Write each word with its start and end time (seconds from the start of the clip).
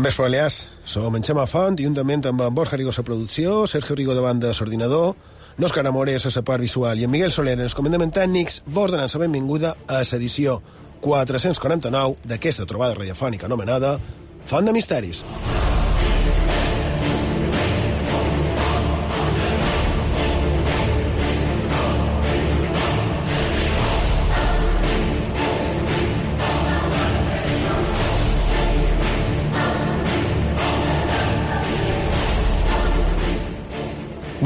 Bon 0.00 0.06
vespre, 0.06 0.22
Balears. 0.22 0.66
Som 0.82 1.12
en 1.12 1.20
Xema 1.20 1.42
Font, 1.44 1.74
juntament 1.76 2.24
amb 2.24 2.40
en 2.40 2.54
Borja 2.56 2.78
Rigo 2.78 2.88
a 2.88 3.02
producció, 3.04 3.66
Sergio 3.66 3.94
Rigo 3.94 4.14
de 4.16 4.22
banda 4.24 4.48
l'ordinador, 4.48 5.12
Òscar 5.60 5.84
Amores 5.86 6.24
a 6.24 6.30
la 6.34 6.42
part 6.42 6.64
visual 6.64 6.98
i 6.98 7.04
en 7.04 7.10
Miguel 7.10 7.30
Soler 7.30 7.52
en 7.52 7.66
els 7.66 7.74
comandaments 7.76 8.14
tècnics, 8.16 8.62
vos 8.64 8.90
donen 8.90 9.12
la 9.12 9.20
benvinguda 9.20 9.74
a 9.86 10.00
l'edició 10.00 10.62
449 11.02 12.16
d'aquesta 12.24 12.64
trobada 12.64 12.94
radiofònica 12.94 13.44
anomenada 13.44 13.98
Font 14.46 14.64
de 14.64 14.72
Misteris. 14.72 15.20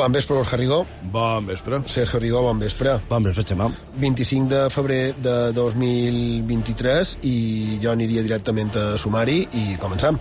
Bon 0.04 0.12
vespre, 0.12 0.34
Borja 0.36 0.58
Rigó. 0.58 0.84
Bon 1.10 1.46
vespre. 1.46 1.78
Sergio 1.86 2.20
Rigó, 2.20 2.42
bon 2.42 2.58
vespre. 2.60 2.98
Bon 3.08 3.24
vespre, 3.24 3.40
Xemà. 3.48 3.70
25 4.02 4.50
de 4.50 4.60
febrer 4.68 5.14
de 5.16 5.36
2023 5.56 7.16
i 7.24 7.78
jo 7.80 7.94
aniria 7.94 8.20
directament 8.26 8.76
a 8.76 8.98
sumari 9.00 9.46
i 9.56 9.78
començam. 9.80 10.20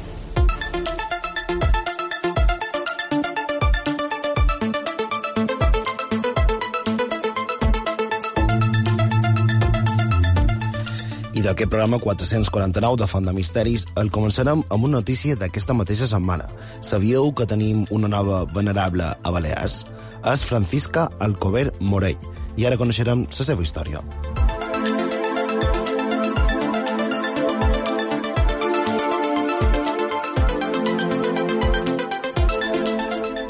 I 11.54 11.56
d'aquest 11.56 11.70
programa 11.70 12.00
449 12.02 12.98
de 12.98 13.06
Font 13.06 13.28
de 13.30 13.32
Misteris 13.38 13.84
el 14.02 14.08
començarem 14.10 14.64
amb 14.74 14.86
una 14.88 14.98
notícia 14.98 15.36
d'aquesta 15.38 15.76
mateixa 15.78 16.08
setmana. 16.10 16.48
Sabíeu 16.82 17.28
que 17.38 17.46
tenim 17.46 17.84
una 17.94 18.08
nova 18.10 18.40
venerable 18.50 19.12
a 19.14 19.34
Balears? 19.36 19.84
És 20.32 20.42
Francisca 20.50 21.04
Alcover 21.22 21.68
Morell 21.78 22.18
i 22.58 22.66
ara 22.66 22.80
coneixerem 22.82 23.28
la 23.28 23.46
seva 23.46 23.62
història. 23.62 24.02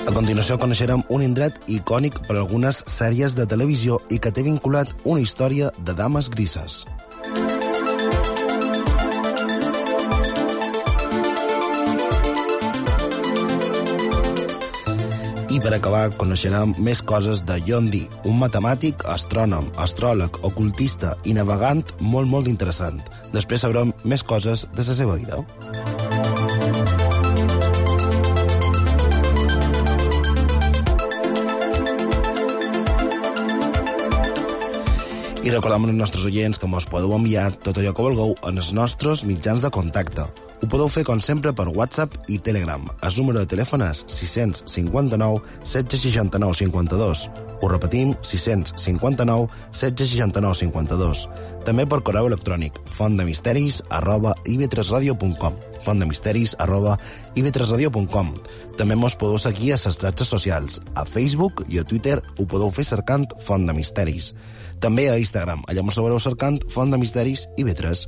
A 0.03 0.11
continuació 0.11 0.59
coneixerem 0.59 1.07
un 1.07 1.23
indret 1.23 1.63
icònic 1.71 2.19
per 2.27 2.35
algunes 2.35 2.83
sèries 2.83 3.39
de 3.39 3.47
televisió 3.47 4.03
i 4.11 4.19
que 4.19 4.35
té 4.35 4.43
vinculat 4.43 4.91
una 5.05 5.23
història 5.23 5.71
de 5.79 5.95
dames 5.95 6.27
grises. 6.27 6.83
Per 15.63 15.71
acabar, 15.77 16.09
coneixerem 16.19 16.73
més 16.83 16.99
coses 17.07 17.39
de 17.47 17.55
John 17.63 17.87
Dee, 17.91 18.09
un 18.27 18.35
matemàtic, 18.41 19.05
astrònom, 19.07 19.69
astròleg, 19.79 20.41
ocultista 20.43 21.13
i 21.23 21.35
navegant 21.37 21.85
molt, 22.03 22.27
molt 22.27 22.51
interessant. 22.51 22.99
Després 23.31 23.63
sabrem 23.63 23.93
més 24.03 24.25
coses 24.27 24.67
de 24.75 24.83
la 24.83 24.97
seva 24.99 25.15
vida. 25.15 25.39
I 35.43 35.51
recordem 35.51 35.87
als 35.87 35.99
nostres 35.99 36.27
oients 36.27 36.59
que 36.59 36.67
mos 36.71 36.87
podeu 36.91 37.15
enviar 37.15 37.53
tot 37.63 37.79
allò 37.79 37.95
que 37.95 38.09
vulgueu 38.11 38.35
en 38.47 38.59
els 38.59 38.75
nostres 38.75 39.23
mitjans 39.27 39.63
de 39.63 39.71
contacte. 39.71 40.27
Ho 40.63 40.67
podeu 40.71 40.87
fer, 40.87 41.01
com 41.03 41.19
sempre, 41.19 41.51
per 41.51 41.65
WhatsApp 41.75 42.13
i 42.31 42.37
Telegram. 42.39 42.85
El 43.03 43.17
número 43.17 43.41
de 43.41 43.49
telèfon 43.51 43.81
és 43.83 44.05
659 44.07 45.41
769 45.67 46.55
52. 46.61 47.23
Ho 47.59 47.67
repetim, 47.67 48.13
659 48.23 49.49
769 49.75 50.61
52. 50.61 51.25
També 51.67 51.83
per 51.83 51.99
correu 52.07 52.29
electrònic, 52.31 52.79
fontdemisteris 52.95 53.81
arroba 53.91 54.37
ib3radio.com 54.47 55.59
fontdemisteris 55.83 56.53
arroba 56.63 56.95
ib3radio.com 57.35 58.31
També 58.79 58.95
mos 58.95 59.17
podeu 59.19 59.41
seguir 59.43 59.73
a 59.73 59.79
les 59.83 59.99
xarxes 59.99 60.31
socials. 60.31 60.79
A 60.95 61.03
Facebook 61.03 61.65
i 61.67 61.81
a 61.81 61.83
Twitter 61.83 62.21
ho 62.37 62.45
podeu 62.47 62.71
fer 62.71 62.87
cercant 62.87 63.27
Font 63.43 63.67
de 63.67 63.75
Misteris. 63.75 64.31
També 64.79 65.09
a 65.09 65.19
Instagram, 65.19 65.67
allà 65.67 65.83
mos 65.83 65.99
trobareu 65.99 66.23
cercant 66.23 66.61
Font 66.71 66.95
de 66.95 67.01
Misteris 67.03 67.49
i 67.57 67.67
B3. 67.67 68.07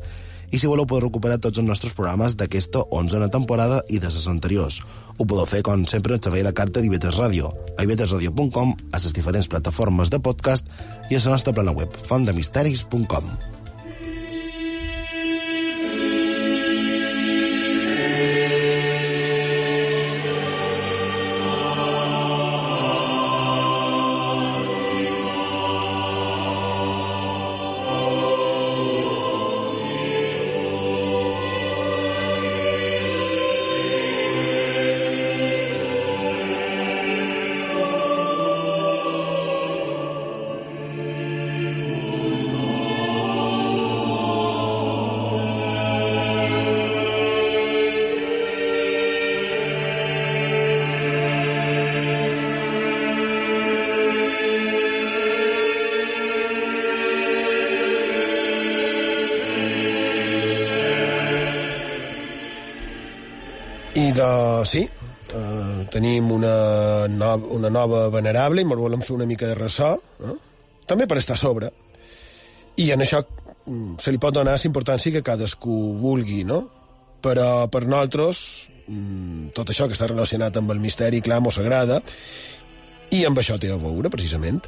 I 0.52 0.60
si 0.60 0.70
voleu 0.70 0.86
podeu 0.86 1.08
recuperar 1.08 1.40
tots 1.42 1.62
els 1.62 1.68
nostres 1.68 1.96
programes 1.98 2.38
d'aquesta 2.38 2.86
11a 2.92 3.30
temporada 3.34 3.82
i 3.90 4.00
de 4.00 4.12
les 4.12 4.28
anteriors. 4.32 4.82
Ho 5.18 5.26
podeu 5.26 5.46
fer, 5.50 5.64
com 5.64 5.86
sempre, 5.90 6.20
a 6.20 6.44
la 6.44 6.54
carta 6.54 6.82
d'IV3 6.82 7.20
Ràdio, 7.20 7.54
a 7.78 7.84
ib3radio.com, 7.84 8.76
a 8.92 8.98
les 9.04 9.14
diferents 9.14 9.48
plataformes 9.48 10.10
de 10.10 10.20
podcast 10.20 10.68
i 11.10 11.16
a 11.16 11.22
la 11.26 11.38
nostra 11.38 11.54
plana 11.54 11.72
web, 11.72 11.90
fontdemisteris.com. 12.10 13.65
tenim 66.06 66.32
una, 66.32 67.08
no, 67.08 67.36
una 67.50 67.70
nova 67.70 68.06
venerable 68.14 68.62
i 68.62 68.68
ens 68.68 68.78
volem 68.78 69.02
fer 69.02 69.16
una 69.16 69.26
mica 69.26 69.48
de 69.50 69.56
ressò, 69.58 69.96
eh? 70.22 70.36
també 70.86 71.08
per 71.10 71.18
estar 71.18 71.34
a 71.34 71.42
sobre. 71.42 71.72
I 72.78 72.92
en 72.94 73.02
això 73.02 73.24
mm, 73.24 73.98
se 74.04 74.14
li 74.14 74.22
pot 74.22 74.36
donar 74.36 74.54
la 74.54 74.70
importància 74.70 75.12
que 75.16 75.24
cadascú 75.26 75.96
vulgui, 75.98 76.44
no? 76.46 76.62
Però 77.26 77.66
per 77.74 77.88
nosaltres, 77.88 78.70
mm, 78.86 79.50
tot 79.58 79.72
això 79.74 79.88
que 79.88 79.98
està 79.98 80.12
relacionat 80.12 80.58
amb 80.62 80.76
el 80.76 80.84
misteri, 80.84 81.24
clar, 81.26 81.42
mos 81.42 81.58
agrada, 81.58 82.04
i 83.16 83.24
amb 83.28 83.40
això 83.40 83.56
té 83.62 83.70
a 83.72 83.78
veure, 83.80 84.10
precisament. 84.12 84.62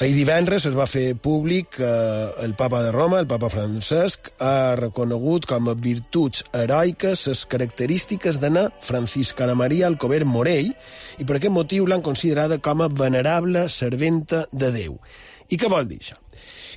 Ahir 0.00 0.14
divendres 0.16 0.66
es 0.68 0.76
va 0.76 0.88
fer 0.90 1.14
públic 1.14 1.76
que 1.76 1.88
eh, 1.88 2.30
el 2.44 2.54
papa 2.58 2.82
de 2.82 2.92
Roma, 2.94 3.20
el 3.22 3.28
papa 3.30 3.50
Francesc, 3.52 4.32
ha 4.42 4.74
reconegut 4.78 5.46
com 5.50 5.70
a 5.70 5.76
virtuts 5.78 6.44
heroiques 6.56 7.26
les 7.30 7.44
característiques 7.52 8.40
d'Anna 8.42 8.68
Franciscana 8.82 9.54
Maria 9.58 9.86
Alcover 9.90 10.24
Morell 10.26 10.72
i 10.72 11.26
per 11.28 11.38
aquest 11.38 11.54
motiu 11.54 11.86
l'han 11.86 12.04
considerada 12.04 12.58
com 12.58 12.82
a 12.82 12.90
venerable 12.90 13.68
serventa 13.72 14.46
de 14.50 14.72
Déu. 14.74 14.98
I 15.52 15.58
què 15.60 15.70
vol 15.70 15.86
dir 15.90 16.00
això? 16.00 16.18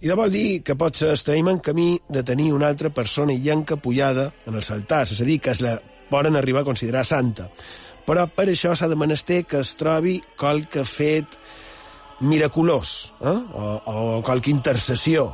I 0.04 0.12
de 0.12 0.20
vol 0.20 0.34
dir 0.34 0.62
que 0.68 0.76
potser 0.78 1.14
estem 1.16 1.48
en 1.50 1.62
camí 1.64 1.96
de 2.12 2.22
tenir 2.28 2.52
una 2.54 2.68
altra 2.68 2.92
persona 2.94 3.34
illenca 3.34 3.80
pujada 3.80 4.32
en 4.46 4.60
els 4.60 4.70
altars, 4.76 5.16
és 5.16 5.22
a 5.24 5.28
dir, 5.28 5.40
que 5.40 5.56
es 5.56 5.64
la 5.64 5.78
poden 6.12 6.36
arribar 6.36 6.62
a 6.62 6.68
considerar 6.68 7.06
santa 7.08 7.50
però 8.06 8.28
per 8.30 8.48
això 8.52 8.76
s'ha 8.76 8.90
de 8.92 8.98
menester 9.00 9.44
que 9.50 9.62
es 9.64 9.74
trobi 9.80 10.20
qualque 10.38 10.86
fet 10.86 11.38
miraculós, 12.22 13.14
eh? 13.22 13.36
o, 13.54 13.66
o 13.92 14.22
qualque 14.24 14.54
intercessió. 14.54 15.28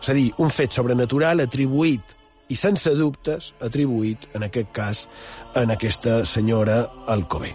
És 0.00 0.08
a 0.08 0.16
dir, 0.16 0.30
un 0.40 0.50
fet 0.50 0.72
sobrenatural 0.72 1.44
atribuït 1.44 2.16
i 2.50 2.56
sense 2.58 2.92
dubtes 2.98 3.52
atribuït, 3.62 4.30
en 4.34 4.48
aquest 4.48 4.72
cas, 4.74 5.04
en 5.60 5.76
aquesta 5.76 6.24
senyora 6.26 6.82
Alcover. 7.06 7.54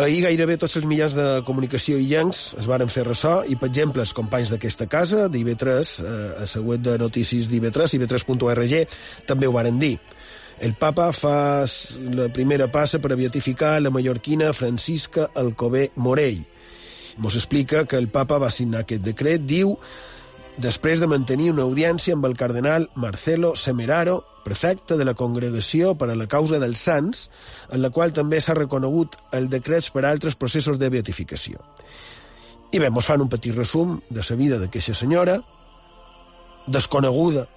Ahir 0.00 0.22
gairebé 0.24 0.54
tots 0.56 0.78
els 0.78 0.86
mitjans 0.88 1.12
de 1.12 1.24
comunicació 1.44 1.98
i 2.00 2.06
llencs 2.08 2.54
es 2.60 2.64
varen 2.70 2.88
fer 2.88 3.02
ressò 3.04 3.42
i, 3.44 3.58
per 3.60 3.68
exemple, 3.68 4.00
els 4.00 4.14
companys 4.16 4.48
d'aquesta 4.48 4.86
casa, 4.88 5.26
d'IB3, 5.28 5.90
eh, 6.00 6.46
a 6.46 6.62
web 6.64 6.80
de 6.86 6.94
notícies 7.02 7.50
d'IB3, 7.50 7.98
ib3.org, 7.98 8.94
també 9.28 9.48
ho 9.48 9.52
varen 9.52 9.76
dir. 9.82 9.98
El 10.64 10.72
papa 10.80 11.10
fa 11.12 11.66
la 12.16 12.30
primera 12.32 12.70
passa 12.72 13.00
per 13.00 13.12
a 13.12 13.18
beatificar 13.20 13.74
la 13.80 13.92
mallorquina 13.92 14.54
Francisca 14.56 15.28
Alcobé 15.34 15.90
Morell. 15.96 16.46
Mos 17.20 17.36
explica 17.36 17.84
que 17.84 18.00
el 18.00 18.08
papa 18.08 18.38
va 18.40 18.50
signar 18.52 18.86
aquest 18.86 19.04
decret, 19.04 19.44
diu, 19.44 19.76
després 20.58 21.00
de 21.00 21.08
mantenir 21.10 21.50
una 21.52 21.62
audiència 21.62 22.16
amb 22.16 22.26
el 22.26 22.36
cardenal 22.36 22.88
Marcelo 22.96 23.54
Semeraro, 23.56 24.24
prefecte 24.44 24.96
de 24.96 25.04
la 25.04 25.14
Congregació 25.14 25.94
per 25.98 26.10
a 26.10 26.16
la 26.16 26.26
Causa 26.26 26.58
dels 26.58 26.80
Sants, 26.80 27.28
en 27.70 27.82
la 27.82 27.90
qual 27.90 28.14
també 28.16 28.40
s'ha 28.40 28.56
reconegut 28.56 29.16
el 29.36 29.48
decret 29.52 29.90
per 29.92 30.04
a 30.04 30.10
altres 30.10 30.36
processos 30.36 30.78
de 30.80 30.90
beatificació. 30.90 31.60
I 32.72 32.78
bé, 32.78 32.88
ens 32.88 33.06
fan 33.06 33.22
un 33.22 33.28
petit 33.28 33.54
resum 33.54 33.98
de 34.10 34.22
la 34.22 34.36
vida 34.36 34.58
d'aquesta 34.58 34.94
senyora, 34.94 35.40
desconeguda 36.66 37.48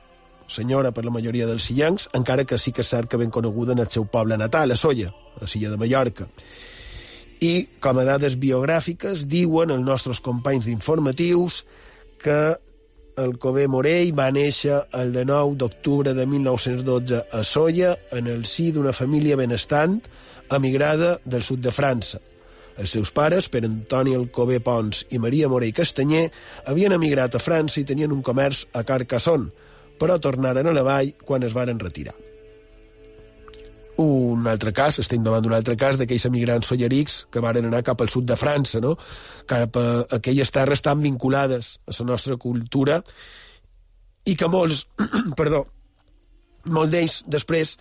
senyora 0.48 0.92
per 0.92 1.06
la 1.06 1.14
majoria 1.14 1.48
dels 1.48 1.70
sillancs, 1.70 2.10
encara 2.14 2.46
que 2.46 2.58
sí 2.58 2.72
que 2.72 2.84
és 2.84 2.90
cert 2.90 3.10
que 3.10 3.18
ben 3.18 3.32
coneguda 3.32 3.74
en 3.74 3.84
el 3.84 3.90
seu 3.90 4.06
poble 4.06 4.38
natal, 4.38 4.72
a 4.72 4.78
Solla, 4.78 5.14
a 5.40 5.48
Silla 5.48 5.72
de 5.72 5.78
Mallorca. 5.78 6.28
I, 7.44 7.54
com 7.84 8.00
a 8.00 8.06
dades 8.08 8.38
biogràfiques, 8.40 9.26
diuen 9.28 9.72
els 9.74 9.84
nostres 9.84 10.22
companys 10.24 10.68
d'informatius 10.68 11.64
que 12.24 12.56
el 13.18 13.38
Cové 13.38 13.68
Morell 13.68 14.12
va 14.18 14.32
néixer 14.34 14.80
el 14.98 15.14
de 15.14 15.24
9 15.30 15.58
d'octubre 15.62 16.14
de 16.18 16.26
1912 16.26 17.22
a 17.32 17.44
Solla, 17.44 17.94
en 18.12 18.28
el 18.28 18.46
si 18.50 18.72
d'una 18.72 18.94
família 18.94 19.38
benestant, 19.38 20.00
emigrada 20.50 21.20
del 21.26 21.46
sud 21.46 21.62
de 21.62 21.74
França. 21.76 22.22
Els 22.78 22.96
seus 22.98 23.14
pares, 23.14 23.50
per 23.54 23.64
Antoni 23.68 24.16
Alcobé 24.18 24.60
Pons 24.66 25.06
i 25.14 25.22
Maria 25.22 25.50
Morell 25.50 25.76
Castanyer, 25.78 26.26
havien 26.66 26.98
emigrat 26.98 27.38
a 27.38 27.44
França 27.44 27.80
i 27.80 27.88
tenien 27.88 28.12
un 28.12 28.26
comerç 28.26 28.66
a 28.74 28.84
Carcassonne, 28.84 29.54
però 30.00 30.18
tornaren 30.20 30.68
a 30.68 30.76
la 30.76 30.86
vall 30.86 31.14
quan 31.24 31.46
es 31.46 31.54
varen 31.54 31.80
retirar 31.80 32.33
un 34.04 34.48
altre 34.48 34.74
cas, 34.76 35.00
estem 35.02 35.24
davant 35.24 35.44
d'un 35.44 35.56
altre 35.56 35.76
cas 35.80 35.98
d'aquells 36.00 36.28
emigrants 36.30 36.70
sollerics 36.70 37.18
que 37.32 37.42
varen 37.44 37.68
anar 37.70 37.84
cap 37.86 38.02
al 38.02 38.12
sud 38.12 38.28
de 38.30 38.38
França, 38.40 38.82
no? 38.84 38.96
cap 39.50 39.78
a 39.80 39.88
aquelles 40.20 40.52
terres 40.54 40.84
tan 40.86 41.02
vinculades 41.04 41.78
a 41.88 41.96
la 42.00 42.08
nostra 42.12 42.38
cultura 42.38 43.02
i 44.26 44.36
que 44.40 44.48
molts, 44.48 44.86
perdó, 45.40 45.66
molts 46.72 46.94
d'ells 46.94 47.22
després 47.28 47.78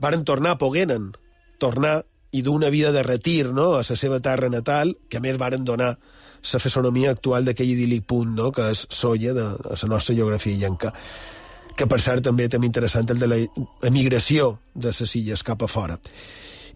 varen 0.00 0.24
tornar, 0.24 0.58
pogueren 0.60 1.10
tornar 1.60 2.00
i 2.32 2.42
d'una 2.46 2.70
vida 2.70 2.92
de 2.92 3.02
retir 3.02 3.50
no? 3.50 3.74
a 3.74 3.82
la 3.82 3.96
seva 3.98 4.20
terra 4.20 4.48
natal, 4.48 4.94
que 5.08 5.18
a 5.18 5.24
més 5.24 5.38
varen 5.38 5.64
donar 5.64 5.96
la 6.40 6.60
fesonomia 6.62 7.10
actual 7.12 7.44
d'aquell 7.44 7.74
idíl·lic 7.74 8.06
punt 8.08 8.32
no? 8.36 8.48
que 8.54 8.70
és 8.72 8.86
Solla 8.88 9.34
de, 9.36 9.46
de 9.60 9.76
la 9.76 9.90
nostra 9.90 10.16
geografia 10.16 10.56
llenca 10.56 10.94
que 11.80 11.88
per 11.88 12.00
cert 12.04 12.26
també 12.26 12.44
també 12.52 12.68
interessant 12.68 13.08
el 13.08 13.20
de 13.22 13.28
la 13.30 13.36
emigració 13.88 14.50
de 14.74 14.92
les 14.92 15.14
illes 15.16 15.42
cap 15.46 15.62
a 15.64 15.68
fora. 15.68 15.96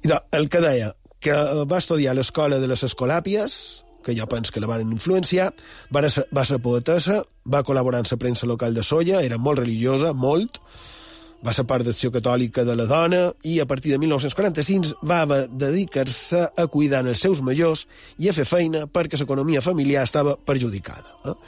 I 0.00 0.08
de, 0.08 0.20
el 0.38 0.48
que 0.48 0.62
deia, 0.64 0.94
que 1.20 1.34
va 1.68 1.80
estudiar 1.82 2.14
a 2.14 2.16
l'escola 2.16 2.56
de 2.60 2.70
les 2.70 2.84
Escolàpies, 2.88 3.58
que 4.04 4.16
jo 4.16 4.26
penso 4.28 4.52
que 4.52 4.62
la 4.64 4.70
van 4.70 4.84
influenciar, 4.92 5.50
va 5.92 6.04
ser, 6.08 6.24
va 6.32 6.44
ser 6.48 6.60
poetessa, 6.64 7.20
va 7.44 7.62
col·laborar 7.64 8.00
en 8.00 8.08
la 8.11 8.20
premsa 8.20 8.49
local 8.49 8.73
de 8.76 8.84
Solla, 8.84 9.20
era 9.20 9.37
molt 9.37 9.61
religiosa, 9.61 10.12
molt, 10.12 10.61
va 11.44 11.52
ser 11.52 11.66
part 11.68 11.84
d'acció 11.84 12.08
catòlica 12.12 12.64
de 12.64 12.76
la 12.76 12.88
dona 12.88 13.23
i 13.44 13.58
a 13.61 13.68
partir 13.68 13.92
de 13.92 14.00
1945 14.00 15.04
va 15.04 15.44
dedicar-se 15.44 16.46
a 16.56 16.66
cuidar 16.73 17.04
els 17.04 17.20
seus 17.20 17.44
majors 17.44 17.84
i 18.16 18.30
a 18.30 18.37
fer 18.37 18.49
feina 18.49 18.87
perquè 18.88 19.20
l'economia 19.20 19.61
familiar 19.61 20.08
estava 20.08 20.38
perjudicada. 20.40 21.18
Eh? 21.28 21.38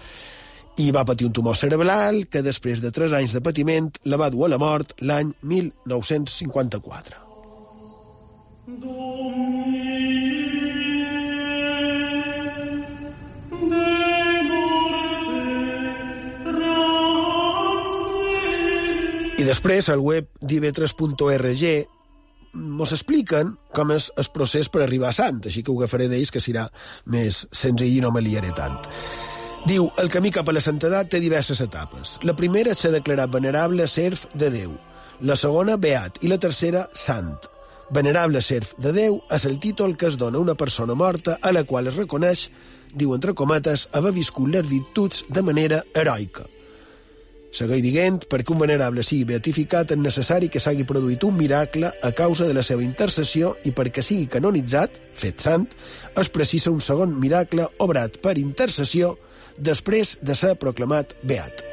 I 0.76 0.90
va 0.92 1.04
patir 1.08 1.26
un 1.26 1.32
tumor 1.32 1.56
cerebral 1.56 2.26
que 2.28 2.42
després 2.44 2.82
de 2.84 2.90
3 2.92 3.14
anys 3.16 3.32
de 3.36 3.40
patiment 3.40 3.88
la 4.04 4.18
va 4.20 4.30
dur 4.30 4.44
a 4.46 4.52
la 4.52 4.58
mort 4.60 4.92
l'any 5.00 5.32
1954. 5.42 7.22
I 19.36 19.44
després, 19.44 19.88
al 19.92 20.00
web 20.00 20.28
div3.org 20.40 21.64
mos 22.56 22.92
expliquen 22.96 23.52
com 23.76 23.92
és 23.92 24.08
el 24.16 24.28
procés 24.32 24.70
per 24.72 24.80
arribar 24.82 25.10
a 25.12 25.16
Sant, 25.16 25.42
així 25.44 25.62
que 25.62 25.70
ho 25.70 25.76
agafaré 25.76 26.08
d'ells, 26.08 26.32
que 26.32 26.40
serà 26.40 26.66
més 27.12 27.44
senzill 27.52 27.98
i 27.98 28.04
no 28.04 28.10
me 28.10 28.24
liaré 28.24 28.52
tant. 28.56 28.80
Diu, 29.66 29.88
el 29.98 30.06
camí 30.06 30.30
cap 30.30 30.46
a 30.46 30.52
la 30.54 30.60
santedat 30.62 31.08
té 31.10 31.18
diverses 31.18 31.58
etapes. 31.64 32.12
La 32.22 32.36
primera 32.38 32.70
és 32.70 32.84
ser 32.84 32.92
declarat 32.94 33.32
venerable 33.32 33.88
serf 33.90 34.28
de 34.38 34.46
Déu, 34.54 34.76
la 35.26 35.34
segona 35.34 35.74
beat 35.74 36.20
i 36.22 36.30
la 36.30 36.38
tercera 36.38 36.84
sant. 36.94 37.48
Venerable 37.90 38.44
serf 38.46 38.76
de 38.78 38.92
Déu 38.94 39.18
és 39.34 39.46
el 39.50 39.58
títol 39.58 39.96
que 39.98 40.06
es 40.06 40.20
dona 40.22 40.38
a 40.38 40.44
una 40.44 40.54
persona 40.54 40.94
morta 40.94 41.40
a 41.42 41.50
la 41.50 41.64
qual 41.66 41.90
es 41.90 41.98
reconeix, 41.98 42.44
diu 42.94 43.16
entre 43.18 43.34
comates, 43.34 43.88
haver 43.90 44.14
viscut 44.14 44.54
les 44.54 44.70
virtuts 44.70 45.24
de 45.26 45.42
manera 45.42 45.82
heroica. 45.94 46.46
Segueix 47.50 47.82
dient, 47.82 48.22
perquè 48.30 48.54
un 48.54 48.62
venerable 48.62 49.02
sigui 49.02 49.26
beatificat 49.32 49.90
és 49.90 49.98
necessari 49.98 50.46
que 50.46 50.62
s'hagi 50.62 50.86
produït 50.86 51.26
un 51.26 51.34
miracle 51.34 51.90
a 51.90 52.14
causa 52.14 52.46
de 52.46 52.54
la 52.54 52.62
seva 52.62 52.86
intercessió 52.86 53.56
i 53.66 53.74
perquè 53.74 53.98
sigui 53.98 54.30
canonitzat, 54.30 55.02
fet 55.18 55.42
sant, 55.42 55.66
es 56.14 56.30
precisa 56.30 56.70
un 56.70 56.82
segon 56.84 57.18
miracle 57.18 57.66
obrat 57.82 58.22
per 58.22 58.38
intercessió 58.38 59.16
després 59.58 60.16
de 60.22 60.34
ser 60.34 60.56
proclamat 60.60 61.16
beat. 61.22 61.64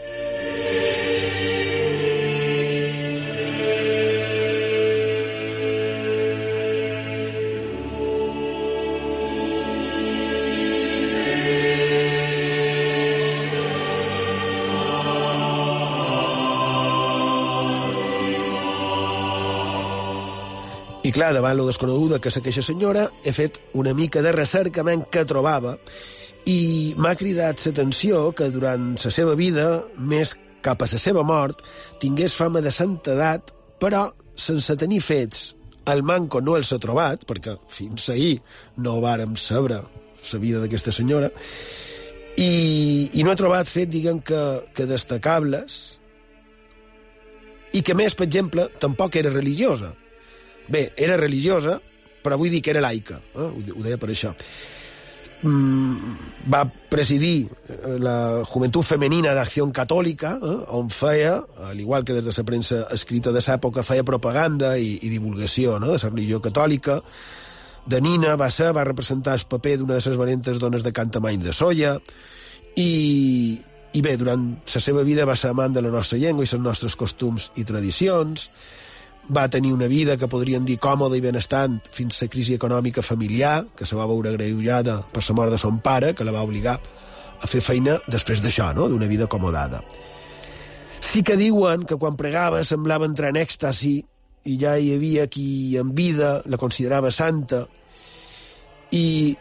I 21.03 21.11
clar, 21.11 21.33
davant 21.35 21.57
lo 21.59 21.65
desconeguda 21.67 22.21
que 22.23 22.31
és 22.31 22.37
aquesta 22.39 22.61
senyora, 22.63 23.09
he 23.27 23.33
fet 23.35 23.59
una 23.75 23.91
mica 23.93 24.21
de 24.23 24.31
recerca 24.31 24.85
que 25.11 25.25
trobava 25.27 25.75
i 26.50 26.93
m'ha 27.00 27.13
cridat 27.15 27.62
l'atenció 27.65 28.31
que 28.35 28.50
durant 28.51 28.93
la 29.00 29.12
seva 29.12 29.35
vida, 29.39 29.67
més 29.97 30.33
cap 30.63 30.83
a 30.83 30.89
la 30.91 31.00
seva 31.00 31.23
mort, 31.27 31.63
tingués 32.00 32.35
fama 32.35 32.62
de 32.63 32.71
santedat, 32.71 33.51
però 33.79 34.09
sense 34.35 34.75
tenir 34.79 35.01
fets. 35.03 35.53
El 35.88 36.03
manco 36.07 36.39
no 36.41 36.55
els 36.55 36.71
ha 36.71 36.79
trobat, 36.79 37.25
perquè 37.27 37.57
fins 37.71 38.09
ahir 38.09 38.38
no 38.79 39.01
vàrem 39.03 39.35
saber 39.39 39.81
la 39.83 40.39
vida 40.39 40.62
d'aquesta 40.63 40.93
senyora, 40.95 41.29
i, 42.39 43.09
i 43.13 43.23
no 43.23 43.31
ha 43.31 43.38
trobat 43.38 43.67
fet, 43.69 43.91
diguem, 43.91 44.21
que, 44.25 44.39
que 44.73 44.88
destacables, 44.89 45.81
i 47.73 47.81
que 47.81 47.95
més, 47.97 48.15
per 48.15 48.27
exemple, 48.27 48.69
tampoc 48.81 49.17
era 49.19 49.33
religiosa. 49.33 49.91
Bé, 50.71 50.88
era 50.95 51.17
religiosa, 51.19 51.79
però 52.23 52.38
vull 52.39 52.53
dir 52.53 52.62
que 52.63 52.71
era 52.73 52.83
laica, 52.83 53.19
eh? 53.35 53.50
ho, 53.50 53.83
deia 53.83 54.00
per 54.00 54.09
això. 54.13 54.31
Mm, 55.43 56.13
va 56.47 56.63
presidir 56.63 57.50
eh, 57.67 57.97
la 58.00 58.43
Joventut 58.47 58.85
Femenina 58.88 59.33
d'Acció 59.35 59.65
Catòlica, 59.75 60.38
eh? 60.39 60.53
on 60.77 60.88
feia, 60.88 61.33
al 61.67 61.81
igual 61.83 62.05
que 62.07 62.15
des 62.15 62.23
de 62.23 62.31
la 62.31 62.45
premsa 62.47 62.85
escrita 62.95 63.33
de 63.35 63.41
l'època, 63.43 63.83
feia 63.83 64.05
propaganda 64.07 64.77
i, 64.77 65.00
i 65.03 65.12
divulgació 65.12 65.79
no? 65.79 65.91
de 65.91 66.00
la 66.00 66.12
religió 66.13 66.39
catòlica. 66.39 67.01
De 67.83 68.00
Nina 68.00 68.38
va 68.39 68.47
ser, 68.50 68.71
va 68.71 68.88
representar 68.88 69.35
el 69.35 69.43
paper 69.51 69.77
d'una 69.81 69.97
de 70.00 70.05
les 70.05 70.17
valentes 70.17 70.59
dones 70.59 70.83
de 70.83 70.93
Cantamany 70.95 71.43
de 71.43 71.51
Solla, 71.51 71.97
i, 72.79 73.59
i 73.91 74.01
bé, 74.01 74.15
durant 74.17 74.47
la 74.63 74.81
seva 74.81 75.03
vida 75.03 75.27
va 75.27 75.35
ser 75.35 75.51
amant 75.51 75.75
de 75.75 75.83
la 75.83 75.91
nostra 75.91 76.17
llengua 76.17 76.47
i 76.47 76.47
els 76.47 76.63
nostres 76.63 76.95
costums 76.95 77.51
i 77.59 77.67
tradicions, 77.67 78.47
va 79.31 79.47
tenir 79.49 79.71
una 79.73 79.87
vida 79.87 80.17
que 80.17 80.27
podríem 80.27 80.65
dir 80.65 80.79
còmoda 80.81 81.15
i 81.17 81.23
benestant 81.23 81.79
fins 81.91 82.17
a 82.17 82.25
la 82.25 82.31
crisi 82.31 82.57
econòmica 82.57 83.01
familiar, 83.01 83.65
que 83.75 83.85
se 83.85 83.95
va 83.95 84.07
veure 84.09 84.33
greujada 84.35 84.99
per 85.13 85.23
la 85.27 85.35
mort 85.35 85.51
de 85.51 85.59
son 85.61 85.79
pare, 85.79 86.13
que 86.13 86.25
la 86.25 86.33
va 86.35 86.43
obligar 86.43 86.79
a 87.39 87.47
fer 87.47 87.61
feina 87.61 87.99
després 88.07 88.41
d'això, 88.43 88.73
no? 88.75 88.89
d'una 88.89 89.07
vida 89.07 89.25
acomodada. 89.25 89.83
Sí 90.99 91.23
que 91.23 91.37
diuen 91.37 91.85
que 91.85 91.97
quan 91.99 92.15
pregava 92.19 92.63
semblava 92.63 93.05
entrar 93.05 93.31
en 93.31 93.39
èxtasi 93.39 93.95
i 94.47 94.57
ja 94.59 94.75
hi 94.77 94.93
havia 94.95 95.27
qui 95.27 95.77
en 95.79 95.93
vida 95.95 96.41
la 96.45 96.59
considerava 96.59 97.11
santa 97.11 97.65
i 98.91 99.35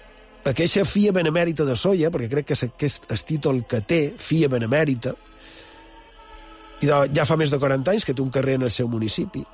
aquesta 0.46 0.84
fia 0.84 1.12
benemèrita 1.14 1.66
de 1.66 1.76
Soia, 1.78 2.10
perquè 2.10 2.30
crec 2.30 2.48
que 2.50 2.56
és 2.58 2.64
aquest 2.66 3.10
el 3.10 3.22
títol 3.26 3.62
que 3.70 3.82
té, 3.86 4.02
fia 4.18 4.50
benemèrita, 4.50 5.14
i 6.82 6.90
ja 6.90 7.26
fa 7.26 7.36
més 7.38 7.50
de 7.50 7.60
40 7.62 7.92
anys 7.92 8.06
que 8.06 8.14
té 8.14 8.22
un 8.22 8.30
carrer 8.34 8.56
en 8.58 8.66
el 8.66 8.72
seu 8.74 8.88
municipi. 8.90 9.44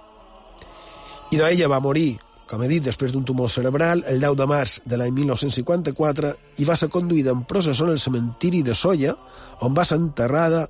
I 1.29 1.37
ella 1.45 1.69
va 1.69 1.81
morir, 1.85 2.17
com 2.49 2.63
he 2.65 2.69
dit, 2.71 2.81
després 2.81 3.13
d'un 3.13 3.25
tumor 3.29 3.51
cerebral, 3.53 4.01
el 4.09 4.23
10 4.23 4.37
de 4.41 4.45
març 4.49 4.79
de 4.89 4.97
l'any 4.97 5.13
1954, 5.13 6.31
i 6.57 6.65
va 6.65 6.77
ser 6.81 6.89
conduïda 6.89 7.35
en 7.37 7.43
processó 7.45 7.85
al 7.85 7.99
cementiri 8.01 8.63
de 8.65 8.73
Soia, 8.75 9.13
on 9.61 9.75
va 9.77 9.85
ser 9.85 9.99
enterrada 10.01 10.63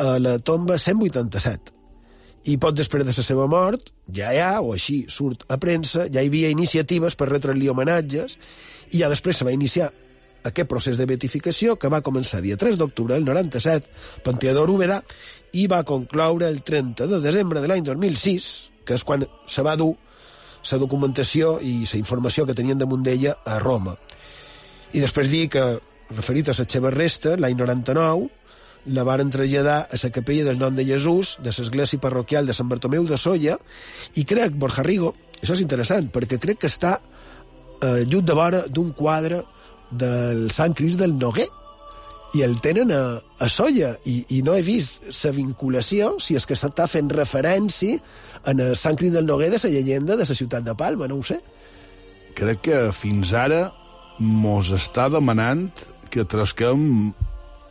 a 0.00 0.14
la 0.18 0.38
tomba 0.38 0.78
187. 0.80 1.74
I 2.48 2.56
pot 2.62 2.78
després 2.78 3.04
de 3.04 3.12
la 3.12 3.24
seva 3.26 3.44
mort, 3.50 3.90
ja 4.16 4.30
hi 4.32 4.40
ha, 4.40 4.62
o 4.62 4.72
així 4.72 5.02
surt 5.12 5.44
a 5.52 5.58
premsa, 5.60 6.06
ja 6.08 6.22
hi 6.22 6.30
havia 6.30 6.48
iniciatives 6.54 7.18
per 7.20 7.28
retre-li 7.28 7.68
homenatges, 7.68 8.38
i 8.94 9.02
ja 9.02 9.10
després 9.12 9.36
se 9.36 9.44
va 9.44 9.52
iniciar 9.52 9.90
aquest 10.48 10.70
procés 10.70 10.96
de 10.96 11.08
beatificació 11.10 11.74
que 11.76 11.90
va 11.92 12.00
començar 12.06 12.40
dia 12.40 12.56
3 12.56 12.78
d'octubre 12.80 13.18
del 13.18 13.28
97, 13.28 13.92
Panteador 14.24 14.72
Úbeda, 14.72 15.02
i 15.52 15.66
va 15.68 15.82
concloure 15.84 16.48
el 16.48 16.62
30 16.62 17.10
de 17.10 17.20
desembre 17.20 17.60
de 17.60 17.68
l'any 17.68 17.84
2006, 17.84 18.48
que 18.86 18.96
és 18.96 19.04
quan 19.04 19.26
se 19.46 19.64
va 19.66 19.76
dur 19.76 19.94
la 20.66 20.78
documentació 20.82 21.58
i 21.62 21.84
la 21.84 21.98
informació 21.98 22.46
que 22.46 22.54
tenien 22.58 22.78
damunt 22.78 23.04
d'ella 23.06 23.36
a 23.46 23.58
Roma. 23.62 23.96
I 24.94 25.02
després 25.02 25.30
dir 25.30 25.46
que, 25.52 25.64
referit 26.14 26.48
a 26.48 26.56
les 26.56 26.72
seves 26.72 26.94
restes, 26.94 27.38
l'any 27.38 27.56
99, 27.58 28.28
la 28.94 29.02
van 29.06 29.30
traslladar 29.30 29.78
a 29.90 29.98
la 30.02 30.10
capella 30.14 30.46
del 30.46 30.58
nom 30.58 30.74
de 30.74 30.84
Jesús 30.86 31.36
de 31.42 31.50
l'església 31.50 32.00
parroquial 32.00 32.46
de 32.46 32.54
Sant 32.54 32.68
Bartomeu 32.70 33.06
de 33.06 33.18
Solla 33.18 33.56
i 34.14 34.24
crec, 34.24 34.54
Borja 34.54 34.84
Rigo, 34.86 35.14
això 35.40 35.56
és 35.56 35.62
interessant, 35.64 36.08
perquè 36.14 36.38
crec 36.38 36.62
que 36.62 36.70
està 36.70 37.00
eh, 37.82 38.04
just 38.06 38.26
de 38.26 38.34
vora 38.34 38.62
d'un 38.68 38.92
quadre 38.94 39.42
del 39.90 40.50
Sant 40.54 40.74
Crist 40.74 40.98
del 41.02 41.18
Noguer 41.18 41.48
i 42.36 42.42
el 42.44 42.58
tenen 42.60 42.90
a, 42.92 43.02
a 43.40 43.48
Solla 43.48 43.94
i, 44.04 44.18
i 44.36 44.42
no 44.44 44.56
he 44.56 44.62
vist 44.66 45.06
la 45.24 45.32
vinculació 45.32 46.16
si 46.22 46.36
és 46.36 46.46
que 46.48 46.56
s'està 46.58 46.86
fent 46.90 47.08
referència 47.12 48.00
en 48.50 48.60
el 48.62 48.76
Sant 48.78 48.98
Crist 48.98 49.16
del 49.16 49.28
Noguer 49.28 49.48
de 49.54 49.60
la 49.62 49.72
llegenda 49.72 50.16
de 50.18 50.26
la 50.28 50.36
ciutat 50.38 50.66
de 50.66 50.74
Palma, 50.76 51.08
no 51.08 51.20
ho 51.20 51.24
sé. 51.26 51.38
Crec 52.36 52.62
que 52.68 52.80
fins 52.92 53.32
ara 53.32 53.70
mos 54.18 54.72
està 54.74 55.08
demanant 55.12 55.68
que 56.12 56.26
trasquem... 56.28 57.12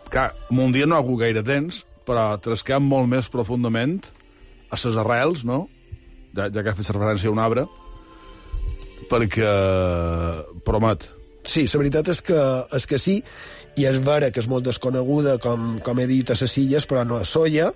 Clar, 0.09 0.29
un 0.53 0.73
dia 0.73 0.85
no 0.85 0.97
ha 0.97 1.01
hagut 1.03 1.19
gaire 1.23 1.41
temps, 1.45 1.81
però 2.05 2.27
trasquem 2.41 2.85
molt 2.85 3.09
més 3.09 3.29
profundament 3.33 3.97
a 4.69 4.77
les 4.77 4.99
arrels, 5.01 5.43
no? 5.45 5.65
Ja, 6.37 6.49
ja 6.49 6.61
que 6.63 6.71
ha 6.71 6.77
fet 6.77 6.91
referència 6.93 7.31
a 7.31 7.33
un 7.33 7.41
arbre, 7.41 7.65
perquè 9.09 9.51
promet. 10.67 11.07
Sí, 11.45 11.65
la 11.69 11.81
veritat 11.81 12.09
és 12.13 12.21
que, 12.25 12.41
és 12.73 12.87
que 12.89 12.99
sí, 13.01 13.19
i 13.75 13.85
és 13.89 13.99
vera 14.03 14.31
que 14.31 14.41
és 14.43 14.49
molt 14.51 14.65
desconeguda, 14.67 15.37
com, 15.43 15.77
com 15.83 15.99
he 15.99 16.07
dit, 16.09 16.31
a 16.31 16.37
les 16.39 16.57
illes, 16.61 16.87
però 16.87 17.03
no 17.07 17.19
a 17.19 17.27
Solla. 17.27 17.71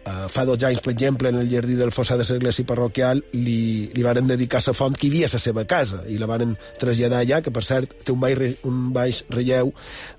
Uh, 0.00 0.30
fa 0.32 0.46
dos 0.48 0.62
anys, 0.64 0.80
per 0.80 0.94
exemple, 0.94 1.28
en 1.28 1.36
el 1.42 1.50
jardí 1.50 1.74
del 1.76 1.92
Fossà 1.92 2.16
de 2.16 2.24
l'església 2.24 2.64
parroquial 2.64 3.20
li, 3.36 3.90
li 3.92 4.04
varen 4.04 4.30
dedicar 4.30 4.62
la 4.64 4.72
font 4.72 4.96
que 4.96 5.06
hi 5.06 5.10
havia 5.10 5.28
a 5.28 5.34
la 5.34 5.40
seva 5.42 5.66
casa 5.68 6.00
i 6.08 6.16
la 6.16 6.28
varen 6.30 6.54
traslladar 6.80 7.20
allà, 7.20 7.42
que 7.44 7.52
per 7.52 7.62
cert 7.66 7.92
té 8.00 8.14
un 8.14 8.20
baix, 8.22 8.56
un 8.64 8.78
baix 8.96 9.20
relleu 9.28 9.74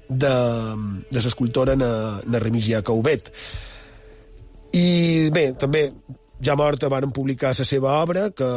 de, 0.08 0.36
de 1.10 1.26
l'escultora 1.26 1.74
na, 1.76 1.92
na 2.30 2.42
Remigia 2.44 2.84
Caubet. 2.86 3.34
I 4.78 5.30
bé, 5.34 5.48
també 5.58 5.88
ja 6.42 6.56
morta 6.56 6.90
varen 6.90 7.12
publicar 7.14 7.54
la 7.58 7.66
seva 7.66 7.98
obra, 8.02 8.30
que 8.34 8.48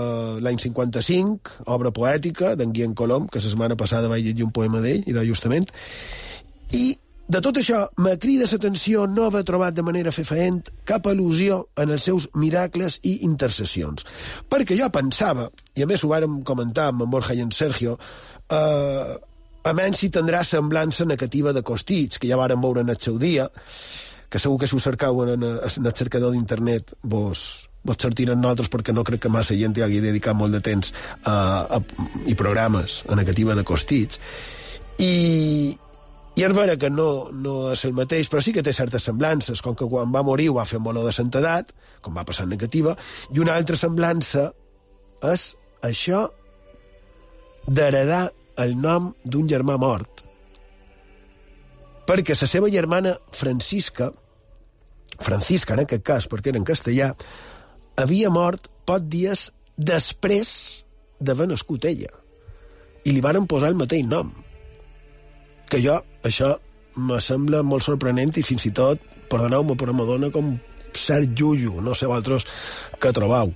l'any 0.45 0.61
55, 0.61 1.65
obra 1.73 1.93
poètica 1.93 2.55
d'en 2.57 2.73
Guillem 2.73 2.95
Colom, 2.97 3.29
que 3.29 3.41
la 3.41 3.49
setmana 3.49 3.77
passada 3.81 4.13
vaig 4.13 4.25
llegir 4.25 4.47
un 4.47 4.53
poema 4.53 4.81
d'ell, 4.85 5.05
i 5.09 5.17
de 5.17 5.25
justament, 5.29 5.69
i 6.75 6.85
de 7.25 7.41
tot 7.41 7.57
això, 7.57 7.87
me 8.05 8.19
crida 8.21 8.45
l'atenció 8.51 9.07
no 9.09 9.25
haver 9.25 9.45
trobat 9.49 9.75
de 9.75 9.83
manera 9.83 10.13
fefaent 10.13 10.59
cap 10.85 11.07
al·lusió 11.09 11.63
en 11.81 11.95
els 11.95 12.05
seus 12.05 12.27
miracles 12.37 12.99
i 13.03 13.23
intercessions. 13.25 14.05
Perquè 14.51 14.77
jo 14.77 14.91
pensava, 14.93 15.49
i 15.75 15.83
a 15.83 15.89
més 15.89 16.05
ho 16.05 16.11
vàrem 16.13 16.43
comentar 16.45 16.91
amb 16.91 17.07
en 17.07 17.13
Borja 17.15 17.33
i 17.35 17.41
en 17.41 17.53
Sergio, 17.55 17.97
eh, 18.53 19.15
a 19.65 19.73
menys 19.73 20.03
si 20.03 20.11
tindrà 20.13 20.43
semblança 20.45 21.07
negativa 21.09 21.55
de 21.57 21.63
Costits, 21.65 22.21
que 22.21 22.29
ja 22.29 22.37
varen 22.37 22.61
veure 22.61 22.85
en 22.85 22.93
el 22.93 23.01
seu 23.01 23.17
dia, 23.19 23.49
que 24.29 24.43
segur 24.43 24.59
que 24.61 24.69
si 24.69 24.77
ho 24.77 24.83
cercau 24.83 25.23
en, 25.25 25.33
en, 25.39 25.47
en 25.65 25.87
el 25.87 25.95
cercador 25.97 26.35
d'internet 26.35 26.93
vos, 27.03 27.71
vos 27.85 27.97
sortiran 28.01 28.41
nosaltres 28.43 28.69
perquè 28.69 28.93
no 28.93 29.05
crec 29.07 29.23
que 29.25 29.33
massa 29.33 29.57
gent 29.57 29.79
hi 29.79 29.87
hagi 29.87 30.03
dedicat 30.05 30.37
molt 30.37 30.53
de 30.53 30.61
temps 30.61 30.93
a, 31.23 31.79
a, 31.79 31.81
i 32.27 32.37
programes 32.37 33.01
a 33.09 33.17
negativa 33.17 33.57
de 33.57 33.65
Costits. 33.65 34.21
I, 34.99 35.79
i 36.35 36.43
és 36.43 36.55
vera 36.55 36.75
que 36.81 36.91
no, 36.91 37.31
no 37.31 37.71
és 37.71 37.85
el 37.87 37.93
mateix, 37.95 38.27
però 38.31 38.41
sí 38.43 38.53
que 38.55 38.63
té 38.67 38.73
certes 38.75 39.05
semblances, 39.07 39.61
com 39.63 39.77
que 39.79 39.87
quan 39.91 40.11
va 40.15 40.25
morir 40.27 40.49
ho 40.51 40.57
va 40.57 40.67
fer 40.67 40.81
amb 40.81 40.91
olor 40.91 41.07
de 41.07 41.15
santedat, 41.15 41.71
com 42.03 42.17
va 42.19 42.25
passar 42.27 42.49
en 42.49 42.51
negativa, 42.51 42.97
i 43.31 43.43
una 43.43 43.55
altra 43.55 43.79
semblança 43.79 44.49
és 45.31 45.45
això 45.87 46.27
d'heredar 47.71 48.27
el 48.65 48.75
nom 48.81 49.13
d'un 49.23 49.47
germà 49.51 49.79
mort. 49.79 50.25
Perquè 52.05 52.35
la 52.37 52.49
seva 52.51 52.71
germana 52.73 53.15
Francisca, 53.33 54.11
Francisca 55.23 55.79
en 55.79 55.85
aquest 55.85 56.03
cas, 56.05 56.27
perquè 56.29 56.51
era 56.51 56.59
en 56.59 56.67
castellà, 56.67 57.13
havia 58.03 58.33
mort 58.35 58.67
poc 58.85 59.07
dies 59.07 59.53
després 59.79 60.51
d'haver 61.23 61.47
nascut 61.49 61.87
ella. 61.87 62.11
I 63.07 63.15
li 63.15 63.23
varen 63.23 63.47
posar 63.47 63.71
el 63.71 63.79
mateix 63.79 64.03
nom 64.11 64.35
que 65.71 65.81
jo, 65.85 65.99
això 66.27 66.55
me 66.97 67.19
sembla 67.21 67.65
molt 67.67 67.87
sorprenent 67.87 68.37
i 68.39 68.47
fins 68.47 68.69
i 68.69 68.73
tot, 68.75 69.03
perdoneu-me, 69.31 69.77
però 69.79 69.97
me 69.97 70.07
dona 70.09 70.31
com 70.35 70.55
cert 70.95 71.35
llullo, 71.39 71.81
no 71.83 71.95
sé 71.99 72.07
vosaltres 72.11 72.47
què 73.03 73.13
trobau. 73.15 73.55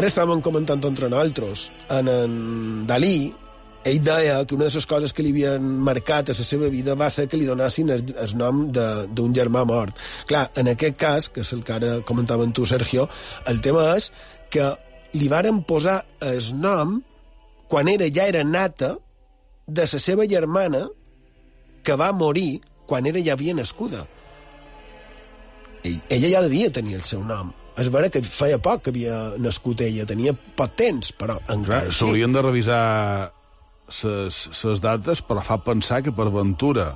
Ara 0.00 0.08
estàvem 0.08 0.40
comentant 0.40 0.80
entre 0.88 1.10
nosaltres, 1.12 1.66
en, 1.92 2.06
en 2.08 2.36
Dalí, 2.88 3.34
ell 3.84 3.98
deia 4.00 4.38
que 4.48 4.54
una 4.56 4.70
de 4.70 4.72
les 4.78 4.86
coses 4.88 5.12
que 5.12 5.20
li 5.20 5.34
havien 5.34 5.66
marcat 5.84 6.32
a 6.32 6.36
la 6.38 6.46
seva 6.48 6.70
vida 6.72 6.94
va 6.96 7.10
ser 7.12 7.26
que 7.28 7.36
li 7.36 7.44
donassin 7.44 7.92
el, 7.92 8.06
el 8.24 8.32
nom 8.40 8.62
d'un 8.72 9.36
germà 9.36 9.66
mort. 9.68 10.00
Clar, 10.30 10.46
en 10.56 10.72
aquest 10.72 10.96
cas, 11.04 11.28
que 11.28 11.44
és 11.44 11.52
el 11.52 11.60
que 11.68 11.76
ara 11.76 11.92
comentaven 12.08 12.56
tu, 12.56 12.64
Sergio, 12.64 13.10
el 13.52 13.60
tema 13.60 13.90
és 13.98 14.08
que 14.48 14.72
li 15.20 15.28
varen 15.28 15.60
posar 15.68 15.98
el 16.32 16.48
nom 16.64 16.96
quan 17.68 17.92
era 17.92 18.08
ja 18.08 18.24
era 18.32 18.40
nata 18.40 18.94
de 19.68 19.84
la 19.84 20.04
seva 20.08 20.24
germana 20.24 20.86
que 21.84 22.00
va 22.00 22.14
morir 22.16 22.62
quan 22.88 23.04
era 23.04 23.20
ja 23.20 23.36
havia 23.36 23.52
nascuda. 23.52 24.06
Ell, 25.84 26.00
ella 26.08 26.38
ja 26.38 26.46
devia 26.48 26.72
tenir 26.72 26.96
el 26.96 27.04
seu 27.04 27.20
nom. 27.20 27.52
És 27.78 27.90
vera 27.92 28.10
que 28.10 28.22
feia 28.26 28.58
poc 28.58 28.82
que 28.84 28.94
havia 28.94 29.18
nascut 29.38 29.82
ella, 29.84 30.06
tenia 30.08 30.34
poc 30.58 30.74
temps, 30.78 31.12
però 31.16 31.38
encara 31.46 31.86
així... 31.86 32.00
S'haurien 32.00 32.34
de 32.34 32.42
revisar 32.42 32.82
les 34.02 34.82
dates, 34.82 35.22
però 35.26 35.42
fa 35.42 35.58
pensar 35.64 36.00
que 36.02 36.14
per 36.14 36.28
ventura 36.34 36.92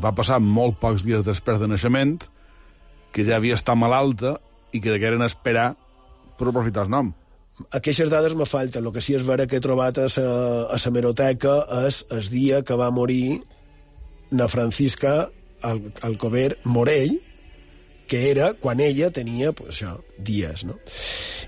va 0.00 0.14
passar 0.14 0.40
molt 0.42 0.80
pocs 0.82 1.04
dies 1.06 1.24
després 1.26 1.60
de 1.60 1.68
naixement, 1.70 2.16
que 3.14 3.24
ja 3.26 3.38
havia 3.38 3.58
estat 3.58 3.78
malalta 3.78 4.36
i 4.74 4.80
que 4.82 4.90
degueren 4.90 5.22
esperar 5.22 5.74
per 6.38 6.50
aprofitar 6.50 6.86
el 6.86 6.90
nom. 6.90 7.12
Aquestes 7.70 8.10
dades 8.10 8.34
me 8.34 8.46
falten. 8.50 8.82
El 8.82 8.92
que 8.94 9.02
sí 9.04 9.14
és 9.14 9.22
vera 9.26 9.46
que 9.46 9.60
he 9.60 9.62
trobat 9.62 10.00
a 10.02 10.08
la, 10.10 10.74
a 10.74 10.90
meroteca 10.90 11.60
és 11.86 12.02
el 12.10 12.26
dia 12.32 12.62
que 12.66 12.74
va 12.74 12.90
morir 12.90 13.38
na 14.34 14.48
Francisca 14.50 15.28
al, 15.62 15.80
Alcover 16.02 16.58
Morell, 16.64 17.20
que 18.06 18.30
era 18.30 18.52
quan 18.60 18.80
ella 18.80 19.10
tenia, 19.14 19.52
pues, 19.52 19.76
això, 19.76 19.94
dies, 20.18 20.64
no? 20.68 20.78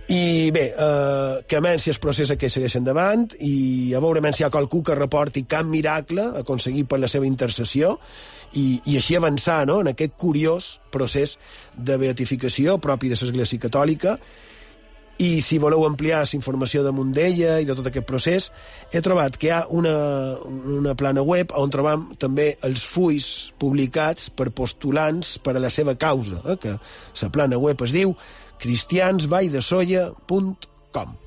I 0.08 0.50
bé, 0.54 0.68
eh, 0.72 1.42
que 1.48 1.60
menys 1.60 1.88
el 1.90 1.98
procés 2.02 2.32
que 2.38 2.50
segueix 2.52 2.76
endavant 2.78 3.26
i 3.42 3.92
a 3.94 4.00
veure 4.00 4.22
si 4.32 4.42
hi 4.42 4.46
ha 4.46 4.52
qualcú 4.54 4.82
que 4.82 4.94
reporti 4.94 5.44
cap 5.44 5.66
miracle 5.66 6.30
aconseguit 6.40 6.88
per 6.88 7.00
la 7.02 7.08
seva 7.08 7.26
intercessió 7.26 7.96
i, 8.54 8.80
i 8.84 8.96
així 8.96 9.16
avançar 9.16 9.64
no? 9.66 9.80
en 9.80 9.92
aquest 9.92 10.14
curiós 10.16 10.80
procés 10.92 11.36
de 11.76 11.96
beatificació 11.98 12.78
propi 12.78 13.10
de 13.10 13.18
l'Església 13.18 13.66
Catòlica 13.66 14.16
i 15.18 15.40
si 15.40 15.58
voleu 15.58 15.84
ampliar 15.86 16.20
la 16.20 16.26
informació 16.36 16.82
de 16.84 16.92
d'ella 17.16 17.60
i 17.60 17.64
de 17.64 17.74
tot 17.74 17.86
aquest 17.88 18.06
procés, 18.06 18.52
he 18.92 19.00
trobat 19.00 19.36
que 19.36 19.46
hi 19.48 19.50
ha 19.50 19.66
una, 19.70 20.36
una 20.78 20.94
plana 20.94 21.22
web 21.22 21.52
on 21.56 21.70
trobam 21.70 22.14
també 22.18 22.56
els 22.62 22.84
fulls 22.84 23.52
publicats 23.58 24.30
per 24.30 24.50
postulants 24.50 25.38
per 25.38 25.56
a 25.56 25.60
la 25.60 25.70
seva 25.70 25.94
causa, 25.94 26.42
eh, 26.44 26.56
que 26.56 26.78
la 26.78 27.30
plana 27.32 27.58
web 27.58 27.82
es 27.82 27.92
diu 27.92 28.14
cristiansvalldesolla.com. 28.60 31.25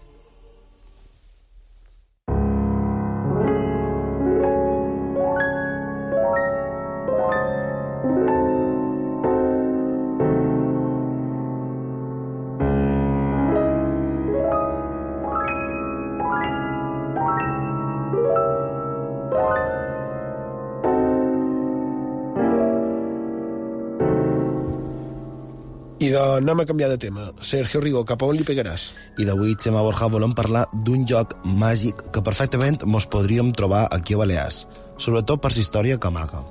I 26.00 26.14
de, 26.14 26.20
anem 26.40 26.62
a 26.62 26.66
canviar 26.66 26.88
de 26.94 26.98
tema. 26.98 27.26
Sergio 27.44 27.82
Rigo, 27.84 28.06
cap 28.08 28.22
a 28.24 28.28
on 28.32 28.38
li 28.40 28.46
pegaràs? 28.48 28.86
I 29.20 29.26
d'avui, 29.28 29.58
Xema 29.60 29.82
Borja, 29.84 30.08
volem 30.08 30.32
parlar 30.32 30.62
d'un 30.72 31.02
joc 31.04 31.34
màgic 31.44 32.06
que 32.16 32.22
perfectament 32.24 32.86
mos 32.88 33.04
podríem 33.12 33.50
trobar 33.52 33.82
aquí 33.92 34.16
a 34.16 34.22
Balears, 34.22 34.62
sobretot 34.96 35.42
per 35.44 35.52
la 35.52 35.60
història 35.60 35.98
que 36.00 36.08
amaga. 36.08 36.46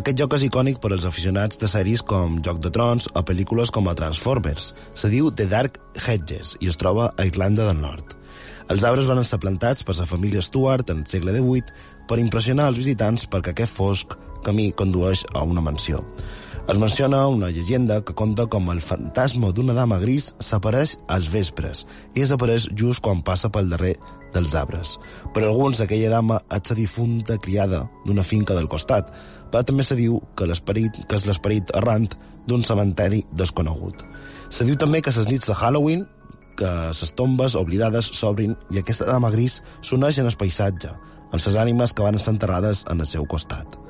Aquest 0.00 0.16
joc 0.16 0.38
és 0.38 0.46
icònic 0.46 0.80
per 0.80 0.94
als 0.94 1.04
aficionats 1.04 1.60
de 1.60 1.68
sèries 1.68 2.00
com 2.00 2.38
Joc 2.46 2.62
de 2.64 2.72
Trons 2.72 3.10
o 3.12 3.20
pel·lícules 3.20 3.68
com 3.68 3.92
a 3.92 3.94
Transformers. 4.00 4.70
Se 4.96 5.12
diu 5.12 5.28
The 5.28 5.44
Dark 5.52 5.76
Hedges 6.00 6.56
i 6.64 6.72
es 6.72 6.80
troba 6.80 7.10
a 7.12 7.28
Irlanda 7.28 7.68
del 7.68 7.84
Nord. 7.84 8.16
Els 8.72 8.80
arbres 8.80 9.12
van 9.12 9.20
ser 9.28 9.42
plantats 9.44 9.84
per 9.84 9.98
la 10.00 10.08
família 10.08 10.40
Stuart 10.40 10.88
en 10.88 11.04
el 11.04 11.12
segle 11.12 11.36
XVIII 11.36 12.08
per 12.08 12.22
impressionar 12.24 12.72
els 12.72 12.80
visitants 12.80 13.28
perquè 13.28 13.52
aquest 13.52 13.76
fosc 13.76 14.16
camí 14.40 14.70
condueix 14.72 15.28
a 15.34 15.44
una 15.44 15.60
mansió. 15.60 16.00
Es 16.68 16.78
menciona 16.78 17.28
una 17.28 17.50
llegenda 17.54 18.00
que 18.02 18.14
conta 18.18 18.48
com 18.50 18.72
el 18.72 18.80
fantasma 18.82 19.52
d'una 19.54 19.74
dama 19.76 20.00
gris 20.02 20.32
s'apareix 20.42 20.96
als 21.14 21.28
vespres 21.30 21.84
i 22.16 22.24
desapareix 22.24 22.66
just 22.80 22.98
quan 23.06 23.20
passa 23.22 23.52
pel 23.54 23.70
darrer 23.70 23.92
dels 24.34 24.56
arbres. 24.58 24.96
Per 25.30 25.44
alguns, 25.44 25.78
aquella 25.84 26.10
dama 26.16 26.40
és 26.50 26.72
la 26.72 26.76
difunta 26.80 27.36
criada 27.38 27.84
d'una 28.02 28.26
finca 28.26 28.58
del 28.58 28.66
costat, 28.66 29.14
però 29.52 29.62
també 29.62 29.86
se 29.86 29.94
diu 29.94 30.18
que 30.34 30.50
l'esperit 30.50 30.98
que 31.06 31.14
és 31.14 31.28
l'esperit 31.30 31.70
errant 31.70 32.10
d'un 32.50 32.66
cementeri 32.66 33.22
desconegut. 33.30 34.02
Se 34.50 34.66
diu 34.66 34.74
també 34.74 35.04
que 35.06 35.14
les 35.14 35.30
nits 35.30 35.46
de 35.46 35.54
Halloween 35.54 36.02
que 36.58 36.74
les 36.90 37.14
tombes 37.14 37.54
oblidades 37.54 38.10
s'obrin 38.10 38.58
i 38.74 38.82
aquesta 38.82 39.06
dama 39.06 39.30
gris 39.30 39.62
s'uneix 39.86 40.18
en 40.18 40.26
el 40.26 40.34
paisatge, 40.34 40.90
amb 41.30 41.38
les 41.38 41.54
ànimes 41.54 41.94
que 41.94 42.02
van 42.02 42.18
estar 42.18 42.34
enterrades 42.34 42.82
en 42.90 42.98
el 42.98 43.06
seu 43.06 43.22
costat 43.22 43.85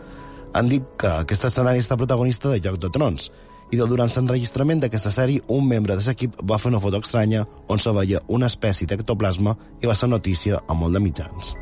han 0.57 0.71
dit 0.73 0.85
que 0.99 1.11
aquest 1.23 1.45
escenari 1.51 1.83
està 1.85 1.99
protagonista 2.01 2.49
de 2.53 2.63
Joc 2.65 2.81
de 2.81 2.91
Trons, 2.93 3.29
i 3.75 3.77
de 3.81 3.87
durant 3.91 4.11
l'enregistrament 4.13 4.81
d'aquesta 4.83 5.11
sèrie, 5.11 5.43
un 5.53 5.67
membre 5.69 5.99
de 5.99 6.07
l'equip 6.07 6.39
va 6.51 6.59
fer 6.63 6.71
una 6.71 6.81
foto 6.81 7.03
estranya 7.03 7.45
on 7.69 7.83
se 7.83 7.93
veia 7.93 8.23
una 8.29 8.51
espècie 8.53 8.87
d'ectoplasma 8.87 9.57
i 9.83 9.91
va 9.91 9.99
ser 9.99 10.09
notícia 10.09 10.63
a 10.67 10.75
molt 10.75 10.95
de 10.95 11.03
mitjans. 11.03 11.57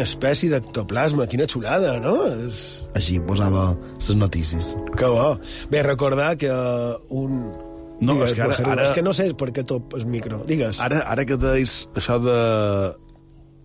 Una 0.00 0.08
espècie 0.08 0.48
d'ectoplasma. 0.48 1.26
Quina 1.30 1.46
xulada, 1.50 1.98
no? 2.00 2.14
És... 2.46 2.60
Així 2.96 3.18
posava 3.20 3.70
les 3.74 4.16
notícies. 4.16 4.72
Que 4.96 5.10
bo. 5.10 5.34
Bé, 5.72 5.82
recordar 5.84 6.36
que 6.40 6.50
uh, 6.50 6.96
un... 7.10 7.50
No, 8.00 8.14
Digues, 8.16 8.30
és 8.30 8.38
que 8.38 8.46
ara, 8.46 8.56
ara... 8.72 8.86
És 8.86 8.94
que 8.96 9.04
no 9.04 9.12
sé 9.12 9.28
per 9.36 9.50
què 9.52 9.64
top 9.68 9.98
el 9.98 10.06
micro. 10.08 10.40
Digues. 10.48 10.80
Ara, 10.80 11.02
ara 11.04 11.26
que 11.28 11.36
deis 11.36 11.82
això 11.92 12.16
de... 12.22 12.38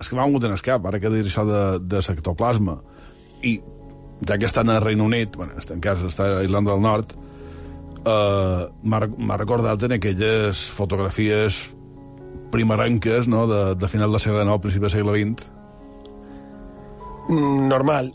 És 0.04 0.12
que 0.12 0.18
m'ha 0.18 0.26
vingut 0.28 0.50
en 0.50 0.58
el 0.58 0.64
cap, 0.66 0.84
ara 0.90 1.00
que 1.00 1.12
deis 1.14 1.30
això 1.30 1.46
de, 1.48 1.62
de 1.88 2.02
sectoplasma, 2.04 2.82
i 3.48 3.56
ja 4.28 4.36
que 4.36 4.50
estan 4.50 4.68
a 4.74 4.82
Reino 4.84 5.08
Unit, 5.08 5.38
bueno, 5.40 5.56
en 5.56 5.84
cas 5.84 6.04
està 6.04 6.28
a 6.42 6.44
Irlanda 6.44 6.74
del 6.74 6.84
Nord, 6.84 7.16
eh, 8.04 8.68
m'ha 8.84 9.40
recordat 9.40 9.88
en 9.88 9.96
aquelles 9.96 10.66
fotografies 10.76 11.64
primerenques 12.52 13.32
no, 13.32 13.48
de, 13.48 13.62
de 13.80 13.88
final 13.88 14.12
del 14.12 14.20
segle 14.20 14.44
XIX, 14.44 14.60
principi 14.68 14.84
del 14.90 14.96
segle 14.98 15.16
XX, 15.16 15.48
normal, 17.30 18.12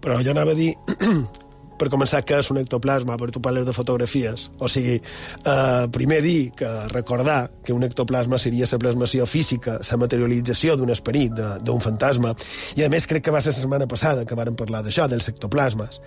però 0.00 0.20
jo 0.24 0.32
anava 0.32 0.52
a 0.52 0.58
dir 0.58 0.74
per 1.80 1.88
començar, 1.88 2.20
què 2.28 2.40
és 2.42 2.50
un 2.52 2.60
ectoplasma, 2.60 3.16
per 3.16 3.30
tu 3.32 3.40
parles 3.40 3.64
de 3.64 3.72
fotografies. 3.72 4.50
O 4.60 4.68
sigui, 4.68 4.98
eh, 5.00 5.86
primer 5.92 6.20
dir 6.24 6.50
que 6.56 6.68
recordar 6.92 7.50
que 7.64 7.72
un 7.72 7.86
ectoplasma 7.86 8.38
seria 8.38 8.68
la 8.70 8.78
plasmació 8.82 9.26
física, 9.26 9.78
la 9.80 10.00
materialització 10.02 10.76
d'un 10.76 10.92
esperit, 10.92 11.40
d'un 11.64 11.80
fantasma, 11.80 12.34
i 12.76 12.84
a 12.84 12.90
més 12.92 13.06
crec 13.08 13.24
que 13.24 13.32
va 13.32 13.40
ser 13.40 13.54
la 13.54 13.62
setmana 13.62 13.88
passada 13.88 14.26
que 14.26 14.36
vàrem 14.36 14.56
parlar 14.56 14.82
d'això, 14.84 15.08
dels 15.08 15.28
ectoplasmes. 15.32 16.00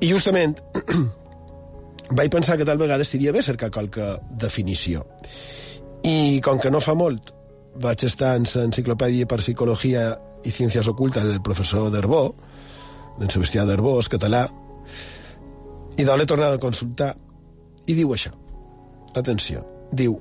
I 0.00 0.12
justament 0.12 0.54
vaig 2.18 2.30
pensar 2.30 2.56
que 2.56 2.64
tal 2.64 2.78
vegada 2.78 3.02
estaria 3.02 3.34
bé 3.34 3.42
cercar 3.42 3.72
qualque 3.74 4.14
definició. 4.30 5.02
I 6.06 6.38
com 6.46 6.62
que 6.62 6.70
no 6.70 6.78
fa 6.80 6.94
molt 6.94 7.34
vaig 7.82 8.06
estar 8.06 8.36
en 8.38 8.46
l'enciclopèdia 8.46 9.26
per 9.26 9.42
psicologia 9.42 10.12
i 10.44 10.52
ciències 10.54 10.88
ocultes 10.90 11.26
del 11.26 11.42
professor 11.42 11.90
Derbó, 11.94 12.22
d'en 13.18 13.32
Sebastià 13.32 13.64
Derbó, 13.66 13.96
és 14.02 14.10
català, 14.12 14.44
i 15.98 16.06
de 16.06 16.14
l'he 16.14 16.28
tornat 16.30 16.54
a 16.54 16.62
consultar, 16.62 17.14
i 17.88 17.96
diu 17.98 18.12
això. 18.14 18.30
Atenció. 19.18 19.64
Diu, 19.90 20.18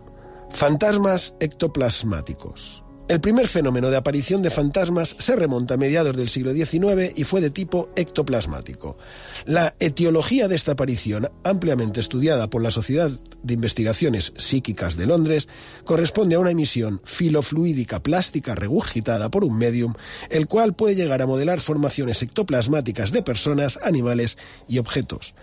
fantasmas 0.56 1.34
ectoplasmáticos. 1.43 2.87
El 3.08 3.22
primer 3.22 3.48
fenómeno 3.48 3.89
de 3.89 3.96
aparición 3.96 4.41
de 4.41 4.50
fantasmas 4.50 5.15
se 5.17 5.38
remonta 5.38 5.76
a 5.76 5.78
mediados 5.78 6.17
del 6.17 6.28
siglo 6.28 6.52
XIX 6.52 7.13
y 7.15 7.24
fue 7.24 7.39
de 7.39 7.52
tipo 7.52 7.89
ectoplasmático. 7.96 8.98
La 9.46 9.76
etiología 9.80 10.50
de 10.50 10.58
esta 10.58 10.74
aparición, 10.74 11.30
ampliamente 11.46 12.02
estudiada 12.02 12.50
por 12.50 12.62
la 12.62 12.70
Sociedad 12.70 13.10
de 13.43 13.54
Investigaciones 13.54 14.34
Psíquicas 14.36 14.98
de 14.98 15.06
Londres, 15.06 15.48
corresponde 15.86 16.36
a 16.36 16.39
una 16.39 16.52
emisión 16.52 17.00
filofluídica 17.06 18.04
plástica 18.04 18.56
regurgitada 18.56 19.32
por 19.32 19.46
un 19.46 19.58
medium, 19.58 19.93
el 20.30 20.48
cual 20.48 20.76
puede 20.76 20.96
llegar 20.96 21.22
a 21.22 21.28
modelar 21.28 21.62
formaciones 21.62 22.22
ectoplasmáticas 22.22 23.13
de 23.13 23.24
personas, 23.24 23.80
animales 23.84 24.38
y 24.67 24.80
objetos. 24.80 25.34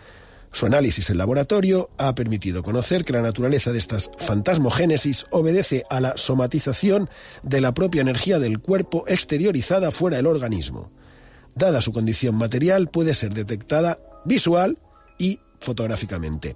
Su 0.54 0.66
análisis 0.66 1.10
en 1.10 1.18
laboratorio 1.18 1.90
ha 1.98 2.14
permitido 2.14 2.62
conocer 2.62 3.04
que 3.04 3.12
la 3.12 3.22
naturaleza 3.22 3.72
de 3.72 3.78
estas 3.78 4.08
fantasmogénesis 4.18 5.26
obedece 5.30 5.82
a 5.90 6.00
la 6.00 6.16
somatización 6.16 7.10
de 7.42 7.60
la 7.60 7.74
propia 7.74 8.02
energía 8.02 8.38
del 8.38 8.60
cuerpo 8.60 9.04
exteriorizada 9.08 9.90
fuera 9.90 10.16
del 10.16 10.28
organismo. 10.28 10.92
Dada 11.56 11.80
su 11.80 11.92
condición 11.92 12.36
material, 12.36 12.88
puede 12.88 13.14
ser 13.14 13.34
detectada 13.34 13.98
visual 14.24 14.78
y 15.18 15.40
fotográficamente. 15.60 16.54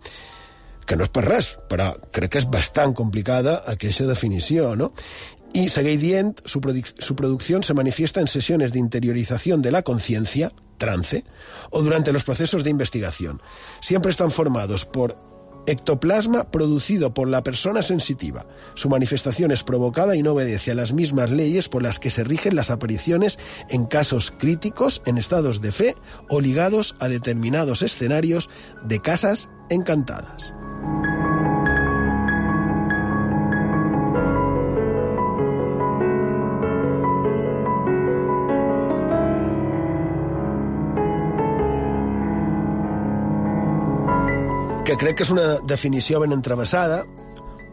que 0.88 0.96
no 0.96 1.04
és 1.04 1.12
per 1.12 1.26
res, 1.26 1.50
però 1.68 1.90
crec 2.16 2.32
que 2.32 2.40
és 2.40 2.46
bastant 2.48 2.94
complicada 2.96 3.58
aquesta 3.68 4.06
definició, 4.08 4.72
¿no? 4.74 4.94
Y 5.52 5.68
segueix 5.68 6.00
dient, 6.00 6.40
su 6.48 6.62
producción 6.62 7.62
se 7.62 7.74
manifiesta 7.74 8.20
en 8.20 8.26
sesiones 8.26 8.72
de 8.72 8.78
interiorización 8.78 9.60
de 9.60 9.70
la 9.70 9.82
conciencia, 9.82 10.50
trance, 10.78 11.24
o 11.70 11.82
durante 11.82 12.12
los 12.12 12.24
procesos 12.24 12.64
de 12.64 12.70
investigación. 12.70 13.42
Siempre 13.80 14.10
están 14.10 14.30
formados 14.30 14.84
por 14.84 15.28
ectoplasma 15.68 16.50
producido 16.50 17.12
por 17.12 17.28
la 17.28 17.42
persona 17.42 17.82
sensitiva. 17.82 18.46
Su 18.74 18.88
manifestación 18.88 19.50
es 19.50 19.62
provocada 19.62 20.16
y 20.16 20.22
no 20.22 20.32
obedece 20.32 20.70
a 20.70 20.74
las 20.74 20.92
mismas 20.92 21.30
leyes 21.30 21.68
por 21.68 21.82
las 21.82 21.98
que 21.98 22.10
se 22.10 22.24
rigen 22.24 22.56
las 22.56 22.70
apariciones 22.70 23.38
en 23.68 23.84
casos 23.84 24.30
críticos, 24.30 25.02
en 25.04 25.18
estados 25.18 25.60
de 25.60 25.72
fe 25.72 25.94
o 26.28 26.40
ligados 26.40 26.96
a 27.00 27.08
determinados 27.08 27.82
escenarios 27.82 28.48
de 28.82 29.00
casas 29.00 29.48
encantadas. 29.68 30.54
Que 44.88 44.96
crec 44.96 45.18
que 45.18 45.24
és 45.26 45.30
una 45.34 45.58
definició 45.68 46.22
ben 46.22 46.32
entrevessada, 46.32 47.02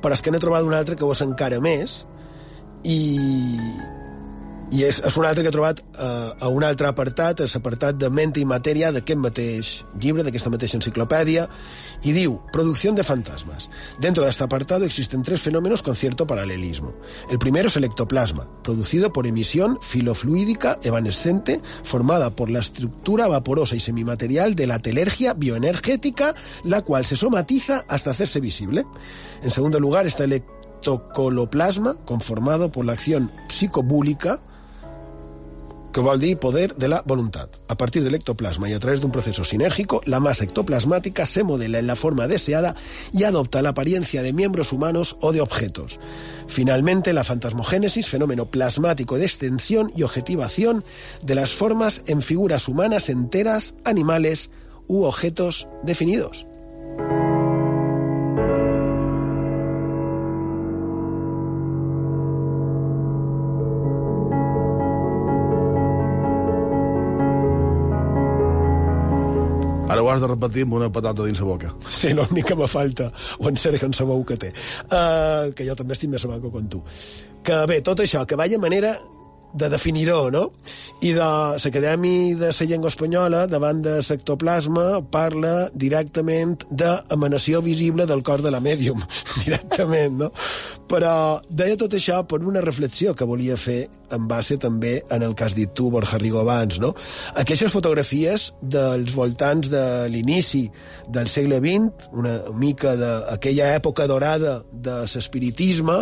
però 0.03 0.17
és 0.17 0.23
que 0.23 0.33
n'he 0.33 0.41
trobat 0.43 0.65
una 0.67 0.81
altra 0.81 0.97
que 0.99 1.05
ho 1.07 1.13
és 1.13 1.21
encara 1.23 1.61
més, 1.63 2.01
i, 2.83 2.97
i 4.71 4.81
és, 4.83 4.97
és 5.05 5.17
un 5.17 5.25
altre 5.25 5.43
que 5.43 5.51
he 5.51 5.53
trobat 5.53 5.81
eh, 5.81 6.31
a 6.41 6.49
un 6.49 6.63
altre 6.65 6.87
apartat, 6.89 7.43
és 7.45 7.53
l'apartat 7.53 7.97
de 8.01 8.09
Mente 8.09 8.41
i 8.41 8.45
Matèria 8.49 8.91
d'aquest 8.91 9.19
mateix 9.21 9.73
llibre, 10.01 10.25
d'aquesta 10.25 10.49
mateixa 10.49 10.79
enciclopèdia, 10.79 11.47
y 12.03 12.11
diu, 12.11 12.41
producción 12.51 12.95
de 12.95 13.03
fantasmas. 13.03 13.69
Dentro 13.99 14.23
de 14.23 14.29
este 14.29 14.43
apartado 14.43 14.85
existen 14.85 15.23
tres 15.23 15.41
fenómenos 15.41 15.81
con 15.81 15.95
cierto 15.95 16.27
paralelismo. 16.27 16.93
El 17.29 17.39
primero 17.39 17.67
es 17.67 17.77
el 17.77 17.83
ectoplasma, 17.83 18.47
producido 18.63 19.13
por 19.13 19.27
emisión 19.27 19.79
filofluídica 19.81 20.79
evanescente 20.83 21.61
formada 21.83 22.31
por 22.31 22.49
la 22.49 22.59
estructura 22.59 23.27
vaporosa 23.27 23.75
y 23.75 23.79
semimaterial 23.79 24.55
de 24.55 24.67
la 24.67 24.79
telergia 24.79 25.33
bioenergética, 25.33 26.35
la 26.63 26.81
cual 26.81 27.05
se 27.05 27.15
somatiza 27.15 27.85
hasta 27.87 28.11
hacerse 28.11 28.39
visible. 28.39 28.85
En 29.41 29.51
segundo 29.51 29.79
lugar 29.79 30.05
está 30.05 30.25
el 30.25 30.33
ectocoloplasma, 30.33 31.95
conformado 32.05 32.71
por 32.71 32.85
la 32.85 32.93
acción 32.93 33.31
psicobúlica, 33.47 34.41
que 35.95 36.01
vol 36.01 36.19
poder 36.35 36.75
de 36.75 36.89
la 36.89 37.01
voluntat. 37.05 37.55
A 37.69 37.77
partir 37.77 38.03
del 38.03 38.15
ectoplasma 38.15 38.69
y 38.69 38.73
a 38.73 38.79
través 38.79 38.99
de 38.99 39.05
un 39.05 39.13
proceso 39.13 39.45
sinérgico, 39.45 40.01
la 40.03 40.19
masa 40.19 40.43
ectoplasmática 40.43 41.25
se 41.25 41.41
modela 41.41 41.79
en 41.79 41.87
la 41.87 41.95
forma 41.95 42.27
deseada 42.27 42.75
y 43.13 43.23
adopta 43.23 43.61
la 43.61 43.69
apariencia 43.69 44.21
de 44.21 44.33
miembros 44.33 44.73
humanos 44.73 45.15
o 45.21 45.31
de 45.31 45.39
objetos. 45.39 45.97
Finalmente, 46.47 47.13
la 47.13 47.23
fantasmogénesis, 47.23 48.09
fenómeno 48.09 48.47
plasmático 48.47 49.17
de 49.17 49.23
extensión 49.23 49.93
y 49.95 50.03
objetivación 50.03 50.83
de 51.23 51.35
las 51.35 51.55
formas 51.55 52.01
en 52.07 52.21
figuras 52.21 52.67
humanas 52.67 53.07
enteras, 53.07 53.75
animales 53.85 54.49
u 54.87 55.05
objetos 55.05 55.65
definidos. 55.83 56.45
Ho 70.05 70.11
has 70.13 70.21
de 70.21 70.29
repetir 70.29 70.65
amb 70.67 70.77
una 70.77 70.91
patata 70.93 71.25
dins 71.25 71.41
la 71.41 71.49
boca. 71.49 71.73
Sí, 71.91 72.13
l'únic 72.13 72.51
que 72.51 72.59
me 72.59 72.69
falta, 72.69 73.09
o 73.39 73.49
en 73.49 73.57
Sergio 73.57 73.89
en 73.89 73.97
sabeu 73.97 74.23
que 74.25 74.37
té. 74.41 74.53
Uh, 74.85 75.51
que 75.57 75.67
jo 75.67 75.75
també 75.77 75.97
estic 75.97 76.13
més 76.13 76.25
maco 76.29 76.53
com 76.53 76.69
tu. 76.69 76.83
Que 77.45 77.65
bé, 77.69 77.81
tot 77.85 78.01
això, 78.05 78.23
que 78.29 78.37
vaya 78.39 78.61
manera 78.61 78.95
de 79.55 79.69
definir-ho, 79.71 80.29
no? 80.31 80.49
I 81.01 81.13
de 81.15 81.25
l'Acadèmia 81.63 82.35
de 82.39 82.51
la 82.51 82.67
Llengua 82.67 82.91
Espanyola, 82.91 83.45
davant 83.47 83.81
de 83.85 83.97
sectoplasma, 84.03 85.01
parla 85.11 85.69
directament 85.73 86.57
d'emanació 86.69 87.61
visible 87.63 88.05
del 88.05 88.23
cos 88.23 88.43
de 88.43 88.51
la 88.51 88.61
mèdium, 88.63 89.03
directament, 89.45 90.19
no? 90.25 90.31
Però 90.85 91.41
deia 91.49 91.77
tot 91.79 91.95
això 91.97 92.19
per 92.29 92.43
una 92.45 92.61
reflexió 92.61 93.15
que 93.17 93.25
volia 93.25 93.55
fer 93.57 93.87
en 94.13 94.27
base 94.29 94.59
també 94.61 94.99
en 95.09 95.23
el 95.25 95.33
que 95.33 95.47
has 95.47 95.55
dit 95.57 95.71
tu, 95.73 95.89
Borja 95.93 96.19
Rigo, 96.21 96.41
abans, 96.43 96.77
no? 96.83 96.93
Aquestes 97.41 97.73
fotografies 97.73 98.51
dels 98.61 99.15
voltants 99.15 99.71
de 99.71 99.85
l'inici 100.11 100.65
del 101.09 101.29
segle 101.31 101.61
XX, 101.63 102.09
una 102.13 102.35
mica 102.53 102.95
d'aquella 102.99 103.71
època 103.79 104.05
dorada 104.11 104.59
de 104.71 104.99
l'espiritisme, 105.05 106.01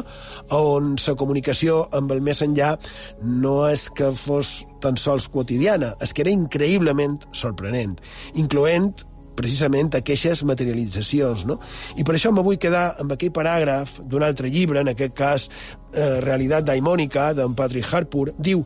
on 0.56 0.96
la 1.04 1.16
comunicació 1.20 1.84
amb 1.96 2.12
el 2.16 2.22
més 2.24 2.42
enllà 2.44 2.74
no 3.22 3.43
és 3.70 3.90
que 3.96 4.12
fos 4.16 4.62
tan 4.84 4.98
sols 5.00 5.30
quotidiana, 5.32 5.94
és 6.04 6.14
que 6.14 6.24
era 6.24 6.34
increïblement 6.34 7.20
sorprenent, 7.36 7.98
incloent 8.40 8.94
precisament 9.36 9.94
aquestes 9.98 10.44
materialitzacions. 10.46 11.46
No? 11.50 11.60
I 11.98 12.06
per 12.06 12.18
això 12.18 12.32
me 12.34 12.44
vull 12.46 12.60
quedar 12.62 12.94
amb 13.02 13.16
aquell 13.16 13.34
paràgraf 13.34 14.00
d'un 14.06 14.26
altre 14.26 14.52
llibre, 14.54 14.84
en 14.84 14.92
aquest 14.94 15.16
cas 15.18 15.48
eh, 15.50 16.20
Realitat 16.22 16.68
Daimónica, 16.68 17.32
d'en 17.38 17.56
Patrick 17.58 17.90
Harpur, 17.90 18.30
diu 18.38 18.66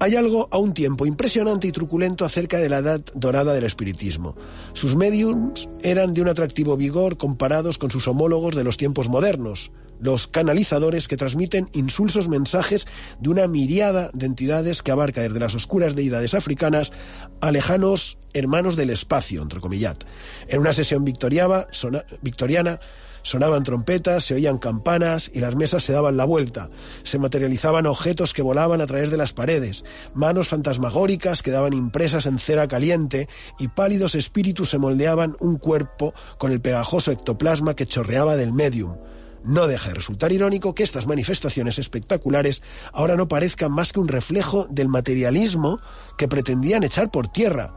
Hay 0.00 0.14
algo 0.14 0.46
a 0.52 0.58
un 0.58 0.74
tiempo 0.74 1.06
impresionante 1.06 1.66
y 1.66 1.72
truculento 1.72 2.24
acerca 2.24 2.58
de 2.58 2.68
la 2.68 2.78
edad 2.78 3.00
dorada 3.14 3.52
del 3.52 3.64
espiritismo. 3.64 4.36
Sus 4.72 4.94
mediums 4.94 5.68
eran 5.82 6.14
de 6.14 6.22
un 6.22 6.28
atractivo 6.28 6.76
vigor 6.76 7.16
comparados 7.16 7.78
con 7.78 7.90
sus 7.90 8.06
homólogos 8.06 8.54
de 8.54 8.62
los 8.62 8.76
tiempos 8.76 9.08
modernos, 9.08 9.72
los 10.00 10.26
canalizadores 10.26 11.08
que 11.08 11.16
transmiten 11.16 11.68
insulsos 11.72 12.28
mensajes 12.28 12.86
de 13.20 13.28
una 13.28 13.46
miriada 13.46 14.10
de 14.12 14.26
entidades 14.26 14.82
que 14.82 14.92
abarca 14.92 15.22
desde 15.22 15.40
las 15.40 15.54
oscuras 15.54 15.94
deidades 15.94 16.34
africanas 16.34 16.92
a 17.40 17.50
lejanos 17.50 18.18
hermanos 18.34 18.76
del 18.76 18.90
espacio, 18.90 19.42
entrecomillat. 19.42 20.04
En 20.48 20.60
una 20.60 20.72
sesión 20.72 21.04
victoriana 21.04 22.80
sonaban 23.22 23.64
trompetas, 23.64 24.24
se 24.24 24.34
oían 24.34 24.58
campanas 24.58 25.30
y 25.32 25.40
las 25.40 25.54
mesas 25.54 25.82
se 25.82 25.92
daban 25.92 26.16
la 26.16 26.24
vuelta. 26.24 26.68
Se 27.02 27.18
materializaban 27.18 27.86
objetos 27.86 28.32
que 28.32 28.42
volaban 28.42 28.80
a 28.80 28.86
través 28.86 29.10
de 29.10 29.16
las 29.16 29.32
paredes, 29.32 29.84
manos 30.14 30.48
fantasmagóricas 30.48 31.42
quedaban 31.42 31.72
impresas 31.72 32.26
en 32.26 32.38
cera 32.38 32.68
caliente 32.68 33.28
y 33.58 33.68
pálidos 33.68 34.14
espíritus 34.14 34.70
se 34.70 34.78
moldeaban 34.78 35.36
un 35.40 35.56
cuerpo 35.56 36.14
con 36.38 36.52
el 36.52 36.60
pegajoso 36.60 37.12
ectoplasma 37.12 37.74
que 37.74 37.86
chorreaba 37.86 38.36
del 38.36 38.52
medium. 38.52 38.96
No 39.44 39.66
deja 39.66 39.88
de 39.88 39.94
resultar 39.94 40.32
irónico 40.32 40.74
que 40.74 40.82
estas 40.82 41.06
manifestaciones 41.06 41.78
espectaculares 41.78 42.62
ahora 42.92 43.16
no 43.16 43.28
parezcan 43.28 43.72
más 43.72 43.92
que 43.92 44.00
un 44.00 44.08
reflejo 44.08 44.66
del 44.70 44.88
materialismo 44.88 45.78
que 46.16 46.28
pretendían 46.28 46.82
echar 46.82 47.10
por 47.10 47.28
tierra. 47.28 47.74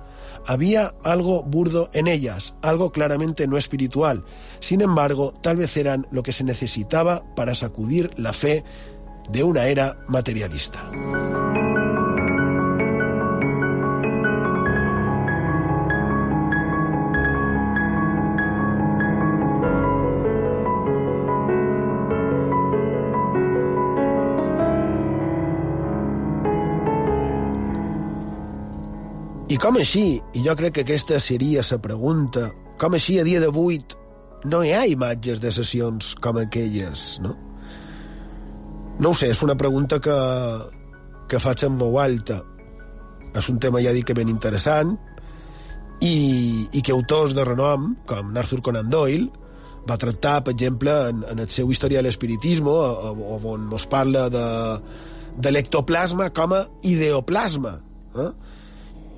Había 0.47 0.95
algo 1.03 1.43
burdo 1.43 1.89
en 1.93 2.07
ellas, 2.07 2.55
algo 2.61 2.91
claramente 2.91 3.47
no 3.47 3.57
espiritual. 3.57 4.25
Sin 4.59 4.81
embargo, 4.81 5.33
tal 5.41 5.57
vez 5.57 5.77
eran 5.77 6.07
lo 6.11 6.23
que 6.23 6.33
se 6.33 6.43
necesitaba 6.43 7.23
para 7.35 7.53
sacudir 7.53 8.11
la 8.17 8.33
fe 8.33 8.63
de 9.29 9.43
una 9.43 9.67
era 9.67 9.99
materialista. 10.07 10.89
I 29.51 29.57
com 29.59 29.75
així, 29.75 30.05
i 30.37 30.41
jo 30.45 30.53
crec 30.55 30.77
que 30.77 30.83
aquesta 30.85 31.17
seria 31.19 31.63
la 31.67 31.77
pregunta, 31.83 32.51
com 32.79 32.95
així 32.95 33.17
a 33.19 33.25
dia 33.27 33.41
d'avui 33.43 33.81
no 34.47 34.61
hi 34.63 34.71
ha 34.73 34.85
imatges 34.87 35.41
de 35.41 35.51
sessions 35.51 36.13
com 36.23 36.39
aquelles, 36.39 37.19
no? 37.21 37.35
No 39.01 39.11
ho 39.11 39.17
sé, 39.17 39.31
és 39.33 39.41
una 39.43 39.57
pregunta 39.57 39.99
que, 39.99 40.15
que 41.27 41.39
faig 41.41 41.65
en 41.65 41.77
veu 41.81 41.97
alta. 41.99 42.39
És 43.35 43.49
un 43.49 43.59
tema, 43.59 43.81
ja 43.83 43.93
dic, 43.95 44.07
que 44.07 44.15
ben 44.17 44.29
interessant 44.29 44.93
i, 46.01 46.15
i 46.71 46.81
que 46.81 46.93
autors 46.95 47.35
de 47.35 47.45
renom, 47.47 47.91
com 48.07 48.31
Arthur 48.37 48.61
Conan 48.65 48.89
Doyle, 48.93 49.29
va 49.89 49.97
tractar, 49.97 50.37
per 50.45 50.53
exemple, 50.53 50.93
en, 51.09 51.25
en 51.27 51.43
el 51.43 51.49
seu 51.49 51.71
Història 51.73 52.01
de 52.01 52.07
l'Espiritismo, 52.07 52.77
on 53.51 53.67
ens 53.67 53.87
parla 53.89 54.27
de, 54.31 54.47
de 55.37 55.53
l'ectoplasma 55.53 56.29
com 56.35 56.55
a 56.57 56.63
ideoplasma. 56.87 57.75
Eh? 58.15 58.31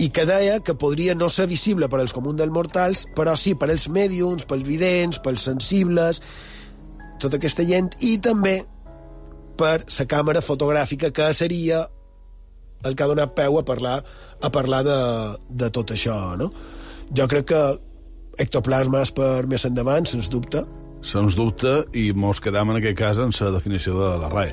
I 0.03 0.09
que 0.11 0.25
deia 0.27 0.59
que 0.59 0.75
podria 0.75 1.15
no 1.15 1.29
ser 1.31 1.45
visible 1.47 1.87
per 1.87 2.01
als 2.01 2.13
comuns 2.15 2.39
dels 2.41 2.51
mortals, 2.51 3.05
però 3.15 3.37
sí 3.39 3.53
per 3.55 3.69
als 3.71 3.87
mèdiums, 3.87 4.43
pels 4.49 4.65
vidents, 4.67 5.21
pels 5.23 5.45
sensibles, 5.47 6.19
tota 7.21 7.39
aquesta 7.39 7.63
gent, 7.67 7.93
i 8.03 8.17
també 8.23 8.57
per 9.59 9.77
la 9.85 10.07
càmera 10.09 10.41
fotogràfica, 10.43 11.13
que 11.15 11.29
seria 11.37 11.85
el 12.83 12.97
que 12.97 13.05
ha 13.05 13.07
donat 13.07 13.35
peu 13.37 13.59
a 13.59 13.63
parlar, 13.63 14.01
a 14.41 14.51
parlar 14.51 14.81
de, 14.83 14.99
de 15.63 15.69
tot 15.71 15.93
això, 15.95 16.17
no? 16.39 16.49
Jo 17.15 17.29
crec 17.31 17.47
que 17.53 17.61
ectoplasmes 18.43 19.13
per 19.15 19.45
més 19.47 19.63
endavant, 19.69 20.09
sens 20.09 20.27
dubte. 20.33 20.65
Sens 21.05 21.37
dubte, 21.39 21.83
i 21.95 22.09
mos 22.11 22.41
quedam 22.43 22.73
en 22.73 22.81
aquest 22.81 22.99
cas 22.99 23.21
en 23.21 23.31
la 23.31 23.53
definició 23.55 23.95
de 24.01 24.11
la 24.19 24.33
RAE. 24.33 24.51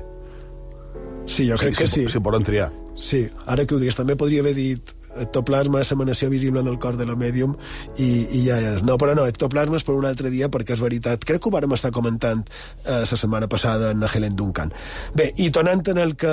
Sí, 1.26 1.48
jo 1.48 1.58
crec 1.58 1.74
si, 1.74 1.82
que 1.82 1.88
sí. 1.88 2.06
Si, 2.06 2.14
si 2.14 2.22
poden 2.22 2.46
triar. 2.46 2.70
Sí, 2.94 3.24
ara 3.50 3.64
que 3.64 3.74
ho 3.74 3.82
digues, 3.82 3.98
també 3.98 4.18
podria 4.20 4.44
haver 4.44 4.54
dit 4.58 4.94
ectoplasma 5.25 5.83
és 5.83 5.92
emanació 5.94 6.31
visible 6.31 6.62
del 6.66 6.79
cor 6.79 6.99
de 6.99 7.07
la 7.09 7.16
mèdium 7.18 7.57
i, 7.96 8.11
i 8.38 8.44
ja 8.46 8.61
és. 8.75 8.85
No, 8.87 8.96
però 9.01 9.16
no, 9.18 9.27
ectoplasma 9.31 9.81
és 9.81 9.87
per 9.87 9.96
un 9.99 10.07
altre 10.09 10.31
dia 10.33 10.51
perquè 10.53 10.77
és 10.77 10.85
veritat. 10.85 11.25
Crec 11.27 11.42
que 11.42 11.51
ho 11.51 11.55
vàrem 11.55 11.75
estar 11.77 11.92
comentant 11.94 12.44
eh, 12.85 13.03
setmana 13.07 13.49
passada 13.51 13.90
en 13.94 14.07
Helen 14.07 14.37
Duncan. 14.38 14.73
Bé, 15.16 15.31
i 15.42 15.51
tornant 15.55 15.83
en 15.90 15.99
el 15.99 16.16
que 16.20 16.33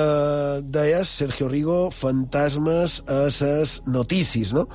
deies, 0.62 1.10
Sergio 1.22 1.48
Rigo, 1.48 1.88
fantasmes 1.94 3.02
a 3.08 3.26
ses 3.34 3.80
notícies, 3.86 4.54
no? 4.54 4.68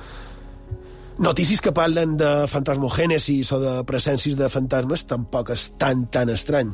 Notícies 1.14 1.60
que 1.62 1.70
parlen 1.70 2.16
de 2.18 2.28
fantasmogènesis 2.50 3.52
o 3.54 3.60
de 3.62 3.74
presències 3.86 4.34
de 4.34 4.48
fantasmes 4.50 5.04
tampoc 5.06 5.52
és 5.54 5.68
tan, 5.78 6.08
tan 6.10 6.32
estrany. 6.32 6.72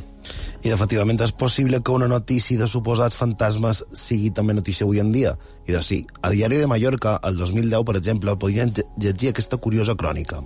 I 0.64 0.72
efectivament 0.72 1.20
és 1.20 1.34
possible 1.36 1.82
que 1.84 1.92
una 1.92 2.08
notícia 2.08 2.56
de 2.56 2.68
suposats 2.68 3.18
fantasmes 3.20 3.82
sigui 3.92 4.30
també 4.32 4.56
notícia 4.56 4.86
avui 4.88 5.02
en 5.04 5.12
dia. 5.12 5.34
I 5.70 5.72
de 5.72 5.82
sí, 5.82 6.06
a 6.20 6.30
Diari 6.30 6.56
de 6.56 6.66
Mallorca, 6.66 7.20
el 7.22 7.36
2010, 7.36 7.84
per 7.84 7.96
exemple, 7.96 8.34
podien 8.36 8.72
llegir 8.98 9.30
aquesta 9.30 9.56
curiosa 9.56 9.94
crònica. 9.94 10.42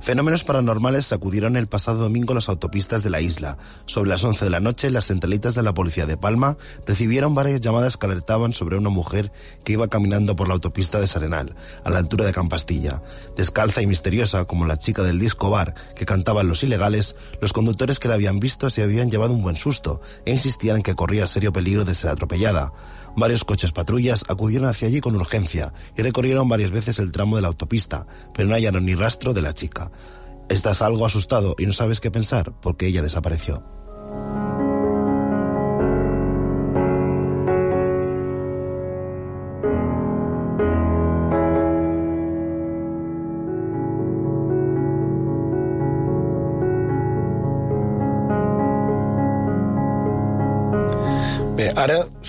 Fenómenos 0.00 0.44
paranormales 0.44 1.06
sacudieron 1.06 1.56
el 1.56 1.66
pasado 1.66 2.00
domingo 2.00 2.34
las 2.34 2.50
autopistas 2.50 3.02
de 3.02 3.08
la 3.08 3.22
isla. 3.22 3.56
Sobre 3.86 4.10
las 4.10 4.22
11 4.22 4.44
de 4.44 4.50
la 4.50 4.60
noche, 4.60 4.90
las 4.90 5.06
centralitas 5.06 5.54
de 5.54 5.62
la 5.62 5.72
policía 5.72 6.04
de 6.04 6.18
Palma 6.18 6.58
recibieron 6.86 7.34
varias 7.34 7.62
llamadas 7.62 7.96
que 7.96 8.06
alertaban 8.06 8.52
sobre 8.52 8.76
una 8.76 8.90
mujer 8.90 9.32
que 9.64 9.72
iba 9.72 9.88
caminando 9.88 10.36
por 10.36 10.48
la 10.48 10.54
autopista 10.54 11.00
de 11.00 11.06
Serenal, 11.06 11.56
a 11.82 11.90
la 11.90 11.98
altura 11.98 12.26
de 12.26 12.34
Campastilla. 12.34 13.02
Descalza 13.34 13.80
y 13.80 13.86
misteriosa, 13.86 14.44
como 14.44 14.66
la 14.66 14.76
chica 14.76 15.02
del 15.02 15.18
disco 15.18 15.48
bar 15.48 15.74
que 15.94 16.04
cantaban 16.04 16.48
los 16.48 16.62
ilegales, 16.62 17.16
los 17.40 17.54
conductores 17.54 17.98
que 17.98 18.08
la 18.08 18.14
habían 18.14 18.40
visto 18.40 18.68
se 18.68 18.82
habían 18.82 19.10
llevado 19.10 19.32
un 19.32 19.42
buen 19.42 19.56
susto 19.56 20.02
e 20.26 20.32
insistían 20.32 20.76
en 20.76 20.82
que 20.82 20.94
corría 20.94 21.26
serio 21.26 21.52
peligro 21.52 21.86
de 21.86 21.94
ser 21.94 22.10
atropellada. 22.10 22.72
Varios 23.16 23.44
coches 23.44 23.72
patrullas 23.72 24.24
acudieron 24.28 24.68
hacia 24.68 24.88
allí 24.88 25.00
con 25.00 25.16
urgencia 25.16 25.72
y 25.96 26.02
recorrieron 26.02 26.48
varias 26.48 26.70
veces 26.70 26.98
el 26.98 27.12
tramo 27.12 27.36
de 27.36 27.42
la 27.42 27.48
autopista, 27.48 28.06
pero 28.34 28.48
no 28.48 28.54
hallaron 28.54 28.84
ni 28.84 28.94
rastro 28.94 29.32
de 29.32 29.42
la 29.42 29.54
chica. 29.54 29.90
Estás 30.48 30.82
algo 30.82 31.06
asustado 31.06 31.56
y 31.58 31.66
no 31.66 31.72
sabes 31.72 32.00
qué 32.00 32.10
pensar 32.10 32.52
porque 32.60 32.86
ella 32.86 33.02
desapareció. 33.02 33.64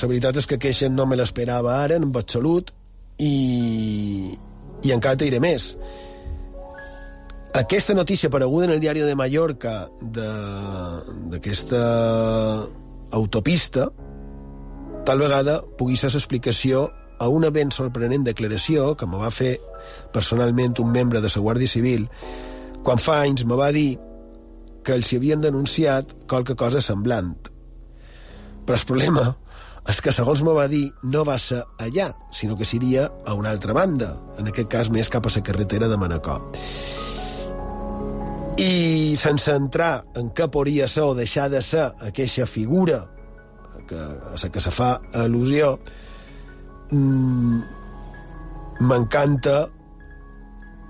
La 0.02 0.08
veritat 0.10 0.38
és 0.38 0.46
que 0.48 0.56
aquesta 0.60 0.90
no 0.90 1.06
me 1.06 1.18
l'esperava 1.18 1.80
ara, 1.82 1.96
en 1.96 2.12
absolut, 2.16 2.72
i, 3.18 4.38
i 4.84 4.92
encara 4.94 5.16
diré 5.20 5.40
més. 5.42 5.78
Aquesta 7.58 7.94
notícia 7.98 8.28
apareguda 8.30 8.66
en 8.68 8.72
el 8.76 8.80
diari 8.84 9.02
de 9.02 9.16
Mallorca 9.18 9.90
d'aquesta 10.14 11.80
autopista 13.18 13.88
tal 15.08 15.24
vegada 15.24 15.62
pugui 15.80 15.96
ser 15.96 16.12
l'explicació 16.12 16.92
a 17.18 17.30
una 17.32 17.50
ben 17.50 17.72
sorprenent 17.72 18.26
declaració 18.28 18.96
que 19.00 19.08
me 19.08 19.18
va 19.18 19.32
fer 19.32 19.58
personalment 20.14 20.76
un 20.84 20.92
membre 20.92 21.22
de 21.24 21.32
la 21.34 21.42
Guàrdia 21.42 21.72
Civil 21.72 22.10
quan 22.84 23.00
fa 23.02 23.22
anys 23.24 23.46
me 23.48 23.56
va 23.58 23.72
dir 23.72 23.98
que 24.84 24.94
els 25.00 25.10
hi 25.10 25.18
havien 25.18 25.42
denunciat 25.42 26.14
qualque 26.28 26.56
cosa 26.60 26.84
semblant 26.84 27.32
però 28.68 28.76
el 28.76 28.86
problema 28.86 29.24
és 29.88 30.02
que, 30.04 30.12
segons 30.12 30.42
me 30.44 30.54
va 30.56 30.68
dir, 30.68 30.90
no 31.08 31.24
va 31.28 31.38
ser 31.40 31.62
allà, 31.80 32.10
sinó 32.36 32.58
que 32.60 32.68
seria 32.68 33.08
a 33.26 33.36
una 33.38 33.54
altra 33.56 33.74
banda, 33.74 34.12
en 34.38 34.50
aquest 34.52 34.70
cas 34.72 34.90
més 34.92 35.10
cap 35.10 35.26
a 35.28 35.32
la 35.34 35.44
carretera 35.44 35.88
de 35.88 35.98
Manacor. 35.98 36.44
I 38.60 39.16
sense 39.22 39.54
entrar 39.54 40.02
en 40.18 40.32
què 40.36 40.50
podria 40.52 40.88
ser 40.92 41.06
o 41.06 41.16
deixar 41.16 41.48
de 41.54 41.62
ser 41.62 41.86
aquesta 42.04 42.48
figura 42.50 43.06
que, 43.88 43.96
a 43.96 44.36
la 44.36 44.52
que 44.52 44.62
se 44.62 44.74
fa 44.74 44.98
al·lusió, 45.16 45.78
mmm, 46.92 47.62
m'encanta 48.82 49.68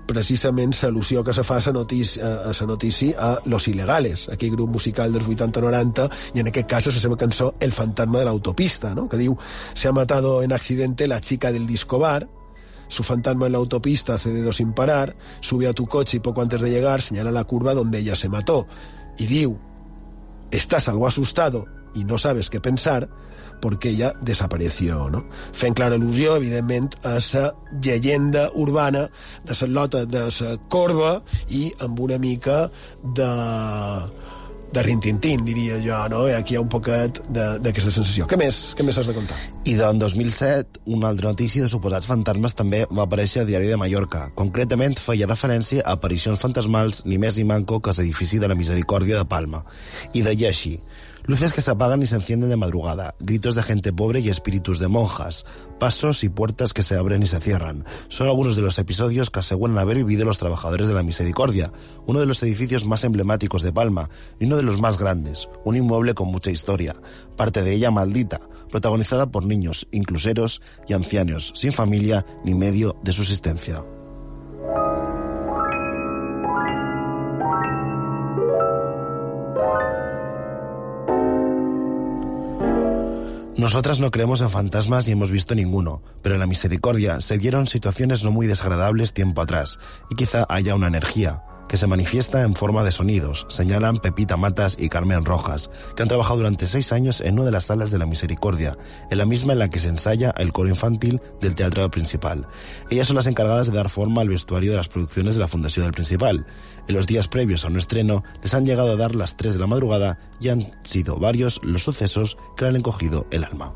precisament 0.08 0.72
solució 0.74 1.22
que 1.24 1.34
se 1.36 1.44
fa 1.44 1.58
a 1.58 1.62
la 1.66 1.74
notícia, 1.76 2.24
a, 2.24 2.52
la 2.52 2.66
notícia 2.66 3.14
a 3.18 3.28
Los 3.44 3.68
Ilegales, 3.68 4.28
aquell 4.32 4.54
grup 4.56 4.72
musical 4.72 5.12
dels 5.12 5.28
80-90, 5.28 6.08
i 6.34 6.42
en 6.42 6.48
aquest 6.48 6.68
cas 6.70 6.88
a 6.88 6.94
la 6.94 7.02
seva 7.02 7.18
cançó 7.20 7.52
El 7.60 7.72
fantasma 7.76 8.18
de 8.18 8.24
l'autopista, 8.30 8.94
¿no? 8.94 9.08
que 9.08 9.20
diu 9.20 9.36
se 9.74 9.88
ha 9.88 9.92
matado 9.92 10.42
en 10.42 10.52
accidente 10.52 11.06
la 11.06 11.20
chica 11.20 11.52
del 11.52 11.66
disco 11.66 11.98
bar, 11.98 12.26
su 12.88 13.02
fantasma 13.04 13.46
en 13.46 13.52
la 13.52 13.58
autopista 13.58 14.14
hace 14.14 14.32
dedo 14.32 14.52
sin 14.52 14.72
parar, 14.72 15.14
sube 15.40 15.68
a 15.68 15.74
tu 15.74 15.86
coche 15.86 16.16
y 16.16 16.20
poco 16.20 16.40
antes 16.40 16.62
de 16.62 16.70
llegar 16.70 17.02
señala 17.02 17.30
la 17.30 17.44
curva 17.44 17.74
donde 17.74 17.98
ella 17.98 18.16
se 18.16 18.30
mató, 18.30 18.66
y 19.18 19.26
diu, 19.26 19.58
estás 20.50 20.88
algo 20.88 21.06
asustado 21.06 21.66
y 21.94 22.04
no 22.04 22.16
sabes 22.16 22.48
qué 22.48 22.60
pensar, 22.60 23.10
perquè 23.62 23.92
ella 23.94 24.12
desapareció, 24.20 25.08
no? 25.12 25.24
Fent 25.56 25.76
clara 25.78 25.98
al·lusió, 25.98 26.36
evidentment, 26.38 26.94
a 27.04 27.18
la 27.18 27.44
llegenda 27.82 28.48
urbana 28.54 29.08
de 29.44 29.58
la 29.60 29.68
lota 29.80 30.04
de 30.06 30.26
la 30.28 30.56
corba 30.68 31.18
i 31.48 31.68
amb 31.84 32.00
una 32.00 32.18
mica 32.18 32.70
de 33.02 33.30
de 34.72 34.82
rintintín, 34.82 35.44
diria 35.44 35.78
jo, 35.80 35.96
no? 36.12 36.24
Aquí 36.36 36.54
hi 36.54 36.58
ha 36.58 36.60
un 36.60 36.68
poquet 36.68 37.20
d'aquesta 37.32 37.90
sensació. 37.90 38.26
Què 38.28 38.36
més? 38.40 38.58
Què 38.76 38.84
més 38.84 38.98
has 39.00 39.08
de 39.08 39.14
contar? 39.16 39.38
I 39.64 39.76
d'en 39.78 40.00
2007, 40.02 40.82
una 40.92 41.08
altra 41.12 41.32
notícia 41.32 41.64
de 41.64 41.70
suposats 41.72 42.08
fantasmes 42.10 42.56
també 42.58 42.84
va 42.90 43.06
aparèixer 43.06 43.42
al 43.42 43.48
diari 43.48 43.70
de 43.70 43.78
Mallorca. 43.80 44.26
Concretament, 44.38 44.98
feia 45.00 45.28
referència 45.30 45.84
a 45.84 45.96
aparicions 45.96 46.40
fantasmals 46.42 47.04
ni 47.06 47.18
més 47.18 47.40
ni 47.40 47.46
manco 47.48 47.80
que 47.80 47.96
l'edifici 47.96 48.38
de 48.38 48.50
la 48.50 48.58
Misericòrdia 48.58 49.22
de 49.22 49.28
Palma. 49.28 49.64
I 50.12 50.24
deia 50.26 50.52
així, 50.52 50.76
Luces 51.28 51.52
que 51.52 51.60
se 51.60 51.70
apagan 51.70 52.02
y 52.02 52.06
se 52.06 52.14
encienden 52.14 52.48
de 52.48 52.56
madrugada, 52.56 53.14
gritos 53.20 53.54
de 53.54 53.62
gente 53.62 53.92
pobre 53.92 54.20
y 54.20 54.30
espíritus 54.30 54.78
de 54.78 54.88
monjas, 54.88 55.44
pasos 55.78 56.24
y 56.24 56.30
puertas 56.30 56.72
que 56.72 56.82
se 56.82 56.96
abren 56.96 57.22
y 57.22 57.26
se 57.26 57.38
cierran. 57.38 57.84
Son 58.08 58.28
algunos 58.28 58.56
de 58.56 58.62
los 58.62 58.78
episodios 58.78 59.28
que 59.28 59.40
aseguran 59.40 59.78
haber 59.78 59.98
vivido 59.98 60.24
los 60.24 60.38
trabajadores 60.38 60.88
de 60.88 60.94
la 60.94 61.02
Misericordia, 61.02 61.70
uno 62.06 62.20
de 62.20 62.24
los 62.24 62.42
edificios 62.42 62.86
más 62.86 63.04
emblemáticos 63.04 63.62
de 63.62 63.74
Palma 63.74 64.08
y 64.40 64.46
uno 64.46 64.56
de 64.56 64.62
los 64.62 64.80
más 64.80 64.98
grandes, 64.98 65.50
un 65.66 65.76
inmueble 65.76 66.14
con 66.14 66.28
mucha 66.28 66.50
historia, 66.50 66.96
parte 67.36 67.62
de 67.62 67.74
ella 67.74 67.90
maldita, 67.90 68.40
protagonizada 68.70 69.30
por 69.30 69.44
niños, 69.44 69.86
incluseros 69.90 70.62
y 70.86 70.94
ancianos, 70.94 71.52
sin 71.54 71.72
familia 71.72 72.24
ni 72.42 72.54
medio 72.54 72.96
de 73.04 73.12
subsistencia. 73.12 73.84
Nosotras 83.58 83.98
no 83.98 84.12
creemos 84.12 84.40
en 84.40 84.50
fantasmas 84.50 85.08
y 85.08 85.12
hemos 85.12 85.32
visto 85.32 85.52
ninguno, 85.56 86.00
pero 86.22 86.36
en 86.36 86.40
la 86.40 86.46
misericordia 86.46 87.20
se 87.20 87.38
vieron 87.38 87.66
situaciones 87.66 88.22
no 88.22 88.30
muy 88.30 88.46
desagradables 88.46 89.12
tiempo 89.12 89.42
atrás, 89.42 89.80
y 90.08 90.14
quizá 90.14 90.46
haya 90.48 90.76
una 90.76 90.86
energía 90.86 91.42
que 91.68 91.76
se 91.76 91.88
manifiesta 91.88 92.42
en 92.42 92.54
forma 92.54 92.82
de 92.82 92.92
sonidos, 92.92 93.46
señalan 93.50 93.98
Pepita 93.98 94.36
Matas 94.36 94.76
y 94.78 94.88
Carmen 94.88 95.24
Rojas, 95.24 95.70
que 95.94 96.02
han 96.02 96.08
trabajado 96.08 96.38
durante 96.38 96.66
seis 96.66 96.92
años 96.92 97.20
en 97.20 97.34
una 97.34 97.44
de 97.44 97.50
las 97.50 97.64
salas 97.64 97.90
de 97.90 97.98
la 97.98 98.06
Misericordia, 98.06 98.78
en 99.10 99.18
la 99.18 99.26
misma 99.26 99.52
en 99.52 99.58
la 99.58 99.68
que 99.68 99.80
se 99.80 99.88
ensaya 99.88 100.32
el 100.38 100.52
coro 100.52 100.68
infantil 100.68 101.20
del 101.40 101.54
teatro 101.54 101.90
principal. 101.90 102.46
Ellas 102.90 103.08
son 103.08 103.16
las 103.16 103.26
encargadas 103.26 103.66
de 103.66 103.76
dar 103.76 103.90
forma 103.90 104.22
al 104.22 104.28
vestuario 104.28 104.70
de 104.70 104.78
las 104.78 104.88
producciones 104.88 105.34
de 105.34 105.40
la 105.40 105.48
Fundación 105.48 105.84
del 105.84 105.92
Principal. 105.92 106.46
En 106.88 106.94
los 106.94 107.06
días 107.06 107.28
previos 107.28 107.64
a 107.64 107.68
un 107.68 107.76
estreno 107.76 108.24
les 108.42 108.54
han 108.54 108.64
llegado 108.64 108.92
a 108.92 108.96
dar 108.96 109.14
las 109.14 109.36
3 109.36 109.52
de 109.52 109.60
la 109.60 109.66
madrugada 109.66 110.18
y 110.40 110.48
han 110.48 110.72
sido 110.82 111.18
varios 111.18 111.60
los 111.62 111.84
sucesos 111.84 112.38
que 112.56 112.64
le 112.64 112.70
han 112.70 112.76
encogido 112.76 113.26
el 113.30 113.44
alma. 113.44 113.74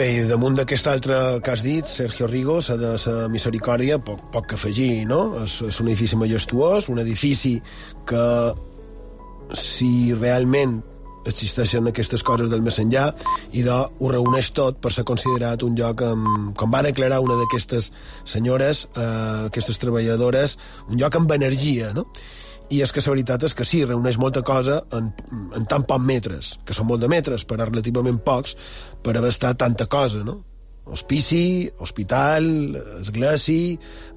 Bé, 0.00 0.06
i 0.16 0.20
damunt 0.24 0.54
d'aquest 0.56 0.86
altre 0.88 1.16
que 1.44 1.50
has 1.52 1.60
dit, 1.60 1.84
Sergio 1.84 2.24
Rigo, 2.24 2.54
la 2.70 2.76
de 2.80 2.92
la 2.96 3.26
Misericòrdia, 3.28 3.98
poc, 4.00 4.22
poc 4.32 4.46
que 4.48 4.56
afegir, 4.56 5.04
no? 5.04 5.18
És, 5.42 5.58
és 5.66 5.80
un 5.82 5.90
edifici 5.90 6.16
majestuós, 6.16 6.88
un 6.88 7.02
edifici 7.02 7.58
que 8.08 8.22
si 9.60 9.90
realment 10.14 10.78
existeixen 11.28 11.92
aquestes 11.92 12.24
coses 12.24 12.48
del 12.48 12.64
més 12.64 12.80
enllà 12.80 13.10
i 13.52 13.66
de, 13.66 13.76
ho 13.76 14.12
reuneix 14.14 14.48
tot 14.56 14.80
per 14.80 14.94
ser 14.96 15.04
considerat 15.04 15.68
un 15.68 15.76
lloc 15.76 16.00
amb, 16.06 16.54
com 16.56 16.72
va 16.72 16.80
declarar 16.86 17.20
una 17.20 17.36
d'aquestes 17.42 17.90
senyores 18.24 18.86
eh, 18.94 19.50
aquestes 19.50 19.76
treballadores 19.82 20.56
un 20.88 20.96
lloc 21.02 21.20
amb 21.20 21.36
energia 21.36 21.92
no? 21.92 22.06
I 22.70 22.80
és 22.84 22.92
que 22.94 23.02
la 23.02 23.12
veritat 23.12 23.44
és 23.48 23.54
que 23.56 23.66
sí, 23.66 23.82
reuneix 23.84 24.18
molta 24.20 24.42
cosa 24.46 24.80
en, 24.96 25.10
en 25.56 25.66
tan 25.70 25.84
pocs 25.88 26.06
metres, 26.06 26.52
que 26.64 26.76
són 26.76 26.86
molt 26.90 27.02
de 27.02 27.10
metres, 27.10 27.44
però 27.44 27.66
relativament 27.66 28.20
pocs, 28.24 28.54
per 29.02 29.16
estat 29.26 29.58
tanta 29.58 29.88
cosa, 29.90 30.22
no? 30.24 30.38
Hospici, 30.90 31.70
hospital, 31.78 32.46
església, 32.98 33.76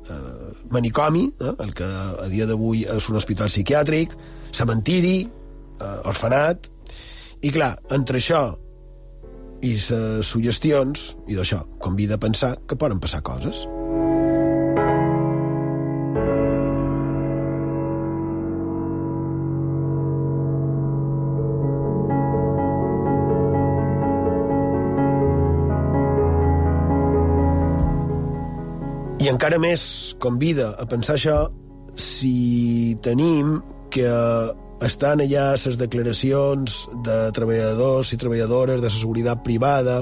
eh, 0.10 0.52
manicomi, 0.74 1.28
eh, 1.40 1.54
el 1.66 1.74
que 1.74 1.86
a 1.86 2.30
dia 2.32 2.48
d'avui 2.50 2.86
és 2.90 3.10
un 3.10 3.20
hospital 3.20 3.52
psiquiàtric, 3.52 4.16
cementiri, 4.54 5.18
eh, 5.26 5.96
orfenat, 6.10 6.70
i 7.42 7.52
clar, 7.52 7.76
entre 7.92 8.22
això 8.22 8.46
i 9.64 9.76
les 9.76 10.28
suggestions, 10.28 11.14
i 11.28 11.38
d'això 11.40 11.64
convida 11.80 12.16
a 12.20 12.22
pensar 12.26 12.58
que 12.68 12.80
poden 12.80 13.00
passar 13.04 13.22
coses. 13.24 13.66
Encara 29.34 29.60
més 29.62 29.84
convida 30.22 30.74
a 30.80 30.86
pensar 30.90 31.18
això 31.18 31.38
si 31.98 32.98
tenim 33.06 33.58
que 33.94 34.10
estan 34.84 35.22
allà 35.24 35.54
les 35.54 35.78
declaracions 35.80 36.78
de 37.06 37.18
treballadors 37.36 38.14
i 38.14 38.20
treballadores 38.20 38.82
de 38.82 38.90
la 38.90 38.94
seguretat 38.94 39.44
privada 39.46 40.02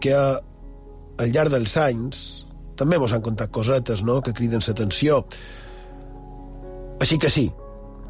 que 0.00 0.14
al 0.16 1.32
llarg 1.32 1.52
dels 1.52 1.76
anys 1.80 2.24
també 2.76 2.98
ens 3.00 3.14
han 3.16 3.24
contat 3.24 3.52
cosetes 3.52 4.02
no? 4.04 4.20
que 4.20 4.34
criden 4.36 4.64
l'atenció. 4.66 5.22
Així 7.00 7.18
que 7.20 7.30
sí, 7.32 7.46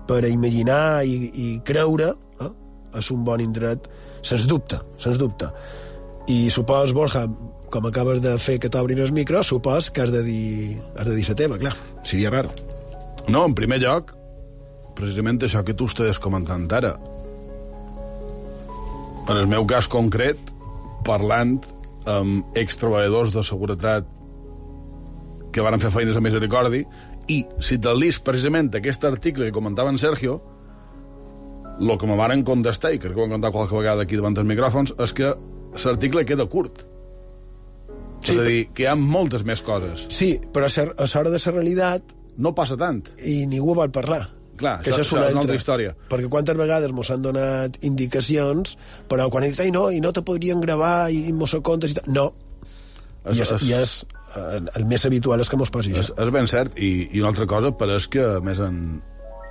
per 0.07 0.23
imaginar 0.29 1.05
i, 1.07 1.17
i 1.35 1.49
creure 1.67 2.13
eh, 2.43 2.51
és 2.99 3.11
un 3.15 3.25
bon 3.27 3.43
indret, 3.43 3.87
sens 4.27 4.47
dubte, 4.51 4.79
sens 5.03 5.19
dubte. 5.23 5.51
I 6.31 6.47
supos, 6.51 6.95
Borja, 6.95 7.27
com 7.71 7.87
acabes 7.89 8.21
de 8.25 8.37
fer 8.43 8.59
que 8.63 8.71
t'obrin 8.73 9.01
els 9.03 9.13
micros, 9.15 9.51
supos 9.51 9.91
que 9.91 10.05
has 10.05 10.13
de 10.15 10.23
dir, 10.27 10.79
has 10.97 11.07
de 11.09 11.17
dir 11.17 11.27
la 11.29 11.37
teva, 11.39 11.59
clar. 11.59 11.75
Seria 12.05 12.31
raro. 12.31 12.53
No, 13.29 13.45
en 13.45 13.57
primer 13.59 13.81
lloc, 13.83 14.13
precisament 14.97 15.41
això 15.43 15.65
que 15.67 15.75
tu 15.75 15.89
estàs 15.91 16.21
comentant 16.23 16.67
ara. 16.73 16.95
En 19.27 19.35
el 19.35 19.49
meu 19.51 19.67
cas 19.67 19.89
concret, 19.91 20.39
parlant 21.07 21.59
amb 22.07 22.57
extreballadors 22.57 23.35
de 23.35 23.43
seguretat 23.43 24.07
que 25.53 25.65
van 25.65 25.81
fer 25.83 25.91
feines 25.91 26.17
a 26.17 26.23
Misericordi, 26.23 26.85
i 27.27 27.41
si 27.59 27.81
te'l 27.83 27.99
lis 27.99 28.21
precisament 28.23 28.71
aquest 28.79 29.05
article 29.09 29.49
que 29.49 29.55
comentava 29.55 29.91
en 29.91 29.99
Sergio, 29.99 30.39
el 31.81 31.99
que 31.99 32.07
me 32.09 32.17
varen 32.17 32.45
contestar, 32.47 32.95
i 32.95 33.01
crec 33.03 33.17
que 33.17 33.21
ho 33.21 33.27
han 33.27 33.35
contat 33.35 33.53
qualque 33.53 33.77
vegada 33.77 34.07
aquí 34.07 34.17
davant 34.17 34.37
dels 34.37 34.49
micròfons, 34.49 34.95
és 35.03 35.13
que 35.17 35.35
l'article 35.85 36.25
queda 36.25 36.47
curt. 36.49 36.87
Sí, 38.27 38.35
és 38.35 38.43
a 38.43 38.47
dir, 38.47 38.63
que 38.75 38.85
hi 38.85 38.89
ha 38.91 38.97
moltes 38.99 39.45
més 39.47 39.63
coses. 39.67 40.07
Sí, 40.15 40.35
però 40.53 40.69
a 40.69 40.87
l'hora 41.07 41.33
de 41.33 41.39
la 41.39 41.53
realitat... 41.55 42.17
No 42.37 42.53
passa 42.57 42.77
tant. 42.77 43.01
I 43.25 43.45
ningú 43.49 43.75
vol 43.79 43.93
parlar. 43.95 44.27
Clar, 44.57 44.79
que 44.81 44.91
això, 44.91 45.03
això 45.03 45.05
és 45.05 45.13
una, 45.13 45.25
és 45.29 45.35
una 45.37 45.43
altra. 45.45 45.57
història. 45.61 45.95
Perquè 46.11 46.29
quantes 46.33 46.57
vegades 46.57 46.93
mos 46.97 47.11
han 47.13 47.25
donat 47.25 47.77
indicacions, 47.85 48.77
però 49.09 49.29
quan 49.33 49.45
he 49.45 49.51
dit, 49.53 49.73
no, 49.73 49.89
i 49.93 50.01
no 50.05 50.13
te 50.17 50.25
podrien 50.25 50.61
gravar 50.65 51.11
i 51.13 51.33
mos 51.37 51.55
ho 51.57 51.63
comptes 51.65 51.93
i 51.93 51.99
tal... 51.99 52.09
No. 52.17 52.27
I 53.27 53.43
és, 53.43 53.53
i 53.67 53.73
és 53.75 53.93
eh, 54.39 54.61
el 54.79 54.87
més 54.87 55.05
habitual 55.09 55.43
és 55.43 55.51
que 55.51 55.59
mos 55.59 55.73
passi 55.75 55.91
És, 55.91 55.99
això. 56.05 56.17
és 56.23 56.31
ben 56.33 56.47
cert, 56.47 56.77
i, 56.79 57.09
i 57.11 57.23
una 57.23 57.33
altra 57.33 57.49
cosa, 57.51 57.73
però 57.77 57.97
és 57.99 58.07
que, 58.09 58.23
a 58.23 58.41
més, 58.45 58.61
en, 58.63 59.01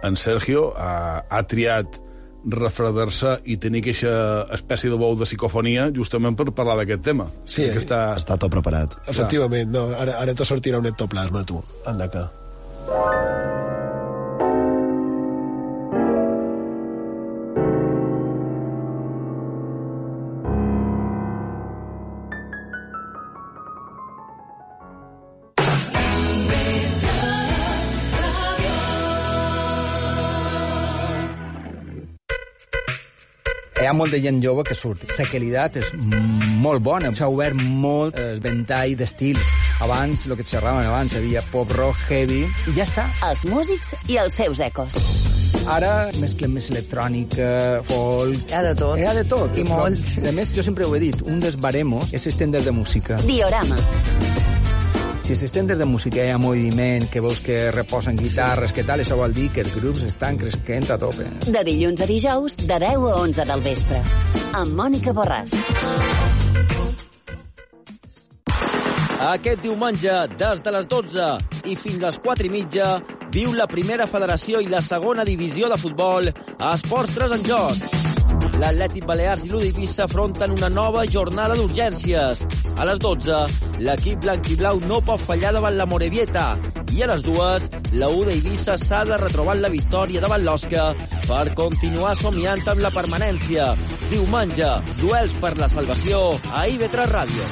en 0.08 0.18
Sergio 0.20 0.70
ha, 0.80 1.26
ha 1.28 1.42
triat 1.52 2.00
refredar-se 2.46 3.40
i 3.50 3.58
tenir 3.62 3.82
aquesta 3.84 4.16
espècie 4.56 4.92
de 4.92 4.98
bou 5.00 5.16
de 5.18 5.26
psicofonia 5.26 5.90
justament 5.96 6.38
per 6.38 6.52
parlar 6.54 6.78
d'aquest 6.82 7.06
tema. 7.06 7.30
Sí, 7.46 7.66
que 7.72 7.82
està... 7.82 8.08
Està 8.18 8.38
tot 8.38 8.54
preparat. 8.54 8.98
Efectivament, 9.12 9.72
no, 9.74 9.88
ara, 9.98 10.20
ara 10.22 10.38
te 10.38 10.48
sortirà 10.48 10.82
un 10.82 10.90
ectoplasma, 10.92 11.46
tu. 11.48 11.64
Anda 11.90 12.10
que... 12.14 12.26
hi 33.86 33.88
ha 33.88 33.94
molta 33.94 34.18
gent 34.18 34.40
jove 34.42 34.64
que 34.66 34.74
surt. 34.74 35.04
La 35.20 35.28
qualitat 35.30 35.76
és 35.78 35.92
molt 36.64 36.82
bona. 36.82 37.12
S'ha 37.14 37.28
obert 37.30 37.60
molt 37.62 38.18
el 38.18 38.40
ventall 38.42 38.96
d'estils. 38.98 39.44
Abans, 39.86 40.24
el 40.26 40.34
que 40.40 40.46
xerraven 40.48 40.88
abans, 40.90 41.14
hi 41.14 41.20
havia 41.20 41.44
pop 41.52 41.70
rock, 41.78 42.00
heavy, 42.10 42.42
i 42.72 42.74
ja 42.74 42.88
està. 42.88 43.06
Els 43.28 43.46
músics 43.52 43.94
i 44.10 44.18
els 44.24 44.40
seus 44.42 44.64
ecos. 44.66 44.98
Ara 45.70 45.92
mesclem 46.18 46.58
més 46.58 46.72
electrònica, 46.74 47.52
folk... 47.92 48.50
Hi 48.50 48.58
ha 48.58 48.64
de 48.72 48.74
tot. 48.82 48.98
Hi 48.98 49.06
ha 49.06 49.14
de 49.20 49.28
tot. 49.36 49.62
I 49.62 49.68
molt. 49.70 50.02
A 50.26 50.34
més, 50.34 50.56
jo 50.58 50.66
sempre 50.66 50.90
ho 50.90 50.98
he 50.98 51.04
dit, 51.06 51.22
un 51.22 51.38
dels 51.44 51.62
baremos 51.62 52.10
és 52.10 52.26
estendre 52.34 52.66
de 52.66 52.74
música. 52.74 53.22
Diorama. 53.30 53.78
Si 55.26 55.34
s'estendre 55.34 55.74
de 55.76 55.86
música 55.90 56.22
hi 56.22 56.30
ha 56.30 56.38
moviment, 56.38 57.08
que 57.10 57.22
veus 57.26 57.40
que 57.42 57.72
reposen 57.74 58.14
guitarres, 58.20 58.70
que 58.78 58.84
tal, 58.86 59.02
això 59.02 59.18
vol 59.18 59.34
dir 59.34 59.48
que 59.56 59.64
els 59.66 59.74
grups 59.74 60.04
estan 60.06 60.38
cresquent 60.38 60.86
a 60.94 61.00
tope. 61.02 61.26
De 61.50 61.64
dilluns 61.66 62.04
a 62.06 62.08
dijous, 62.12 62.60
de 62.62 62.78
10 62.86 63.08
a 63.10 63.16
11 63.24 63.48
del 63.50 63.66
vespre. 63.66 64.04
Amb 64.54 64.78
Mònica 64.78 65.16
Borràs. 65.18 65.58
Aquest 69.32 69.66
diumenge, 69.66 70.22
des 70.38 70.62
de 70.62 70.78
les 70.78 70.90
12 70.94 71.30
i 71.74 71.82
fins 71.82 72.02
les 72.06 72.22
4 72.22 72.46
i 72.46 72.54
mitja, 72.60 72.94
viu 73.34 73.58
la 73.58 73.66
primera 73.66 74.06
federació 74.06 74.62
i 74.62 74.70
la 74.70 74.86
segona 74.86 75.26
divisió 75.26 75.74
de 75.74 75.82
futbol 75.82 76.30
a 76.30 76.76
Esports 76.78 77.18
3 77.18 77.40
en 77.40 77.50
joc. 77.50 78.05
L'Atlètic 78.56 79.04
Balears 79.04 79.44
i 79.44 79.50
l'Udivissa 79.52 80.06
afronten 80.06 80.54
una 80.56 80.70
nova 80.72 81.04
jornada 81.12 81.58
d'urgències. 81.60 82.44
A 82.80 82.86
les 82.88 83.02
12, 83.04 83.40
l'equip 83.84 84.22
blanc-i-blau 84.24 84.80
no 84.88 85.02
pot 85.04 85.24
fallar 85.28 85.52
davant 85.58 85.76
la 85.76 85.88
Morevieta. 85.92 86.46
I 86.96 87.04
a 87.04 87.10
les 87.12 87.26
dues, 87.26 87.68
la 88.00 88.10
U 88.16 88.24
d'Eivissa 88.24 88.78
s'ha 88.80 89.04
de 89.10 89.20
retrobar 89.20 89.58
la 89.60 89.72
victòria 89.74 90.24
davant 90.24 90.46
l'Osca 90.48 90.88
per 91.28 91.46
continuar 91.60 92.16
somiant 92.22 92.64
amb 92.72 92.86
la 92.86 92.94
permanència. 92.96 93.74
Diumenge, 94.08 94.72
duels 95.02 95.36
per 95.44 95.58
la 95.60 95.72
salvació 95.72 96.28
a 96.54 96.68
IB3 96.72 97.12
Ràdio. 97.12 97.52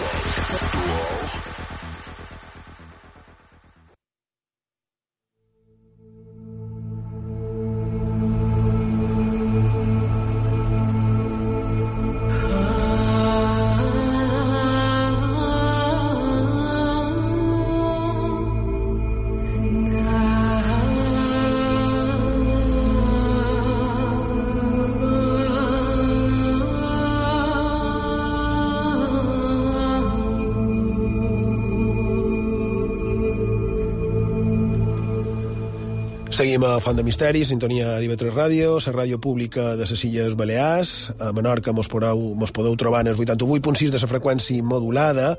Font 36.82 36.98
de 36.98 37.04
Misteri, 37.06 37.44
sintonia 37.46 37.98
d'IV3 38.02 38.32
Ràdio, 38.34 38.78
la 38.82 38.92
ràdio 38.96 39.20
pública 39.22 39.76
de 39.78 39.86
les 39.86 40.04
Illes 40.08 40.34
Balears. 40.40 41.12
A 41.20 41.32
Menorca 41.36 41.74
mos 41.76 41.90
podeu, 41.92 42.34
mos 42.40 42.54
podeu 42.56 42.74
trobar 42.80 43.02
en 43.04 43.12
el 43.12 43.18
88.6 43.18 43.92
de 43.92 44.00
la 44.02 44.10
freqüència 44.10 44.64
modulada 44.64 45.36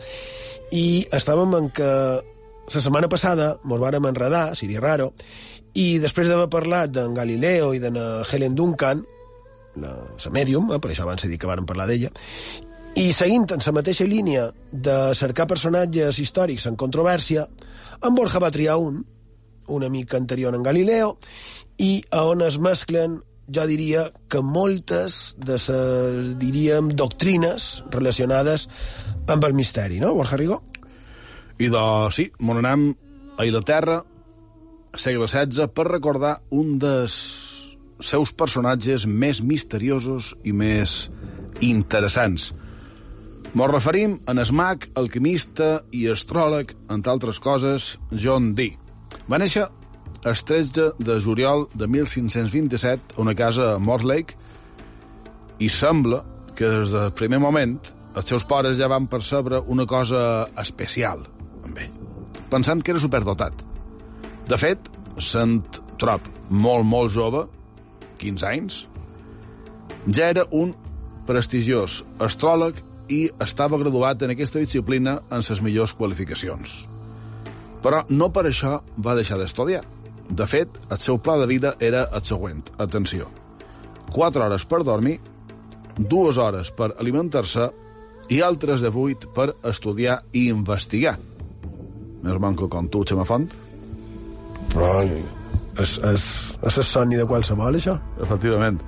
i 0.70 1.07
estàvem 1.11 1.57
en 1.59 1.70
que 1.74 1.89
la 1.89 2.82
setmana 2.82 3.09
passada 3.09 3.55
mos 3.64 3.80
vàrem 3.80 4.07
enredar, 4.07 4.55
seria 4.55 4.82
raro, 4.85 5.12
i 5.74 5.99
després 5.99 6.28
d'haver 6.28 6.51
parlat 6.53 6.93
d'en 6.95 7.16
Galileo 7.16 7.72
i 7.74 7.82
de 7.82 7.91
Helen 8.30 8.55
Duncan, 8.55 9.03
la, 9.80 9.95
la 9.97 10.35
medium, 10.35 10.70
eh, 10.70 10.78
per 10.78 10.93
això 10.93 11.09
abans 11.09 11.24
he 11.24 11.32
dit 11.32 11.41
que 11.41 11.51
vàrem 11.51 11.66
parlar 11.66 11.89
d'ella, 11.91 12.12
i 12.95 13.11
seguint 13.12 13.49
en 13.51 13.64
la 13.64 13.74
mateixa 13.74 14.07
línia 14.07 14.51
de 14.70 14.99
cercar 15.18 15.49
personatges 15.51 16.20
històrics 16.22 16.68
en 16.70 16.76
controvèrsia, 16.76 17.49
en 18.05 18.14
Borja 18.14 18.39
va 18.39 18.53
triar 18.55 18.78
un, 18.78 19.03
un 19.68 19.84
amic 19.84 20.14
anterior 20.14 20.54
en 20.54 20.62
Galileo, 20.62 21.16
i 21.78 22.02
a 22.10 22.24
on 22.30 22.44
es 22.46 22.58
mesclen 22.62 23.20
jo 23.54 23.66
diria 23.68 24.06
que 24.30 24.40
moltes 24.40 25.34
de 25.36 25.58
les, 25.58 26.30
diríem, 26.40 26.90
doctrines 26.96 27.82
relacionades 27.92 28.68
amb 29.28 29.44
el 29.44 29.54
misteri, 29.54 30.00
no, 30.00 30.14
Borja 30.16 30.38
Rigo? 30.40 30.62
I 31.58 31.68
de, 31.70 31.84
sí, 32.14 32.30
m'on 32.40 32.62
anem 32.62 32.90
a 33.38 33.46
Inglaterra, 33.46 34.00
segle 34.96 35.28
XVI, 35.28 35.68
per 35.74 35.90
recordar 35.90 36.38
un 36.54 36.78
dels 36.82 37.14
seus 38.02 38.32
personatges 38.34 39.06
més 39.06 39.40
misteriosos 39.42 40.32
i 40.44 40.52
més 40.52 41.08
interessants. 41.62 42.52
Mos 43.54 43.70
referim 43.70 44.16
a 44.26 44.34
Esmac, 44.42 44.88
alquimista 44.98 45.84
i 45.94 46.08
astròleg, 46.10 46.74
entre 46.90 47.12
altres 47.12 47.38
coses, 47.38 47.94
John 48.10 48.54
Dee. 48.58 48.74
Va 49.30 49.40
néixer 49.40 49.66
el 50.24 50.36
13 50.48 50.92
de 50.98 51.18
juliol 51.20 51.66
de 51.74 51.86
1527 51.86 53.16
a 53.16 53.20
una 53.20 53.34
casa 53.34 53.74
a 53.74 53.78
Mortlake 53.78 54.36
i 55.60 55.68
sembla 55.68 56.22
que 56.56 56.68
des 56.70 56.94
del 56.94 57.12
primer 57.18 57.40
moment 57.42 57.76
els 58.14 58.30
seus 58.30 58.46
pares 58.46 58.78
ja 58.78 58.88
van 58.88 59.08
percebre 59.10 59.60
una 59.66 59.86
cosa 59.90 60.46
especial 60.62 61.24
amb 61.64 61.78
ell, 61.82 61.92
pensant 62.50 62.82
que 62.84 62.94
era 62.94 63.02
superdotat. 63.02 63.64
De 64.48 64.56
fet, 64.60 64.90
sent 65.18 65.62
trop 65.98 66.24
molt, 66.50 66.84
molt 66.86 67.12
jove, 67.14 67.46
15 68.20 68.48
anys, 68.48 68.80
ja 70.12 70.30
era 70.30 70.44
un 70.52 70.74
prestigiós 71.26 72.02
astròleg 72.22 72.80
i 73.12 73.26
estava 73.40 73.80
graduat 73.80 74.22
en 74.24 74.32
aquesta 74.34 74.60
disciplina 74.60 75.18
en 75.30 75.44
les 75.44 75.64
millors 75.64 75.96
qualificacions. 75.96 76.84
Però 77.85 78.01
no 78.09 78.30
per 78.32 78.47
això 78.49 78.78
va 79.05 79.14
deixar 79.18 79.37
d'estudiar. 79.39 79.82
De 80.24 80.47
fet, 80.49 80.78
el 80.89 81.01
seu 81.03 81.18
pla 81.20 81.37
de 81.37 81.47
vida 81.51 81.74
era 81.85 82.07
el 82.16 82.24
següent. 82.24 82.64
Atenció. 82.80 83.28
4 84.14 84.45
hores 84.47 84.64
per 84.64 84.80
dormir, 84.87 85.18
2 85.99 86.39
hores 86.41 86.70
per 86.72 86.95
alimentar-se 86.99 87.68
i 88.32 88.41
altres 88.41 88.80
de 88.80 88.89
8 88.89 89.30
per 89.37 89.51
estudiar 89.68 90.22
i 90.32 90.49
investigar. 90.49 91.18
Més 92.24 92.41
manco 92.41 92.70
com 92.72 92.89
tu, 92.89 93.05
Xema 93.05 93.26
Font? 93.28 93.47
Però 94.72 94.91
és, 95.05 95.99
és, 95.99 96.24
és 96.64 96.78
el 96.80 96.87
somni 96.89 97.20
de 97.20 97.26
qualsevol, 97.28 97.76
això? 97.76 97.99
Efectivament. 98.24 98.80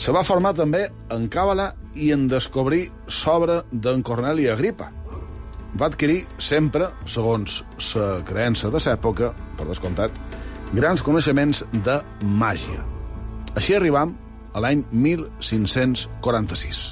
Se 0.00 0.12
va 0.16 0.24
formar 0.26 0.54
també 0.58 0.86
en 1.14 1.28
càbala 1.30 1.74
i 1.94 2.10
en 2.14 2.26
descobrir 2.30 2.88
s'obra 3.06 3.60
d'en 3.70 4.02
Corneli 4.02 4.48
Agripa. 4.50 4.90
Va 5.80 5.88
adquirir 5.88 6.26
sempre, 6.36 6.90
segons 7.08 7.62
la 7.96 8.20
creença 8.28 8.68
de 8.68 8.80
l'època, 8.84 9.30
per 9.56 9.64
descomptat, 9.68 10.18
grans 10.76 11.00
coneixements 11.02 11.64
de 11.86 11.96
màgia. 12.20 12.84
Així 13.56 13.78
arribam 13.78 14.12
a 14.52 14.60
l'any 14.60 14.84
1546. 14.92 16.82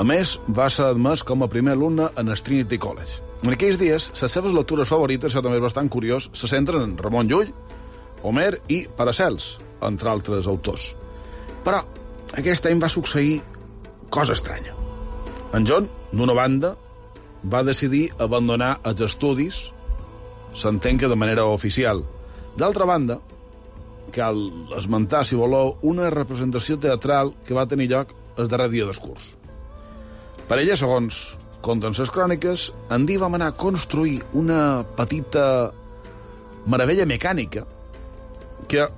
A 0.00 0.04
més, 0.06 0.38
va 0.56 0.70
ser 0.72 0.86
admès 0.88 1.20
com 1.28 1.42
a 1.44 1.48
primer 1.52 1.74
alumne 1.76 2.06
en 2.16 2.32
el 2.32 2.40
Trinity 2.40 2.78
College. 2.80 3.18
En 3.44 3.52
aquells 3.52 3.76
dies, 3.76 4.06
les 4.16 4.32
seves 4.32 4.54
lectures 4.56 4.88
favorites, 4.88 5.28
això 5.28 5.42
també 5.44 5.58
és 5.58 5.64
bastant 5.64 5.90
curiós, 5.92 6.30
se 6.32 6.48
centren 6.48 6.86
en 6.86 6.94
Ramon 6.96 7.28
Llull, 7.28 7.50
Homer 8.24 8.62
i 8.72 8.78
Paracels, 8.96 9.58
entre 9.84 10.08
altres 10.08 10.48
autors. 10.48 10.86
Però 11.66 11.82
aquest 12.40 12.68
any 12.70 12.80
va 12.80 12.88
succeir 12.88 13.42
cosa 14.08 14.32
estranya. 14.38 14.72
En 15.52 15.68
John, 15.68 15.88
d'una 16.12 16.36
banda, 16.38 16.70
va 17.44 17.60
decidir 17.68 18.06
abandonar 18.24 18.78
els 18.88 19.02
estudis, 19.04 19.58
s'entén 20.56 20.96
que 20.96 21.10
de 21.12 21.18
manera 21.18 21.44
oficial. 21.44 22.00
D'altra 22.56 22.88
banda, 22.88 23.18
cal 24.16 24.40
esmentar, 24.80 25.26
si 25.28 25.36
voleu, 25.36 25.76
una 25.82 26.08
representació 26.08 26.80
teatral 26.80 27.34
que 27.44 27.58
va 27.58 27.68
tenir 27.68 27.90
lloc 27.92 28.16
el 28.40 28.48
darrer 28.48 28.70
dia 28.72 28.88
del 28.88 28.96
curs. 28.96 29.28
Per 30.50 30.58
ella, 30.58 30.74
segons 30.74 31.16
conten 31.62 31.94
les 31.94 32.10
cròniques, 32.10 32.70
en 32.90 33.04
Di 33.06 33.14
vam 33.22 33.36
anar 33.36 33.52
a 33.52 33.54
construir 33.54 34.16
una 34.34 34.82
petita 34.96 35.44
meravella 36.66 37.06
mecànica 37.06 37.62
que, 38.66 38.88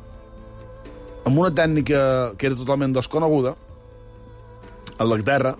amb 1.28 1.42
una 1.42 1.50
tècnica 1.52 2.00
que 2.38 2.48
era 2.48 2.56
totalment 2.56 2.96
desconeguda, 2.96 3.52
a 4.96 5.04
la 5.04 5.20
terra, 5.28 5.52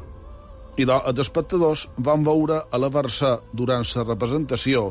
i 0.80 0.88
els 0.88 1.20
espectadors 1.20 1.84
van 2.09 2.24
veure 2.24 2.62
a 2.64 2.80
la 2.80 2.88
versa 2.88 3.34
durant 3.53 3.84
la 3.84 4.07
representació 4.09 4.86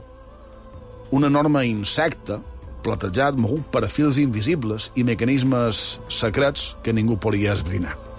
un 1.18 1.26
enorme 1.26 1.66
insecte 1.66 2.38
platejat 2.86 3.42
mogut 3.42 3.66
per 3.74 3.88
fils 3.90 4.22
invisibles 4.22 4.92
i 4.94 5.04
mecanismes 5.04 6.00
secrets 6.22 6.76
que 6.86 6.94
ningú 6.94 7.18
podia 7.18 7.58
esbrinar. 7.58 8.11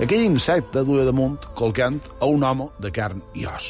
Aquell 0.00 0.22
insecte 0.24 0.80
duia 0.80 1.04
damunt 1.04 1.42
colcant 1.58 1.98
a 2.20 2.28
un 2.32 2.44
home 2.46 2.70
de 2.80 2.88
carn 2.88 3.20
i 3.36 3.42
os. 3.44 3.66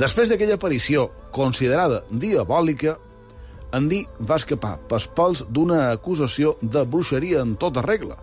Després 0.00 0.28
d'aquella 0.28 0.58
aparició 0.58 1.06
considerada 1.32 2.02
diabòlica, 2.10 2.98
Andy 3.72 4.02
va 4.28 4.36
escapar 4.36 4.74
pels 4.90 5.06
pals 5.16 5.44
d'una 5.48 5.86
acusació 5.94 6.56
de 6.60 6.82
bruixeria 6.84 7.40
en 7.46 7.54
tota 7.56 7.84
regla 7.86 8.18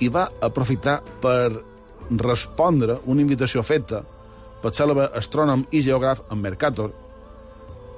i 0.00 0.08
va 0.08 0.28
aprofitar 0.40 0.96
per 1.20 1.50
respondre 2.24 2.96
una 3.04 3.24
invitació 3.24 3.60
feta 3.66 4.00
pel 4.62 4.72
cèlebre 4.78 5.10
astrònom 5.18 5.66
i 5.76 5.82
geògraf 5.84 6.24
en 6.30 6.40
Mercator, 6.40 6.88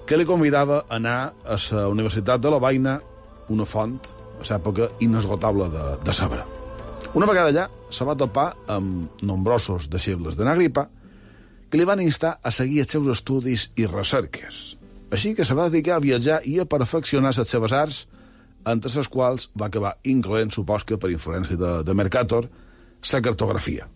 que 0.08 0.18
li 0.18 0.26
convidava 0.26 0.82
a 0.82 0.98
anar 0.98 1.18
a 1.44 1.60
la 1.70 1.86
Universitat 1.94 2.42
de 2.42 2.50
Lovaina, 2.50 2.98
una 3.54 3.68
font, 3.68 3.96
a 4.40 4.44
l'època, 4.50 4.90
inesgotable 5.04 5.70
de, 5.70 5.86
de 6.02 6.12
saber. 6.16 6.42
Una 7.14 7.28
vegada 7.30 7.52
allà, 7.52 7.64
se 7.94 8.02
va 8.02 8.16
topar 8.18 8.48
amb 8.74 9.20
nombrosos 9.22 9.84
deixebles 9.86 10.34
de 10.34 10.42
Nagripa 10.48 10.88
que 11.70 11.78
li 11.78 11.86
van 11.86 12.00
instar 12.02 12.40
a 12.42 12.50
seguir 12.50 12.80
els 12.82 12.90
seus 12.90 13.06
estudis 13.12 13.68
i 13.78 13.86
recerques. 13.86 14.74
Així 15.14 15.30
que 15.38 15.46
se 15.46 15.54
va 15.54 15.68
dedicar 15.68 15.94
a 15.94 16.02
viatjar 16.02 16.40
i 16.50 16.56
a 16.58 16.66
perfeccionar 16.66 17.30
les 17.36 17.54
seves 17.54 17.72
arts, 17.72 18.00
entre 18.66 18.90
les 18.90 19.08
quals 19.08 19.46
va 19.54 19.70
acabar 19.70 19.94
incloent, 20.02 20.50
supos 20.50 20.82
que 20.82 20.98
per 20.98 21.12
influència 21.14 21.54
de, 21.56 21.72
de 21.86 21.94
Mercator, 21.94 22.50
la 23.12 23.22
cartografia. 23.22 23.86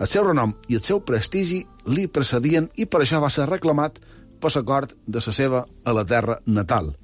El 0.00 0.08
seu 0.08 0.24
renom 0.24 0.54
i 0.72 0.80
el 0.80 0.82
seu 0.82 1.04
prestigi 1.04 1.60
li 1.92 2.08
precedien 2.08 2.70
i 2.80 2.86
per 2.86 3.02
això 3.02 3.20
va 3.20 3.28
ser 3.30 3.44
reclamat 3.50 4.00
per 4.40 4.56
l'acord 4.56 4.96
de 5.04 5.20
la 5.20 5.34
seva 5.36 5.66
a 5.84 5.92
la 5.92 6.08
terra 6.08 6.40
natal. 6.46 6.94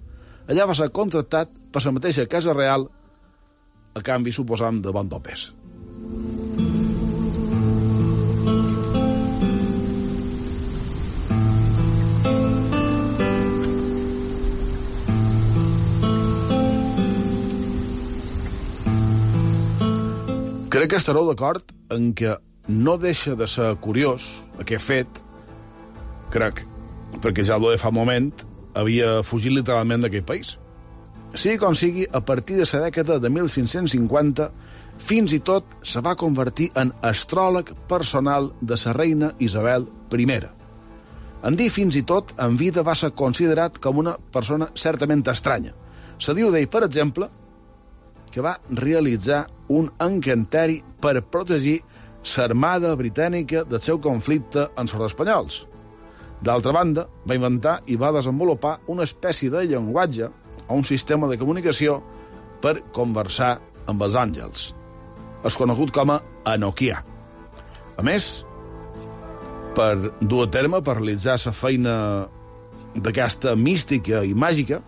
Allà 0.48 0.64
va 0.64 0.74
ser 0.74 0.88
contractat 0.88 1.52
per 1.68 1.84
la 1.84 1.92
mateixa 1.92 2.24
Casa 2.26 2.56
Real 2.56 2.88
a 3.94 4.02
canvi, 4.04 4.32
suposam, 4.32 4.82
de 4.82 4.92
bon 4.92 5.08
topes. 5.08 5.52
Crec 20.68 20.92
que 20.92 20.98
estareu 21.00 21.24
d'acord 21.26 21.72
en 21.90 22.12
que 22.14 22.36
no 22.68 22.98
deixa 23.02 23.32
de 23.34 23.48
ser 23.50 23.72
curiós 23.82 24.28
aquest 24.62 24.84
fet, 24.84 25.20
crec, 26.30 26.60
perquè 27.24 27.42
ja 27.42 27.56
de 27.58 27.74
fa 27.80 27.90
moment 27.90 28.28
havia 28.78 29.24
fugit 29.26 29.54
literalment 29.56 30.04
d'aquest 30.04 30.26
país. 30.28 30.52
Sigui 31.34 31.58
com 31.60 31.74
sigui, 31.76 32.06
a 32.08 32.22
partir 32.24 32.56
de 32.56 32.64
la 32.72 32.86
dècada 32.86 33.18
de 33.20 33.28
1550, 33.28 34.48
fins 34.98 35.32
i 35.36 35.40
tot 35.44 35.76
se 35.84 36.00
va 36.00 36.16
convertir 36.16 36.70
en 36.74 36.92
astròleg 37.04 37.74
personal 37.88 38.52
de 38.60 38.78
la 38.84 38.94
reina 38.96 39.34
Isabel 39.38 39.86
I. 40.12 40.38
En 41.44 41.54
dir 41.54 41.68
fins 41.70 41.96
i 41.96 42.02
tot, 42.02 42.32
en 42.38 42.56
vida 42.56 42.82
va 42.82 42.94
ser 42.94 43.12
considerat 43.12 43.78
com 43.78 43.98
una 43.98 44.16
persona 44.32 44.70
certament 44.74 45.22
estranya. 45.28 45.74
Se 46.18 46.34
diu 46.34 46.50
d'ell, 46.50 46.66
per 46.66 46.82
exemple, 46.84 47.28
que 48.32 48.40
va 48.40 48.58
realitzar 48.70 49.46
un 49.68 49.92
encanteri 50.00 50.82
per 51.00 51.20
protegir 51.22 51.78
l'armada 52.36 52.96
britànica 52.96 53.64
del 53.64 53.80
seu 53.80 54.00
conflicte 54.00 54.70
amb 54.74 54.88
els 54.88 55.12
espanyols. 55.12 55.62
D'altra 56.42 56.72
banda, 56.72 57.06
va 57.26 57.36
inventar 57.36 57.80
i 57.86 57.96
va 57.96 58.12
desenvolupar 58.14 58.78
una 58.86 59.04
espècie 59.04 59.50
de 59.50 59.64
llenguatge 59.66 60.28
o 60.68 60.76
un 60.76 60.84
sistema 60.84 61.28
de 61.28 61.38
comunicació 61.40 61.98
per 62.62 62.78
conversar 62.94 63.56
amb 63.88 64.04
els 64.04 64.16
àngels. 64.18 64.68
És 65.46 65.56
conegut 65.56 65.92
com 65.94 66.12
a 66.12 66.20
Enoquia. 66.54 67.00
A 67.98 68.04
més, 68.06 68.44
per 69.76 69.94
dur 70.20 70.44
a 70.44 70.50
terme, 70.50 70.82
per 70.82 70.98
realitzar 70.98 71.38
la 71.44 71.54
feina 71.54 71.94
d'aquesta 72.98 73.54
mística 73.56 74.22
i 74.26 74.34
màgica, 74.34 74.80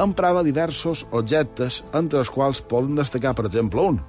emprava 0.00 0.44
diversos 0.44 1.04
objectes, 1.10 1.82
entre 1.96 2.20
els 2.20 2.30
quals 2.32 2.60
poden 2.60 2.96
destacar, 2.98 3.34
per 3.36 3.46
exemple, 3.48 3.82
un. 3.82 4.00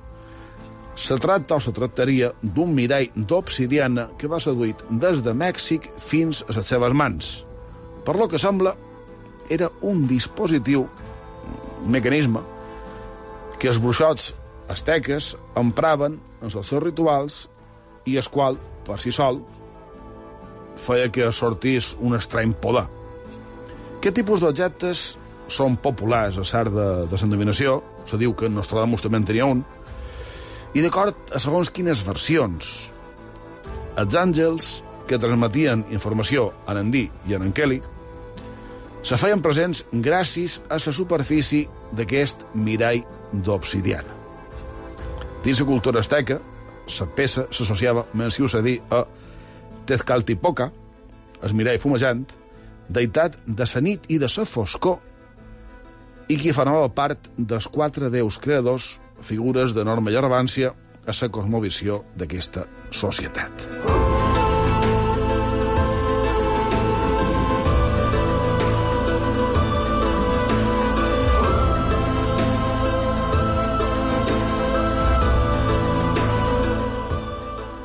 Se 0.98 1.16
tracta 1.22 1.60
o 1.60 1.62
se 1.62 1.72
tractaria 1.76 2.32
d'un 2.42 2.74
mirall 2.74 3.12
d'obsidiana 3.16 4.08
que 4.18 4.30
va 4.32 4.42
seduït 4.42 4.82
des 4.90 5.22
de 5.24 5.34
Mèxic 5.38 5.86
fins 6.02 6.42
a 6.48 6.56
les 6.58 6.74
seves 6.74 6.96
mans. 6.98 7.30
Per 8.04 8.16
lo 8.18 8.28
que 8.32 8.40
sembla, 8.42 8.74
era 9.50 9.70
un 9.82 10.06
dispositiu, 10.08 10.88
un 11.84 11.92
mecanisme, 11.92 12.42
que 13.58 13.72
els 13.72 13.80
bruixots 13.82 14.34
asteques 14.70 15.34
empraven 15.58 16.18
en 16.42 16.50
els 16.50 16.58
seus 16.58 16.84
rituals 16.84 17.46
i 18.08 18.18
el 18.20 18.28
qual, 18.32 18.60
per 18.86 19.00
si 19.02 19.12
sol, 19.12 19.42
feia 20.78 21.10
que 21.12 21.32
sortís 21.34 21.94
un 22.00 22.16
estrany 22.18 22.54
poder. 22.62 22.86
Què 24.02 24.14
tipus 24.14 24.44
d'objectes 24.44 25.08
són 25.52 25.78
populars 25.82 26.38
a 26.38 26.46
l'art 26.46 26.74
de, 26.76 26.88
de 27.10 27.20
l'endevinació? 27.22 27.80
Se 28.08 28.20
diu 28.20 28.36
que 28.38 28.50
Nostradamus 28.52 29.04
també 29.04 29.22
en 29.22 29.28
tenia 29.28 29.48
un, 29.50 29.64
i 30.76 30.84
d'acord 30.84 31.34
a 31.34 31.42
segons 31.42 31.72
quines 31.74 32.04
versions. 32.06 32.92
Els 33.98 34.16
àngels 34.20 34.72
que 35.10 35.18
transmetien 35.18 35.86
informació 35.96 36.52
a 36.68 36.76
Nandí 36.78 37.08
i 37.26 37.34
a 37.34 37.40
en 37.42 37.54
Kelly 37.56 37.80
se 39.08 39.16
feien 39.16 39.40
presents 39.40 39.86
gràcies 40.04 40.58
a 40.68 40.76
la 40.84 40.94
superfície 40.94 41.70
d'aquest 41.96 42.42
mirall 42.54 43.06
d'obsidiana. 43.32 44.16
Dins 45.46 45.62
la 45.62 45.68
cultura 45.70 46.02
asteca, 46.04 46.42
la 47.00 47.08
peça 47.16 47.46
s'associava, 47.52 48.04
menys 48.14 48.56
a 48.56 48.62
dir, 48.62 48.82
a 48.92 49.06
Tezcaltipoca, 49.88 50.72
el 51.42 51.54
mirall 51.56 51.80
fumejant, 51.80 52.26
deïtat 52.90 53.38
de 53.48 53.68
la 53.74 53.82
nit 53.82 54.04
i 54.12 54.18
de 54.20 54.28
la 54.28 54.46
foscor, 54.46 55.00
i 56.28 56.36
qui 56.36 56.52
formava 56.52 56.90
part 56.90 57.30
dels 57.38 57.68
quatre 57.72 58.10
déus 58.12 58.38
creadors 58.38 58.98
figures 59.22 59.72
d'enorme 59.74 60.12
rellevància 60.12 60.74
a 61.08 61.16
la 61.22 61.32
cosmovisió 61.32 62.04
d'aquesta 62.20 62.68
societat. 62.92 64.07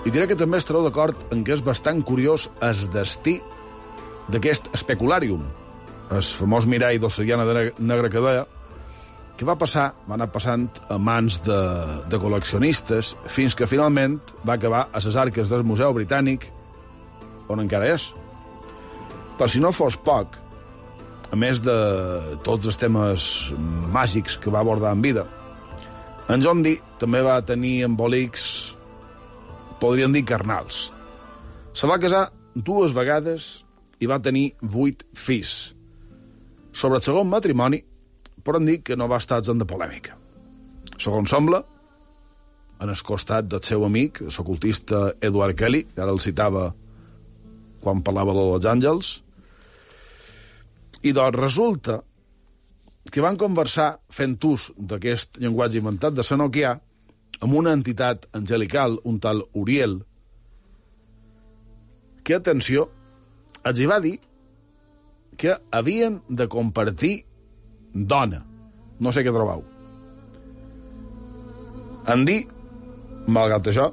I 0.02 0.10
crec 0.10 0.32
que 0.32 0.38
també 0.38 0.58
estareu 0.58 0.82
d'acord 0.82 1.20
en 1.30 1.44
què 1.46 1.54
és 1.54 1.60
bastant 1.62 2.00
curiós 2.02 2.48
el 2.64 2.80
destí 2.90 3.36
d'aquest 4.34 4.72
especulàrium, 4.74 5.44
el 6.10 6.24
famós 6.38 6.66
mirall 6.66 6.98
d'Oceana 6.98 7.46
Negra 7.78 8.10
que 8.10 8.22
deia, 8.24 8.42
que 9.38 9.46
va 9.46 9.54
passar, 9.58 9.92
va 10.08 10.16
anar 10.18 10.28
passant 10.34 10.66
a 10.90 10.98
mans 10.98 11.38
de, 11.46 11.60
de 12.10 12.18
col·leccionistes 12.18 13.12
fins 13.30 13.54
que 13.54 13.70
finalment 13.70 14.18
va 14.42 14.58
acabar 14.58 14.88
a 14.90 15.04
les 15.06 15.16
arques 15.16 15.48
del 15.48 15.62
Museu 15.62 15.94
Britànic, 15.94 16.48
on 17.46 17.62
encara 17.62 17.94
és. 17.94 18.10
Per 19.38 19.48
si 19.48 19.62
no 19.62 19.70
fos 19.70 19.96
poc, 19.96 20.34
a 21.30 21.38
més 21.38 21.62
de 21.62 21.78
tots 22.42 22.66
els 22.66 22.76
temes 22.76 23.30
màgics 23.94 24.34
que 24.42 24.50
va 24.50 24.66
abordar 24.66 24.92
en 24.98 25.06
vida, 25.06 25.28
en 26.26 26.42
John 26.42 26.66
Dee 26.66 26.82
també 26.98 27.22
va 27.22 27.38
tenir 27.46 27.84
embolics, 27.86 28.74
podríem 29.82 30.14
dir, 30.14 30.24
carnals. 30.28 30.86
Se 31.74 31.90
va 31.90 31.98
casar 31.98 32.28
dues 32.54 32.94
vegades 32.94 33.64
i 34.02 34.08
va 34.10 34.22
tenir 34.22 34.52
vuit 34.62 35.02
fills. 35.18 35.72
Sobre 36.72 37.00
el 37.00 37.04
segon 37.04 37.30
matrimoni, 37.30 37.82
poden 38.46 38.66
dir 38.68 38.80
que 38.86 38.96
no 38.96 39.08
va 39.10 39.20
estar 39.22 39.42
en 39.42 39.58
de 39.58 39.68
polèmica. 39.68 40.16
Segons 40.98 41.30
sembla, 41.30 41.62
en 42.82 42.90
el 42.90 43.02
costat 43.06 43.46
del 43.46 43.62
seu 43.62 43.84
amic, 43.86 44.20
l'ocultista 44.26 45.12
Edward 45.20 45.58
Kelly, 45.58 45.84
que 45.94 46.02
ara 46.02 46.14
el 46.14 46.22
citava 46.22 46.72
quan 47.82 48.02
parlava 48.02 48.34
de 48.34 48.46
Los 48.46 48.66
Àngels, 48.66 49.12
i 51.02 51.12
doncs 51.14 51.38
resulta 51.38 52.00
que 53.10 53.22
van 53.22 53.38
conversar 53.38 53.96
fent 54.10 54.36
ús 54.46 54.68
d'aquest 54.78 55.40
llenguatge 55.42 55.80
inventat 55.80 56.14
de 56.14 56.26
Sanoquià 56.26 56.76
amb 57.42 57.54
una 57.58 57.72
entitat 57.74 58.28
angelical, 58.38 59.00
un 59.02 59.18
tal 59.20 59.42
Uriel, 59.58 59.98
que, 62.22 62.36
atenció, 62.38 62.86
els 63.66 63.80
hi 63.82 63.88
va 63.90 63.98
dir 64.02 64.14
que 65.38 65.56
havien 65.74 66.20
de 66.28 66.46
compartir 66.46 67.24
dona. 67.92 68.44
No 69.02 69.10
sé 69.10 69.24
què 69.26 69.34
trobau. 69.34 69.64
Andy, 72.14 72.38
malgrat 73.26 73.72
això, 73.72 73.88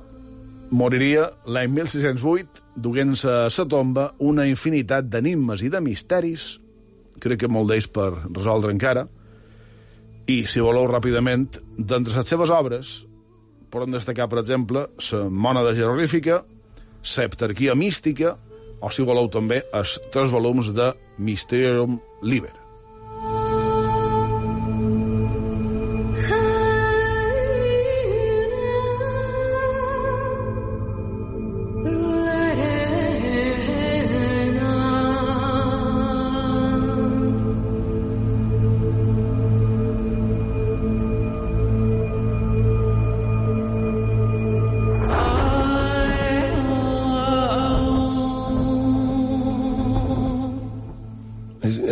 moriria 0.70 1.26
l'any 1.50 1.74
1608 1.74 2.64
duent-se 2.78 3.34
a 3.48 3.50
sa 3.54 3.66
tomba 3.66 4.12
una 4.22 4.46
infinitat 4.46 5.10
d'enigmes 5.10 5.66
i 5.66 5.74
de 5.74 5.82
misteris, 5.82 6.52
crec 7.18 7.42
que 7.42 7.50
molt 7.50 7.74
d'ells 7.74 7.90
per 7.90 8.12
resoldre 8.30 8.74
encara, 8.78 9.08
i, 10.30 10.44
si 10.46 10.62
voleu 10.62 10.86
ràpidament, 10.86 11.50
d'entre 11.78 12.14
les 12.14 12.30
seves 12.30 12.54
obres 12.54 13.09
poden 13.72 13.94
destacar, 13.96 14.30
per 14.30 14.42
exemple, 14.42 14.88
la 15.12 15.24
mònada 15.30 15.76
jeroglífica, 15.78 16.44
l'heptarquia 17.16 17.76
mística, 17.76 18.36
o, 18.80 18.90
si 18.92 19.04
voleu, 19.04 19.28
també 19.32 19.62
els 19.76 19.98
tres 20.14 20.32
volums 20.32 20.72
de 20.76 20.94
Mysterium 21.20 22.00
Liber. 22.24 22.69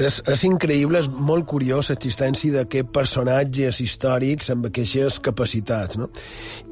És, 0.08 0.22
és 0.32 0.44
increïble, 0.48 1.02
és 1.04 1.10
molt 1.12 1.46
curiós 1.50 1.92
l'existència 1.92 2.62
d'aquests 2.62 2.94
personatges 2.96 3.82
històrics 3.84 4.52
amb 4.54 4.70
aquestes 4.70 5.20
capacitats, 5.24 6.00
no? 6.02 6.10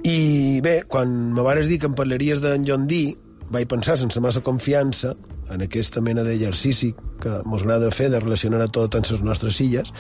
I 0.08 0.62
bé, 0.66 0.82
quan 0.90 1.12
me 1.36 1.46
vares 1.46 1.70
dir 1.72 1.80
que 1.82 1.90
em 1.92 1.98
parlaries 1.98 2.42
d'en 2.44 2.66
John 2.68 2.88
Dee, 2.90 3.16
vaig 3.52 3.68
pensar 3.70 3.98
sense 4.00 4.22
massa 4.24 4.42
confiança 4.42 5.14
en 5.54 5.62
aquesta 5.62 6.02
mena 6.02 6.24
d'exercici 6.26 6.96
que 7.22 7.42
mos 7.46 7.62
agrada 7.62 7.92
fer 7.94 8.10
de 8.10 8.24
relacionar 8.24 8.64
a 8.64 8.72
tot 8.74 8.96
en 8.98 9.06
les 9.06 9.22
nostres 9.22 9.60
illes, 9.62 9.92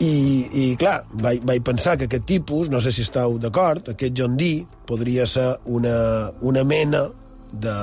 i, 0.00 0.14
i 0.56 0.76
clar, 0.80 1.02
vaig, 1.20 1.42
vaig 1.46 1.60
pensar 1.62 1.98
que 1.98 2.08
aquest 2.08 2.24
tipus, 2.26 2.70
no 2.72 2.80
sé 2.80 2.90
si 2.94 3.04
estàu 3.04 3.36
d'acord, 3.38 3.92
aquest 3.92 4.16
John 4.16 4.38
Dee 4.40 4.64
podria 4.88 5.26
ser 5.28 5.50
una, 5.68 6.30
una 6.40 6.64
mena 6.64 7.04
de 7.52 7.76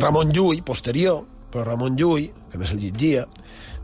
Ramon 0.00 0.34
Llull, 0.34 0.64
posterior, 0.66 1.22
però 1.54 1.62
Ramon 1.68 1.94
Llull, 1.94 2.26
que 2.50 2.58
més 2.58 2.72
el 2.74 2.80
llegia, 2.82 3.28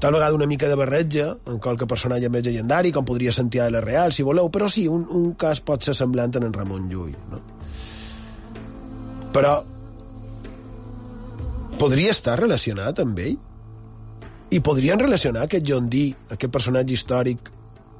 tal 0.02 0.16
vegada 0.16 0.34
una 0.34 0.48
mica 0.50 0.66
de 0.66 0.74
barreja 0.74 1.28
en 1.46 1.60
qualque 1.62 1.86
personatge 1.86 2.30
més 2.32 2.42
llegendari, 2.42 2.90
com 2.90 3.06
podria 3.06 3.30
sentir 3.30 3.62
a 3.62 3.68
la 3.70 3.82
Real, 3.84 4.10
si 4.10 4.26
voleu, 4.26 4.50
però 4.50 4.66
sí, 4.66 4.88
un, 4.90 5.06
un 5.06 5.28
cas 5.38 5.62
pot 5.62 5.86
ser 5.86 5.94
semblant 5.94 6.34
en 6.40 6.50
Ramon 6.52 6.88
Llull. 6.90 7.14
No? 7.30 7.38
Però 9.30 9.54
podria 11.78 12.10
estar 12.10 12.34
relacionat 12.40 13.04
amb 13.04 13.22
ell? 13.22 13.38
I 14.50 14.58
podrien 14.66 14.98
relacionar 14.98 15.46
aquest 15.46 15.62
John 15.68 15.86
Dee, 15.92 16.16
aquest 16.34 16.50
personatge 16.50 16.96
històric, 16.98 17.52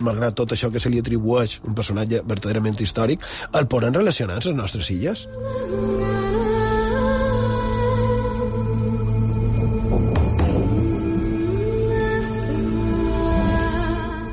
malgrat 0.02 0.34
tot 0.34 0.56
això 0.56 0.72
que 0.74 0.82
se 0.82 0.90
li 0.90 0.98
atribueix, 0.98 1.60
un 1.62 1.78
personatge 1.78 2.24
verdaderament 2.26 2.82
històric, 2.82 3.22
el 3.54 3.70
poden 3.70 3.94
relacionar 3.94 4.40
amb 4.40 4.50
les 4.50 4.62
nostres 4.64 4.90
illes? 4.90 5.28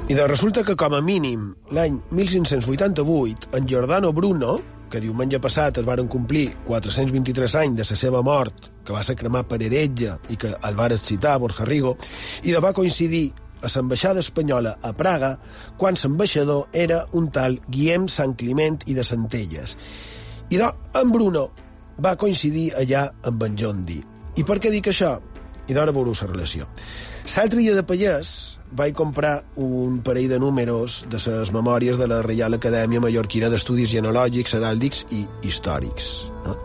I 0.07 0.13
de 0.13 0.25
resulta 0.25 0.63
que, 0.63 0.77
com 0.79 0.93
a 0.95 1.01
mínim, 1.03 1.49
l'any 1.75 1.97
1588, 2.15 3.49
en 3.57 3.65
Giordano 3.67 4.13
Bruno, 4.15 4.53
que 4.87 5.01
diumenge 5.03 5.41
passat 5.43 5.81
es 5.81 5.83
varen 5.83 6.07
complir 6.07 6.45
423 6.63 7.55
anys 7.59 7.75
de 7.81 7.87
la 7.89 7.97
seva 7.99 8.21
mort, 8.23 8.69
que 8.87 8.95
va 8.95 9.01
ser 9.03 9.17
cremat 9.19 9.49
per 9.51 9.59
heretge 9.59 10.13
i 10.31 10.37
que 10.39 10.53
el 10.55 10.79
va 10.79 10.87
citar 10.95 11.35
Borja 11.43 11.67
Rigo, 11.67 11.97
i 12.47 12.55
de 12.55 12.61
va 12.63 12.71
coincidir 12.71 13.33
a 13.59 13.67
l'ambaixada 13.67 14.23
espanyola 14.23 14.77
a 14.81 14.93
Praga 14.95 15.33
quan 15.75 15.99
l'ambaixador 15.99 16.69
era 16.71 17.03
un 17.11 17.27
tal 17.27 17.59
Guillem 17.67 18.07
Sant 18.07 18.37
Climent 18.39 18.79
i 18.87 18.95
de 18.95 19.03
Centelles. 19.03 19.75
I 20.49 20.55
de, 20.55 20.71
en 20.95 21.11
Bruno 21.11 21.49
va 21.99 22.15
coincidir 22.15 22.71
allà 22.79 23.09
amb 23.27 23.43
en 23.43 23.59
John 23.59 23.83
Dee. 23.83 24.07
I 24.39 24.47
per 24.47 24.61
què 24.63 24.71
dic 24.71 24.87
això? 24.87 25.17
I 25.67 25.75
d'ara 25.75 25.91
veureu 25.91 26.15
la 26.15 26.31
relació. 26.31 26.69
L'altre 27.35 27.59
dia 27.59 27.75
de 27.75 27.83
Pallès 27.83 28.56
vaig 28.71 28.93
comprar 28.95 29.45
un 29.55 30.01
parell 30.03 30.27
de 30.29 30.39
números 30.39 31.05
de 31.09 31.19
les 31.23 31.51
memòries 31.55 31.97
de 31.97 32.07
la 32.07 32.21
Reial 32.21 32.57
Acadèmia 32.57 32.99
Mallorquina 32.99 33.49
d'Estudis 33.49 33.89
Genològics, 33.93 34.57
Heràldics 34.57 35.05
i 35.15 35.23
Històrics. 35.47 36.09
No? 36.45 36.57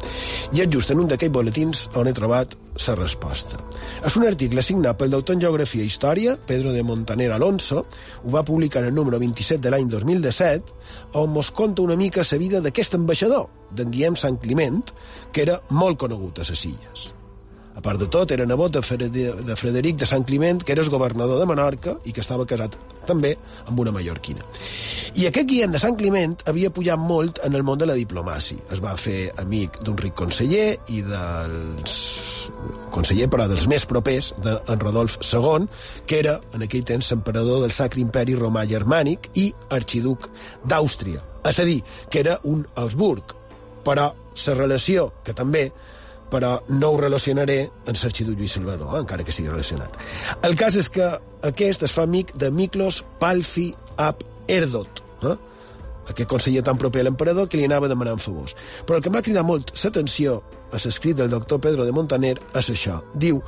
I 0.52 0.64
és 0.64 0.72
just 0.72 0.90
en 0.90 1.02
un 1.04 1.08
d'aquells 1.10 1.34
boletins 1.34 1.86
on 1.98 2.10
he 2.10 2.14
trobat 2.16 2.56
la 2.86 2.96
resposta. 2.96 3.60
És 4.02 4.16
un 4.16 4.26
article 4.26 4.62
signat 4.64 4.98
pel 4.98 5.14
doctor 5.14 5.36
en 5.36 5.44
Geografia 5.44 5.84
i 5.84 5.90
Història, 5.92 6.36
Pedro 6.46 6.72
de 6.72 6.82
Montaner 6.82 7.30
Alonso, 7.32 7.86
ho 8.24 8.30
va 8.34 8.44
publicar 8.44 8.82
en 8.82 8.90
el 8.90 8.94
número 8.94 9.20
27 9.22 9.62
de 9.62 9.70
l'any 9.70 9.88
2017, 9.92 10.78
on 11.20 11.30
mos 11.30 11.52
conta 11.52 11.82
una 11.82 11.96
mica 11.96 12.26
la 12.30 12.38
vida 12.38 12.60
d'aquest 12.60 12.94
ambaixador, 12.98 13.48
d'en 13.70 13.90
Guillem 13.90 14.16
Sant 14.16 14.38
Climent, 14.42 14.82
que 15.32 15.42
era 15.42 15.60
molt 15.70 16.00
conegut 16.00 16.40
a 16.40 16.48
les 16.48 16.64
illes. 16.66 17.12
A 17.74 17.80
part 17.80 18.00
de 18.00 18.08
tot, 18.12 18.30
era 18.34 18.44
nebot 18.44 18.74
de, 18.74 19.24
de 19.32 19.56
Frederic 19.56 19.96
de 20.02 20.06
Sant 20.08 20.26
Climent, 20.28 20.60
que 20.62 20.74
era 20.74 20.84
governador 20.92 21.40
de 21.40 21.46
Menorca 21.48 21.96
i 22.04 22.12
que 22.12 22.20
estava 22.20 22.44
casat 22.44 22.76
també 23.08 23.32
amb 23.66 23.80
una 23.80 23.92
mallorquina. 23.94 24.44
I 25.16 25.26
aquest 25.28 25.48
Guillem 25.48 25.72
de 25.72 25.80
Sant 25.80 25.96
Climent 25.96 26.36
havia 26.46 26.70
pujat 26.70 27.00
molt 27.00 27.40
en 27.46 27.56
el 27.56 27.64
món 27.64 27.80
de 27.80 27.88
la 27.88 27.96
diplomàcia. 27.98 28.60
Es 28.72 28.82
va 28.84 28.92
fer 29.00 29.32
amic 29.40 29.80
d'un 29.86 29.96
ric 29.98 30.14
conseller 30.18 30.76
i 30.92 31.00
dels 31.06 31.96
conseller, 32.92 33.28
però 33.32 33.46
dels 33.48 33.66
més 33.70 33.86
propers, 33.88 34.32
d'en 34.44 34.82
Rodolf 34.82 35.16
II, 35.24 35.68
que 36.06 36.18
era, 36.20 36.38
en 36.52 36.66
aquell 36.66 36.84
temps, 36.84 37.12
emperador 37.16 37.62
del 37.64 37.72
Sacre 37.72 38.02
Imperi 38.02 38.36
Romà 38.36 38.66
Germànic 38.68 39.30
i 39.40 39.48
arxiduc 39.72 40.28
d'Àustria. 40.68 41.22
És 41.48 41.58
a 41.58 41.66
dir, 41.66 41.80
que 42.10 42.20
era 42.20 42.38
un 42.44 42.66
Habsburg. 42.76 43.34
Però 43.82 44.12
la 44.12 44.54
relació, 44.54 45.08
que 45.24 45.34
també 45.34 45.70
però 46.32 46.56
no 46.72 46.92
ho 46.92 47.00
relacionaré 47.00 47.60
amb 47.68 47.92
l'arxiduc 47.92 48.38
Lluís 48.38 48.56
Salvador, 48.56 48.94
eh, 48.96 49.02
encara 49.04 49.24
que 49.24 49.34
estigui 49.34 49.52
relacionat. 49.52 49.98
El 50.42 50.56
cas 50.56 50.78
és 50.80 50.88
que 50.92 51.08
aquest 51.44 51.84
es 51.84 51.92
fa 51.92 52.06
amic 52.08 52.32
de 52.40 52.50
Miklos 52.50 53.02
Palfi 53.20 53.72
Ab 54.00 54.24
Erdot, 54.48 55.02
eh? 55.28 55.36
aquest 56.08 56.28
conseller 56.30 56.64
tan 56.66 56.80
proper 56.80 57.02
a 57.02 57.06
l'emperador 57.06 57.48
que 57.48 57.60
li 57.60 57.68
anava 57.68 57.90
demanant 57.90 58.18
favors. 58.18 58.56
Però 58.86 58.98
el 58.98 59.04
que 59.04 59.12
m'ha 59.12 59.22
cridat 59.22 59.46
molt 59.46 59.74
l'atenció 59.76 60.40
a 60.72 60.80
l'escrit 60.80 61.20
del 61.20 61.30
doctor 61.30 61.60
Pedro 61.60 61.84
de 61.84 61.92
Montaner 61.92 62.38
és 62.40 62.72
això. 62.72 63.02
Diu, 63.14 63.42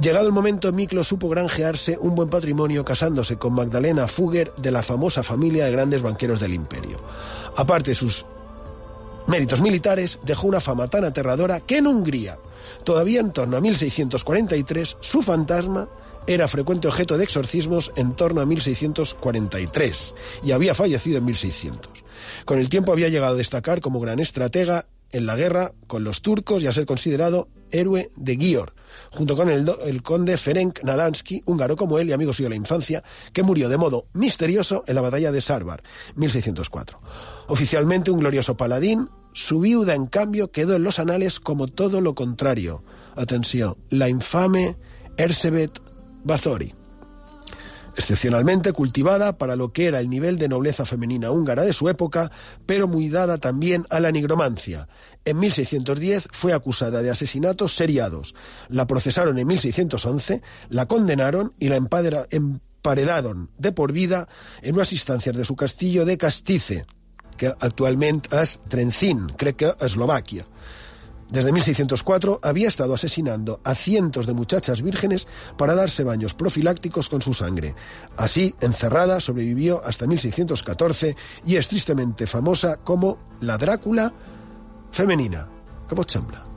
Llegado 0.00 0.28
el 0.28 0.32
momento, 0.32 0.72
Miklo 0.72 1.02
supo 1.02 1.28
granjearse 1.28 1.98
un 2.00 2.14
buen 2.14 2.28
patrimonio 2.28 2.84
casándose 2.84 3.36
con 3.36 3.52
Magdalena 3.52 4.06
Fugger 4.06 4.52
de 4.52 4.70
la 4.70 4.84
famosa 4.84 5.24
familia 5.24 5.64
de 5.64 5.72
grandes 5.72 6.02
banqueros 6.02 6.38
del 6.38 6.54
imperio. 6.54 6.98
Aparte 7.56 7.96
sus 7.96 8.24
méritos 9.28 9.60
militares, 9.60 10.18
dejó 10.24 10.48
una 10.48 10.60
fama 10.60 10.88
tan 10.88 11.04
aterradora 11.04 11.60
que 11.60 11.76
en 11.76 11.86
Hungría, 11.86 12.38
todavía 12.84 13.20
en 13.20 13.32
torno 13.32 13.56
a 13.56 13.60
1643, 13.60 14.96
su 15.00 15.22
fantasma 15.22 15.88
era 16.26 16.48
frecuente 16.48 16.88
objeto 16.88 17.16
de 17.16 17.24
exorcismos 17.24 17.90
en 17.96 18.14
torno 18.14 18.40
a 18.40 18.46
1643 18.46 20.14
y 20.44 20.52
había 20.52 20.74
fallecido 20.74 21.18
en 21.18 21.24
1600. 21.24 21.92
Con 22.44 22.58
el 22.58 22.68
tiempo 22.68 22.92
había 22.92 23.08
llegado 23.08 23.34
a 23.34 23.38
destacar 23.38 23.80
como 23.80 24.00
gran 24.00 24.20
estratega 24.20 24.86
en 25.10 25.26
la 25.26 25.36
guerra 25.36 25.72
con 25.86 26.04
los 26.04 26.20
turcos 26.20 26.62
y 26.62 26.66
a 26.66 26.72
ser 26.72 26.84
considerado 26.84 27.48
héroe 27.70 28.10
de 28.16 28.36
Gior, 28.36 28.74
junto 29.10 29.36
con 29.36 29.48
el, 29.48 30.02
conde 30.02 30.36
Ferenc 30.36 30.82
Nadansky, 30.82 31.42
húngaro 31.46 31.76
como 31.76 31.98
él 31.98 32.08
y 32.08 32.12
amigo 32.12 32.32
suyo 32.32 32.46
de 32.46 32.50
la 32.50 32.56
infancia, 32.56 33.02
que 33.32 33.42
murió 33.42 33.68
de 33.68 33.76
modo 33.76 34.06
misterioso 34.12 34.84
en 34.86 34.94
la 34.94 35.00
batalla 35.00 35.32
de 35.32 35.40
Sarbar, 35.40 35.82
1604. 36.16 37.00
Oficialmente 37.48 38.10
un 38.10 38.20
glorioso 38.20 38.56
paladín, 38.56 39.08
su 39.38 39.60
viuda, 39.60 39.94
en 39.94 40.06
cambio, 40.06 40.50
quedó 40.50 40.76
en 40.76 40.82
los 40.82 40.98
anales 40.98 41.38
como 41.38 41.68
todo 41.68 42.00
lo 42.00 42.14
contrario. 42.14 42.82
Atención, 43.14 43.76
la 43.88 44.08
infame 44.08 44.76
Ersebet 45.16 45.80
Bazori 46.24 46.74
excepcionalmente 47.98 48.72
cultivada 48.72 49.38
para 49.38 49.56
lo 49.56 49.72
que 49.72 49.86
era 49.86 49.98
el 49.98 50.08
nivel 50.08 50.38
de 50.38 50.48
nobleza 50.48 50.86
femenina 50.86 51.32
húngara 51.32 51.64
de 51.64 51.72
su 51.72 51.88
época, 51.88 52.30
pero 52.64 52.86
muy 52.86 53.08
dada 53.08 53.38
también 53.38 53.86
a 53.90 53.98
la 53.98 54.12
nigromancia. 54.12 54.88
En 55.24 55.40
1610 55.40 56.28
fue 56.30 56.52
acusada 56.52 57.02
de 57.02 57.10
asesinatos 57.10 57.74
seriados. 57.74 58.36
La 58.68 58.86
procesaron 58.86 59.38
en 59.38 59.48
1611, 59.48 60.42
la 60.68 60.86
condenaron 60.86 61.54
y 61.58 61.70
la 61.70 61.76
emparedaron 61.76 63.50
de 63.58 63.72
por 63.72 63.92
vida 63.92 64.28
en 64.62 64.76
unas 64.76 64.92
instancias 64.92 65.36
de 65.36 65.44
su 65.44 65.56
castillo 65.56 66.04
de 66.04 66.18
Castice, 66.18 66.86
que 67.38 67.46
actualmente 67.46 68.28
es 68.38 68.60
Trencín, 68.68 69.32
creo 69.36 69.56
que 69.56 69.74
Eslovaquia. 69.80 70.46
Desde 71.30 71.52
1604 71.52 72.40
había 72.42 72.68
estado 72.68 72.94
asesinando 72.94 73.60
a 73.62 73.74
cientos 73.74 74.26
de 74.26 74.32
muchachas 74.32 74.80
vírgenes 74.80 75.26
para 75.58 75.74
darse 75.74 76.02
baños 76.02 76.34
profilácticos 76.34 77.10
con 77.10 77.20
su 77.20 77.34
sangre. 77.34 77.74
Así, 78.16 78.54
encerrada, 78.60 79.20
sobrevivió 79.20 79.84
hasta 79.84 80.06
1614 80.06 81.16
y 81.44 81.56
es 81.56 81.68
tristemente 81.68 82.26
famosa 82.26 82.78
como 82.78 83.18
la 83.40 83.58
Drácula 83.58 84.12
femenina. 84.90 85.48
¿Qué 85.86 86.47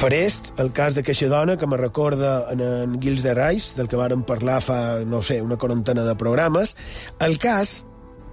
Farest, 0.00 0.54
el 0.56 0.70
cas 0.72 0.94
d'aquesta 0.96 1.26
dona 1.28 1.58
que 1.60 1.66
me 1.68 1.76
recorda 1.76 2.46
en, 2.54 2.60
en 2.64 2.92
Gils 3.02 3.20
de 3.20 3.34
Reis, 3.36 3.66
del 3.76 3.84
que 3.84 3.98
vàrem 4.00 4.22
parlar 4.24 4.62
fa, 4.64 4.78
no 5.04 5.20
sé, 5.20 5.42
una 5.44 5.58
quarantena 5.60 6.06
de 6.06 6.14
programes. 6.16 6.72
El 7.20 7.36
cas 7.42 7.82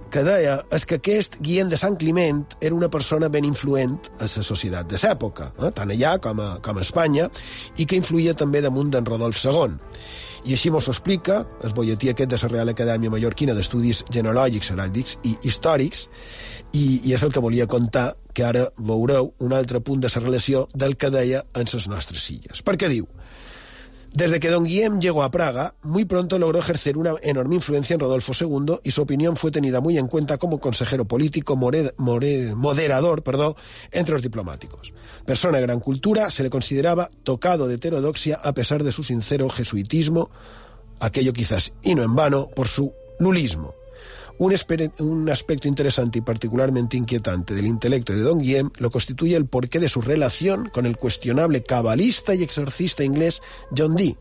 que 0.08 0.22
deia 0.24 0.54
és 0.72 0.86
que 0.88 0.96
aquest 0.96 1.36
Guillem 1.44 1.68
de 1.68 1.76
Sant 1.76 1.98
Climent 2.00 2.40
era 2.64 2.72
una 2.72 2.88
persona 2.88 3.28
ben 3.28 3.44
influent 3.44 3.98
a 4.16 4.24
la 4.24 4.46
societat 4.48 4.88
de 4.88 4.96
l'època, 5.02 5.50
eh? 5.60 5.68
tant 5.76 5.92
allà 5.92 6.14
com 6.24 6.40
a, 6.40 6.48
com 6.64 6.80
a 6.80 6.86
Espanya, 6.86 7.28
i 7.76 7.84
que 7.84 8.00
influïa 8.00 8.32
també 8.32 8.64
damunt 8.64 8.94
d'en 8.94 9.04
Rodolf 9.04 9.44
II. 9.44 9.76
I 10.48 10.54
així 10.56 10.70
mos 10.72 10.86
ho 10.88 10.92
explica 10.94 11.42
el 11.66 11.74
bolletí 11.76 12.08
aquest 12.08 12.30
de 12.32 12.36
la 12.40 12.48
Real 12.48 12.70
Acadèmia 12.72 13.10
Mallorquina 13.12 13.52
d'Estudis 13.52 13.98
Genològics, 14.08 14.70
Heràldics 14.72 15.18
i 15.28 15.34
Històrics, 15.44 16.06
i, 16.72 17.02
i 17.04 17.12
és 17.12 17.24
el 17.26 17.34
que 17.34 17.42
volia 17.44 17.66
contar, 17.68 18.14
que 18.32 18.46
ara 18.48 18.62
veureu 18.78 19.34
un 19.44 19.52
altre 19.52 19.82
punt 19.84 20.00
de 20.00 20.08
la 20.14 20.22
relació 20.22 20.64
del 20.72 20.96
que 20.96 21.10
deia 21.12 21.42
en 21.52 21.68
les 21.68 21.88
nostres 21.92 22.24
illes. 22.32 22.64
Perquè 22.64 22.88
diu, 22.88 23.04
Desde 24.12 24.40
que 24.40 24.48
don 24.48 24.64
Guillem 24.64 25.00
llegó 25.00 25.22
a 25.22 25.30
Praga, 25.30 25.74
muy 25.82 26.04
pronto 26.04 26.38
logró 26.38 26.58
ejercer 26.58 26.96
una 26.96 27.14
enorme 27.22 27.56
influencia 27.56 27.94
en 27.94 28.00
Rodolfo 28.00 28.32
II 28.38 28.80
y 28.82 28.90
su 28.90 29.02
opinión 29.02 29.36
fue 29.36 29.50
tenida 29.50 29.80
muy 29.80 29.98
en 29.98 30.08
cuenta 30.08 30.38
como 30.38 30.58
consejero 30.58 31.04
político 31.04 31.56
moderador 31.56 33.22
entre 33.92 34.12
los 34.14 34.22
diplomáticos. 34.22 34.92
Persona 35.24 35.58
de 35.58 35.62
gran 35.62 35.80
cultura, 35.80 36.30
se 36.30 36.42
le 36.42 36.50
consideraba 36.50 37.10
tocado 37.22 37.68
de 37.68 37.74
heterodoxia 37.74 38.36
a 38.42 38.54
pesar 38.54 38.82
de 38.82 38.92
su 38.92 39.04
sincero 39.04 39.50
jesuitismo, 39.50 40.30
aquello 41.00 41.32
quizás 41.32 41.74
y 41.82 41.94
no 41.94 42.02
en 42.02 42.16
vano 42.16 42.48
por 42.56 42.66
su 42.66 42.92
lulismo. 43.18 43.74
Un, 44.38 44.52
aspecto 45.30 45.66
interesante 45.66 46.18
y 46.18 46.22
particularmente 46.22 46.96
inquietante 46.96 47.54
del 47.54 47.66
intelecto 47.66 48.12
de 48.12 48.20
Don 48.20 48.38
Guillem 48.38 48.70
lo 48.78 48.88
constituye 48.88 49.34
el 49.34 49.46
porqué 49.46 49.80
de 49.80 49.88
su 49.88 50.00
relación 50.00 50.68
con 50.68 50.86
el 50.86 50.96
cuestionable 50.96 51.64
cabalista 51.64 52.36
y 52.36 52.44
exorcista 52.44 53.02
inglés 53.02 53.42
John 53.76 53.96
Dee. 53.96 54.16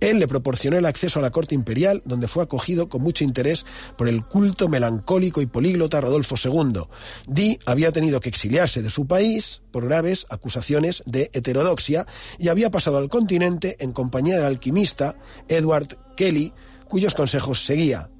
Él 0.00 0.18
le 0.18 0.28
proporcionó 0.28 0.76
el 0.76 0.84
acceso 0.84 1.18
a 1.18 1.22
la 1.22 1.30
corte 1.30 1.54
imperial, 1.54 2.02
donde 2.04 2.28
fue 2.28 2.42
acogido 2.42 2.90
con 2.90 3.02
mucho 3.02 3.24
interés 3.24 3.64
por 3.96 4.08
el 4.08 4.26
culto 4.26 4.68
melancólico 4.68 5.40
y 5.40 5.46
políglota 5.46 6.02
Rodolfo 6.02 6.34
II. 6.42 6.82
Dee 7.26 7.58
había 7.64 7.92
tenido 7.92 8.20
que 8.20 8.28
exiliarse 8.28 8.82
de 8.82 8.90
su 8.90 9.06
país 9.06 9.62
por 9.70 9.86
graves 9.86 10.26
acusaciones 10.28 11.02
de 11.06 11.30
heterodoxia 11.32 12.06
y 12.38 12.48
había 12.48 12.70
pasado 12.70 12.98
al 12.98 13.08
continente 13.08 13.76
en 13.80 13.92
compañía 13.92 14.36
del 14.36 14.44
alquimista 14.44 15.16
Edward 15.48 15.96
Kelly, 16.14 16.52
cuyos 16.88 17.14
consejos 17.14 17.64
seguía. 17.64 18.10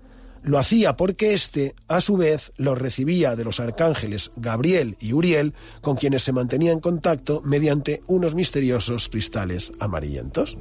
Lo 0.47 0.61
hacía 0.61 0.97
porque 0.97 1.35
éste, 1.35 1.75
a 1.89 2.01
su 2.01 2.17
vez, 2.17 2.53
lo 2.57 2.77
recibía 2.77 3.35
de 3.35 3.43
los 3.43 3.59
arcángeles 3.59 4.31
Gabriel 4.37 4.97
y 5.01 5.13
Uriel, 5.13 5.55
con 5.81 5.97
quienes 5.97 6.23
se 6.23 6.31
mantenía 6.31 6.71
en 6.71 6.79
contacto 6.79 7.43
mediante 7.45 8.05
unos 8.07 8.37
misteriosos 8.37 9.09
cristales 9.09 9.73
amarillentos. 9.81 10.57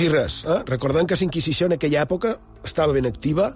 Quasi 0.00 0.08
res. 0.08 0.44
Eh? 0.44 0.62
Recordem 0.66 1.06
que 1.06 1.16
la 1.16 1.24
Inquisició 1.24 1.66
en 1.66 1.74
aquella 1.76 2.02
època 2.02 2.36
estava 2.64 2.92
ben 2.92 3.06
activa. 3.06 3.50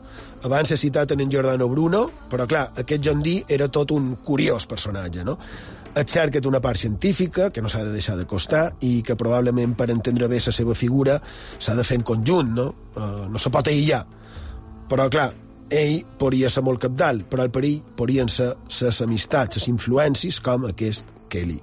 Abans 0.45 0.71
he 0.71 0.77
citat 0.77 1.13
en 1.13 1.31
Giordano 1.31 1.69
Bruno, 1.69 2.11
però 2.29 2.47
clar, 2.47 2.73
aquest 2.77 3.03
John 3.05 3.23
Dee 3.23 3.45
era 3.49 3.69
tot 3.69 3.91
un 3.93 4.17
curiós 4.17 4.67
personatge, 4.67 5.25
no? 5.25 5.39
És 5.95 6.11
cert 6.11 6.33
que 6.33 6.41
té 6.43 6.49
una 6.49 6.61
part 6.61 6.77
científica, 6.77 7.51
que 7.51 7.63
no 7.63 7.69
s'ha 7.69 7.85
de 7.85 7.93
deixar 7.93 8.17
de 8.19 8.27
costar, 8.27 8.75
i 8.83 9.01
que 9.03 9.17
probablement 9.17 9.77
per 9.79 9.91
entendre 9.91 10.29
bé 10.29 10.41
la 10.45 10.53
seva 10.53 10.75
figura 10.75 11.21
s'ha 11.59 11.75
de 11.75 11.85
fer 11.85 11.97
en 12.01 12.03
conjunt, 12.03 12.53
no? 12.53 12.69
Uh, 12.97 13.31
no 13.31 13.39
se 13.39 13.51
pot 13.51 13.71
aïllar. 13.71 14.05
Però, 14.91 15.09
clar, 15.09 15.31
ell 15.71 16.03
podria 16.19 16.51
ser 16.51 16.65
molt 16.67 16.83
capdalt, 16.83 17.29
però 17.31 17.47
el 17.47 17.55
perill 17.55 17.81
podrien 17.97 18.29
ser 18.29 18.53
les 18.83 19.01
amistats, 19.01 19.57
les 19.57 19.69
influències, 19.71 20.41
com 20.43 20.67
aquest 20.69 21.07
Kelly. 21.31 21.61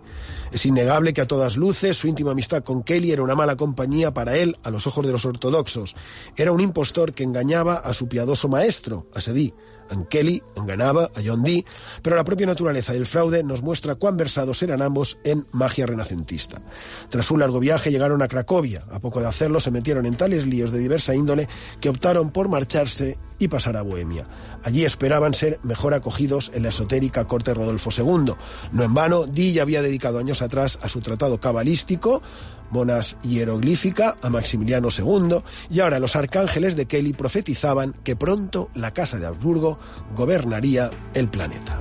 Es 0.51 0.65
innegable 0.65 1.13
que 1.13 1.21
a 1.21 1.27
todas 1.27 1.55
luces 1.55 1.95
su 1.97 2.07
íntima 2.07 2.31
amistad 2.31 2.63
con 2.63 2.83
Kelly 2.83 3.11
era 3.11 3.23
una 3.23 3.35
mala 3.35 3.55
compañía 3.55 4.13
para 4.13 4.35
él 4.37 4.57
a 4.63 4.69
los 4.69 4.85
ojos 4.85 5.05
de 5.05 5.13
los 5.13 5.25
ortodoxos. 5.25 5.95
Era 6.35 6.51
un 6.51 6.59
impostor 6.59 7.13
que 7.13 7.23
engañaba 7.23 7.75
a 7.75 7.93
su 7.93 8.09
piadoso 8.09 8.49
maestro, 8.49 9.07
a 9.13 9.21
Sedí. 9.21 9.53
En 9.91 10.05
Kelly 10.05 10.41
engañaba 10.55 11.11
a 11.15 11.21
John 11.23 11.43
Dee, 11.43 11.65
pero 12.01 12.15
la 12.15 12.23
propia 12.23 12.47
naturaleza 12.47 12.93
del 12.93 13.05
fraude 13.05 13.43
nos 13.43 13.61
muestra 13.61 13.95
cuán 13.95 14.17
versados 14.17 14.61
eran 14.63 14.81
ambos 14.81 15.17
en 15.23 15.45
magia 15.51 15.85
renacentista. 15.85 16.61
Tras 17.09 17.29
un 17.31 17.41
largo 17.41 17.59
viaje 17.59 17.91
llegaron 17.91 18.21
a 18.21 18.27
Cracovia. 18.27 18.85
A 18.91 18.99
poco 18.99 19.19
de 19.19 19.27
hacerlo 19.27 19.59
se 19.59 19.71
metieron 19.71 20.05
en 20.05 20.17
tales 20.17 20.45
líos 20.45 20.71
de 20.71 20.79
diversa 20.79 21.13
índole 21.13 21.47
que 21.79 21.89
optaron 21.89 22.31
por 22.31 22.49
marcharse 22.49 23.17
y 23.37 23.47
pasar 23.47 23.75
a 23.75 23.81
Bohemia. 23.81 24.27
Allí 24.63 24.85
esperaban 24.85 25.33
ser 25.33 25.59
mejor 25.63 25.93
acogidos 25.93 26.51
en 26.53 26.63
la 26.63 26.69
esotérica 26.69 27.25
corte 27.25 27.53
Rodolfo 27.53 27.89
II. 27.95 28.33
No 28.71 28.83
en 28.83 28.93
vano, 28.93 29.25
Dee 29.25 29.53
ya 29.53 29.63
había 29.63 29.81
dedicado 29.81 30.19
años 30.19 30.41
atrás 30.41 30.77
a 30.81 30.89
su 30.89 31.01
tratado 31.01 31.39
cabalístico, 31.39 32.21
Monas 32.71 33.17
hieroglífica, 33.21 34.17
a 34.21 34.29
Maximiliano 34.29 34.89
II, 34.89 35.37
y 35.69 35.79
ahora 35.79 35.99
los 35.99 36.15
arcángeles 36.15 36.75
de 36.75 36.85
Kelly 36.85 37.13
profetizaban 37.13 37.93
que 38.03 38.15
pronto 38.15 38.69
la 38.75 38.91
Casa 38.91 39.19
de 39.19 39.27
Habsburgo 39.27 39.77
gobernaría 40.15 40.89
el 41.13 41.29
planeta. 41.29 41.79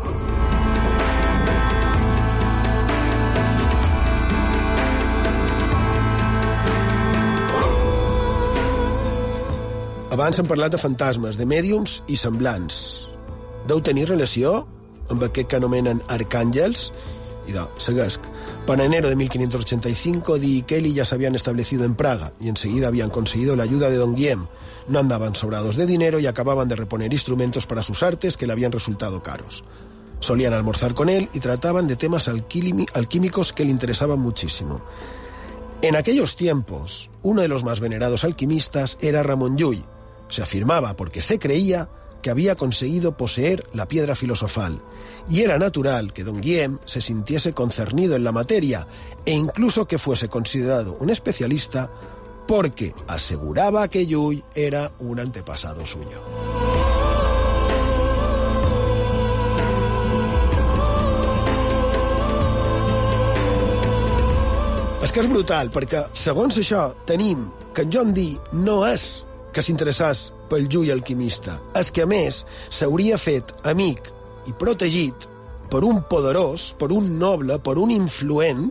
Abans 10.10 10.40
hem 10.40 10.48
parlat 10.50 10.72
de 10.74 10.78
fantasmes, 10.82 11.36
de 11.38 11.46
mèdiums 11.46 12.00
i 12.10 12.16
semblants. 12.18 12.80
Deu 13.70 13.78
tenir 13.80 14.08
relació 14.08 14.64
amb 15.08 15.22
aquest 15.22 15.52
que 15.52 15.60
anomenen 15.60 16.02
arcàngels? 16.10 16.88
I 17.46 17.54
de, 17.54 17.62
seguesc. 17.78 18.26
Para 18.66 18.84
enero 18.84 19.08
de 19.08 19.16
1585, 19.16 20.38
Di 20.38 20.58
y 20.58 20.62
Kelly 20.62 20.92
ya 20.92 21.04
se 21.04 21.14
habían 21.14 21.34
establecido 21.34 21.84
en 21.84 21.96
Praga 21.96 22.34
y 22.38 22.48
enseguida 22.48 22.88
habían 22.88 23.10
conseguido 23.10 23.56
la 23.56 23.64
ayuda 23.64 23.90
de 23.90 23.96
Don 23.96 24.14
Guillem. 24.14 24.46
No 24.86 24.98
andaban 25.00 25.34
sobrados 25.34 25.76
de 25.76 25.86
dinero 25.86 26.20
y 26.20 26.26
acababan 26.26 26.68
de 26.68 26.76
reponer 26.76 27.12
instrumentos 27.12 27.66
para 27.66 27.82
sus 27.82 28.02
artes 28.02 28.36
que 28.36 28.46
le 28.46 28.52
habían 28.52 28.70
resultado 28.70 29.22
caros. 29.22 29.64
Solían 30.20 30.52
almorzar 30.52 30.94
con 30.94 31.08
él 31.08 31.28
y 31.32 31.40
trataban 31.40 31.88
de 31.88 31.96
temas 31.96 32.28
alquímicos 32.28 33.52
que 33.52 33.64
le 33.64 33.70
interesaban 33.70 34.20
muchísimo. 34.20 34.82
En 35.82 35.96
aquellos 35.96 36.36
tiempos, 36.36 37.10
uno 37.22 37.40
de 37.40 37.48
los 37.48 37.64
más 37.64 37.80
venerados 37.80 38.22
alquimistas 38.22 38.98
era 39.00 39.22
Ramón 39.22 39.56
Llull. 39.56 39.82
Se 40.28 40.42
afirmaba, 40.42 40.94
porque 40.94 41.22
se 41.22 41.38
creía, 41.38 41.88
que 42.20 42.30
había 42.30 42.54
conseguido 42.54 43.16
poseer 43.16 43.64
la 43.72 43.86
piedra 43.86 44.14
filosofal, 44.14 44.82
y 45.28 45.42
era 45.42 45.58
natural 45.58 46.12
que 46.12 46.24
don 46.24 46.40
Guillem 46.40 46.78
se 46.84 47.00
sintiese 47.00 47.52
concernido 47.52 48.16
en 48.16 48.24
la 48.24 48.32
materia 48.32 48.86
e 49.24 49.32
incluso 49.32 49.86
que 49.86 49.98
fuese 49.98 50.28
considerado 50.28 50.96
un 51.00 51.10
especialista 51.10 51.90
porque 52.46 52.94
aseguraba 53.06 53.88
que 53.88 54.06
Llull 54.06 54.42
era 54.54 54.92
un 54.98 55.20
antepasado 55.20 55.86
suyo. 55.86 56.20
És 65.00 65.14
que 65.14 65.22
és 65.24 65.30
brutal, 65.30 65.70
perquè, 65.74 66.04
segons 66.14 66.58
això, 66.60 66.90
tenim 67.08 67.48
que 67.74 67.86
John 67.90 68.12
Dee 68.14 68.36
no 68.52 68.82
és 68.86 69.24
que 69.50 69.62
s'interessés 69.64 70.28
pel 70.50 70.68
Llull 70.70 70.92
alquimista. 70.94 71.58
És 71.78 71.92
que, 71.94 72.04
a 72.04 72.10
més, 72.10 72.42
s'hauria 72.68 73.18
fet 73.20 73.54
amic 73.70 74.10
i 74.50 74.54
protegit 74.58 75.28
per 75.70 75.84
un 75.86 76.02
poderós, 76.10 76.72
per 76.78 76.90
un 76.92 77.14
noble, 77.18 77.60
per 77.62 77.78
un 77.78 77.92
influent 77.94 78.68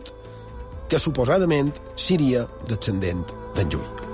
que 0.90 1.00
suposadament 1.00 1.72
seria 1.96 2.44
descendent 2.68 3.24
d'en 3.56 3.72
Llull. 3.72 4.08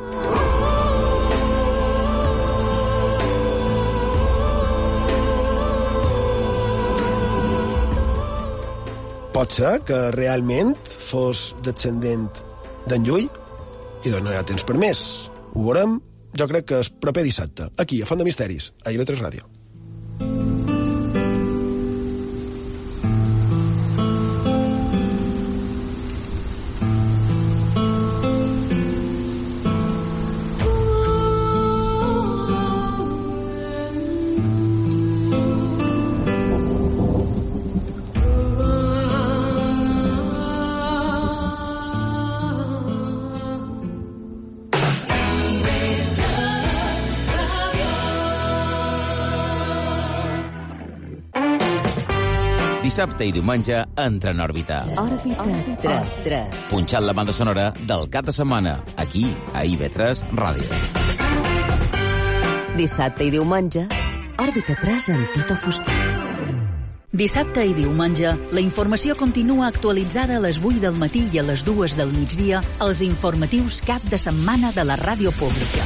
Pot 9.37 9.53
ser 9.53 9.75
que 9.85 9.97
realment 10.15 10.71
fos 10.89 11.51
descendent 11.65 12.31
d'en 12.89 13.03
Llull 13.05 13.27
i 13.27 14.13
doncs 14.13 14.23
no 14.25 14.31
hi 14.33 14.37
ha 14.39 14.47
temps 14.49 14.65
per 14.65 14.77
més. 14.81 15.03
Ho 15.53 15.65
veurem, 15.67 15.99
jo 16.39 16.49
crec 16.51 16.67
que 16.71 16.81
és 16.85 16.91
proper 16.91 17.25
dissabte, 17.27 17.71
aquí, 17.83 18.03
a 18.03 18.09
Font 18.09 18.21
de 18.21 18.29
Misteris, 18.29 18.73
a 18.85 18.93
IB3 18.93 19.23
Ràdio. 19.25 19.56
Dissabte 52.97 53.27
i 53.29 53.33
diumenge 53.37 53.83
entra 54.01 54.31
en 54.33 54.39
òrbita. 54.41 54.77
Òrbita 54.97 55.45
3. 55.83 56.13
3. 56.25 56.61
Punxant 56.71 57.05
la 57.05 57.13
banda 57.13 57.35
sonora 57.37 57.67
del 57.91 58.07
cap 58.09 58.25
de 58.25 58.33
setmana, 58.33 58.79
aquí, 58.97 59.27
a 59.53 59.67
IB3 59.69 60.23
Ràdio. 60.33 60.79
Dissabte 62.79 63.29
i 63.29 63.35
diumenge, 63.35 63.85
Òrbita 64.41 64.79
3 64.81 65.11
amb 65.13 65.37
Tito 65.37 65.59
Fuster. 65.61 65.99
Dissabte 67.13 67.69
i 67.69 67.77
diumenge, 67.77 68.33
la 68.57 68.65
informació 68.65 69.13
continua 69.21 69.69
actualitzada 69.69 70.41
a 70.41 70.47
les 70.49 70.65
8 70.65 70.81
del 70.89 70.97
matí 70.97 71.29
i 71.37 71.45
a 71.45 71.45
les 71.45 71.69
2 71.69 72.01
del 72.01 72.17
migdia 72.17 72.65
als 72.81 73.05
informatius 73.05 73.83
cap 73.85 74.09
de 74.09 74.17
setmana 74.17 74.73
de 74.73 74.89
la 74.89 74.97
ràdio 74.97 75.37
pública. 75.37 75.85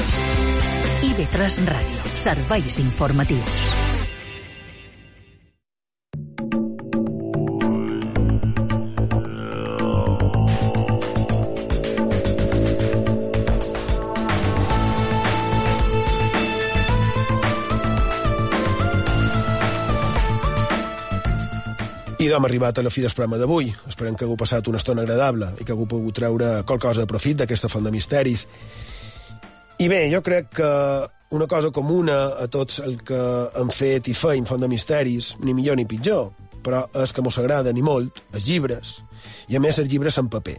IB3 1.10 1.64
Ràdio. 1.74 2.18
Serveis 2.30 2.78
informatius. 2.78 3.89
I 22.30 22.32
doncs 22.32 22.44
hem 22.44 22.46
arribat 22.46 22.78
a 22.78 22.82
la 22.86 22.90
fi 22.94 23.02
del 23.02 23.10
programa 23.10 23.38
d'avui. 23.40 23.72
Esperem 23.90 24.14
que 24.14 24.22
hagueu 24.22 24.36
passat 24.38 24.68
una 24.70 24.78
estona 24.78 25.02
agradable 25.02 25.48
i 25.58 25.64
que 25.66 25.72
hagueu 25.74 25.88
pogut 25.90 26.14
treure 26.14 26.60
qualque 26.62 26.86
cosa 26.86 27.02
de 27.02 27.10
profit 27.10 27.40
d'aquesta 27.40 27.66
font 27.66 27.82
de 27.82 27.90
misteris. 27.90 28.44
I 29.82 29.88
bé, 29.90 30.04
jo 30.12 30.20
crec 30.22 30.52
que 30.60 30.68
una 31.34 31.48
cosa 31.50 31.72
comuna 31.74 32.20
a 32.38 32.46
tots 32.46 32.78
el 32.86 33.00
que 33.02 33.18
han 33.58 33.74
fet 33.74 34.12
i 34.12 34.14
feim 34.14 34.46
font 34.46 34.62
de 34.62 34.70
misteris, 34.70 35.32
ni 35.42 35.56
millor 35.58 35.74
ni 35.74 35.88
pitjor, 35.90 36.30
però 36.62 36.84
és 37.02 37.10
que 37.10 37.26
mos 37.26 37.40
agrada 37.42 37.74
ni 37.74 37.82
molt, 37.82 38.22
els 38.30 38.46
llibres, 38.46 39.00
i 39.50 39.58
a 39.58 39.66
més 39.66 39.82
els 39.82 39.90
llibres 39.90 40.22
en 40.22 40.30
paper. 40.30 40.58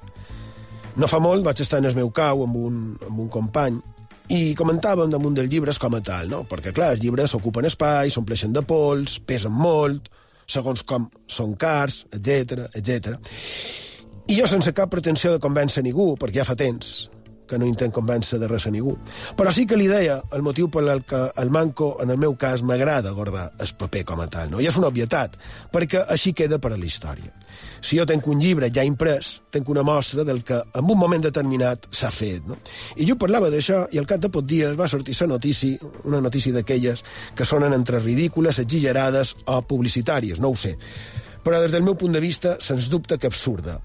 No 0.99 1.07
fa 1.07 1.23
molt 1.23 1.47
vaig 1.47 1.63
estar 1.63 1.79
en 1.79 1.87
el 1.87 1.95
meu 1.95 2.11
cau 2.11 2.43
amb 2.43 2.63
un, 2.67 2.87
amb 2.99 3.27
un 3.29 3.31
company 3.31 3.79
i 4.27 4.57
comentàvem 4.59 5.07
damunt 5.13 5.39
dels 5.39 5.47
llibres 5.47 5.79
com 5.79 5.95
a 5.95 6.03
tal, 6.03 6.27
no? 6.27 6.43
Perquè, 6.43 6.75
clar, 6.75 6.97
els 6.97 7.05
llibres 7.05 7.39
ocupen 7.39 7.71
espai, 7.71 8.11
s'ompleixen 8.11 8.51
de 8.51 8.67
pols, 8.67 9.21
pesen 9.23 9.55
molt, 9.55 10.11
segons 10.51 10.83
com 10.87 11.07
són 11.27 11.55
cars, 11.59 12.03
etc 12.11 12.67
etc. 12.75 13.15
I 14.31 14.37
jo 14.37 14.47
sense 14.47 14.73
cap 14.75 14.91
pretensió 14.91 15.33
de 15.33 15.41
convèncer 15.43 15.83
ningú, 15.83 16.13
perquè 16.19 16.41
ja 16.41 16.47
fa 16.47 16.55
temps 16.59 17.09
que 17.51 17.59
no 17.59 17.67
intent 17.67 17.91
convèncer 17.91 18.39
de 18.39 18.47
res 18.47 18.65
a 18.69 18.71
ningú. 18.71 18.93
Però 19.35 19.51
sí 19.51 19.65
que 19.67 19.75
li 19.75 19.89
deia 19.91 20.21
el 20.31 20.43
motiu 20.45 20.69
per 20.71 20.85
el 20.87 21.03
que 21.03 21.19
el 21.41 21.51
manco, 21.51 21.97
en 22.03 22.13
el 22.13 22.19
meu 22.21 22.37
cas, 22.39 22.63
m'agrada 22.63 23.11
guardar 23.17 23.49
el 23.59 23.73
paper 23.81 24.05
com 24.07 24.23
a 24.23 24.29
tal. 24.31 24.53
No? 24.53 24.61
I 24.63 24.69
és 24.71 24.79
una 24.79 24.87
obvietat, 24.87 25.35
perquè 25.73 26.05
així 26.15 26.31
queda 26.37 26.61
per 26.63 26.71
a 26.71 26.79
la 26.79 26.87
història. 26.87 27.33
Si 27.81 27.97
jo 27.97 28.05
tenc 28.05 28.27
un 28.29 28.41
llibre 28.41 28.69
ja 28.73 28.83
imprès, 28.85 29.39
tenc 29.51 29.69
una 29.73 29.83
mostra 29.83 30.25
del 30.27 30.43
que 30.45 30.59
en 30.61 30.85
un 30.85 30.99
moment 30.99 31.23
determinat 31.23 31.87
s'ha 31.89 32.11
fet. 32.13 32.45
No? 32.47 32.59
I 32.95 33.07
jo 33.09 33.17
parlava 33.17 33.49
d'això 33.53 33.87
i 33.91 34.01
al 34.01 34.07
cap 34.09 34.21
de 34.21 34.29
pocs 34.29 34.47
dies 34.47 34.77
va 34.77 34.89
sortir 34.91 35.17
la 35.21 35.33
notícia, 35.33 35.91
una 36.05 36.21
notícia 36.21 36.53
d'aquelles 36.53 37.03
que 37.35 37.45
sonen 37.45 37.73
entre 37.73 37.99
ridícules, 37.99 38.59
exagerades 38.61 39.35
o 39.45 39.61
publicitàries, 39.65 40.39
no 40.39 40.53
ho 40.53 40.55
sé 40.55 40.77
però 41.43 41.61
des 41.61 41.71
del 41.73 41.83
meu 41.83 41.95
punt 41.97 42.13
de 42.13 42.21
vista, 42.21 42.55
sens 42.61 42.89
dubte 42.89 43.17
que 43.17 43.27
absurda. 43.27 43.79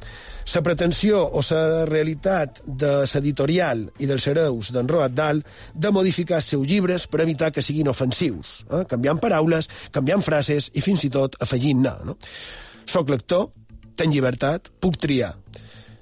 La 0.54 0.62
pretensió 0.62 1.22
o 1.24 1.42
la 1.50 1.84
realitat 1.88 2.60
de 2.66 2.90
l'editorial 3.02 3.86
i 3.98 4.06
dels 4.06 4.26
hereus 4.30 4.70
d'en 4.72 4.88
Roald 4.88 5.16
Dahl 5.16 5.42
de 5.74 5.90
modificar 5.90 6.38
els 6.38 6.52
seus 6.52 6.66
llibres 6.68 7.08
per 7.10 7.22
evitar 7.24 7.50
que 7.52 7.64
siguin 7.64 7.88
ofensius, 7.88 8.60
eh? 8.70 8.84
canviant 8.88 9.18
paraules, 9.18 9.68
canviant 9.90 10.22
frases 10.22 10.70
i 10.74 10.84
fins 10.84 11.04
i 11.04 11.10
tot 11.10 11.40
afegint-ne. 11.40 11.94
No? 12.06 12.18
Soc 12.86 13.10
lector, 13.10 13.48
tenc 13.96 14.14
llibertat, 14.14 14.70
puc 14.80 15.00
triar. 15.00 15.34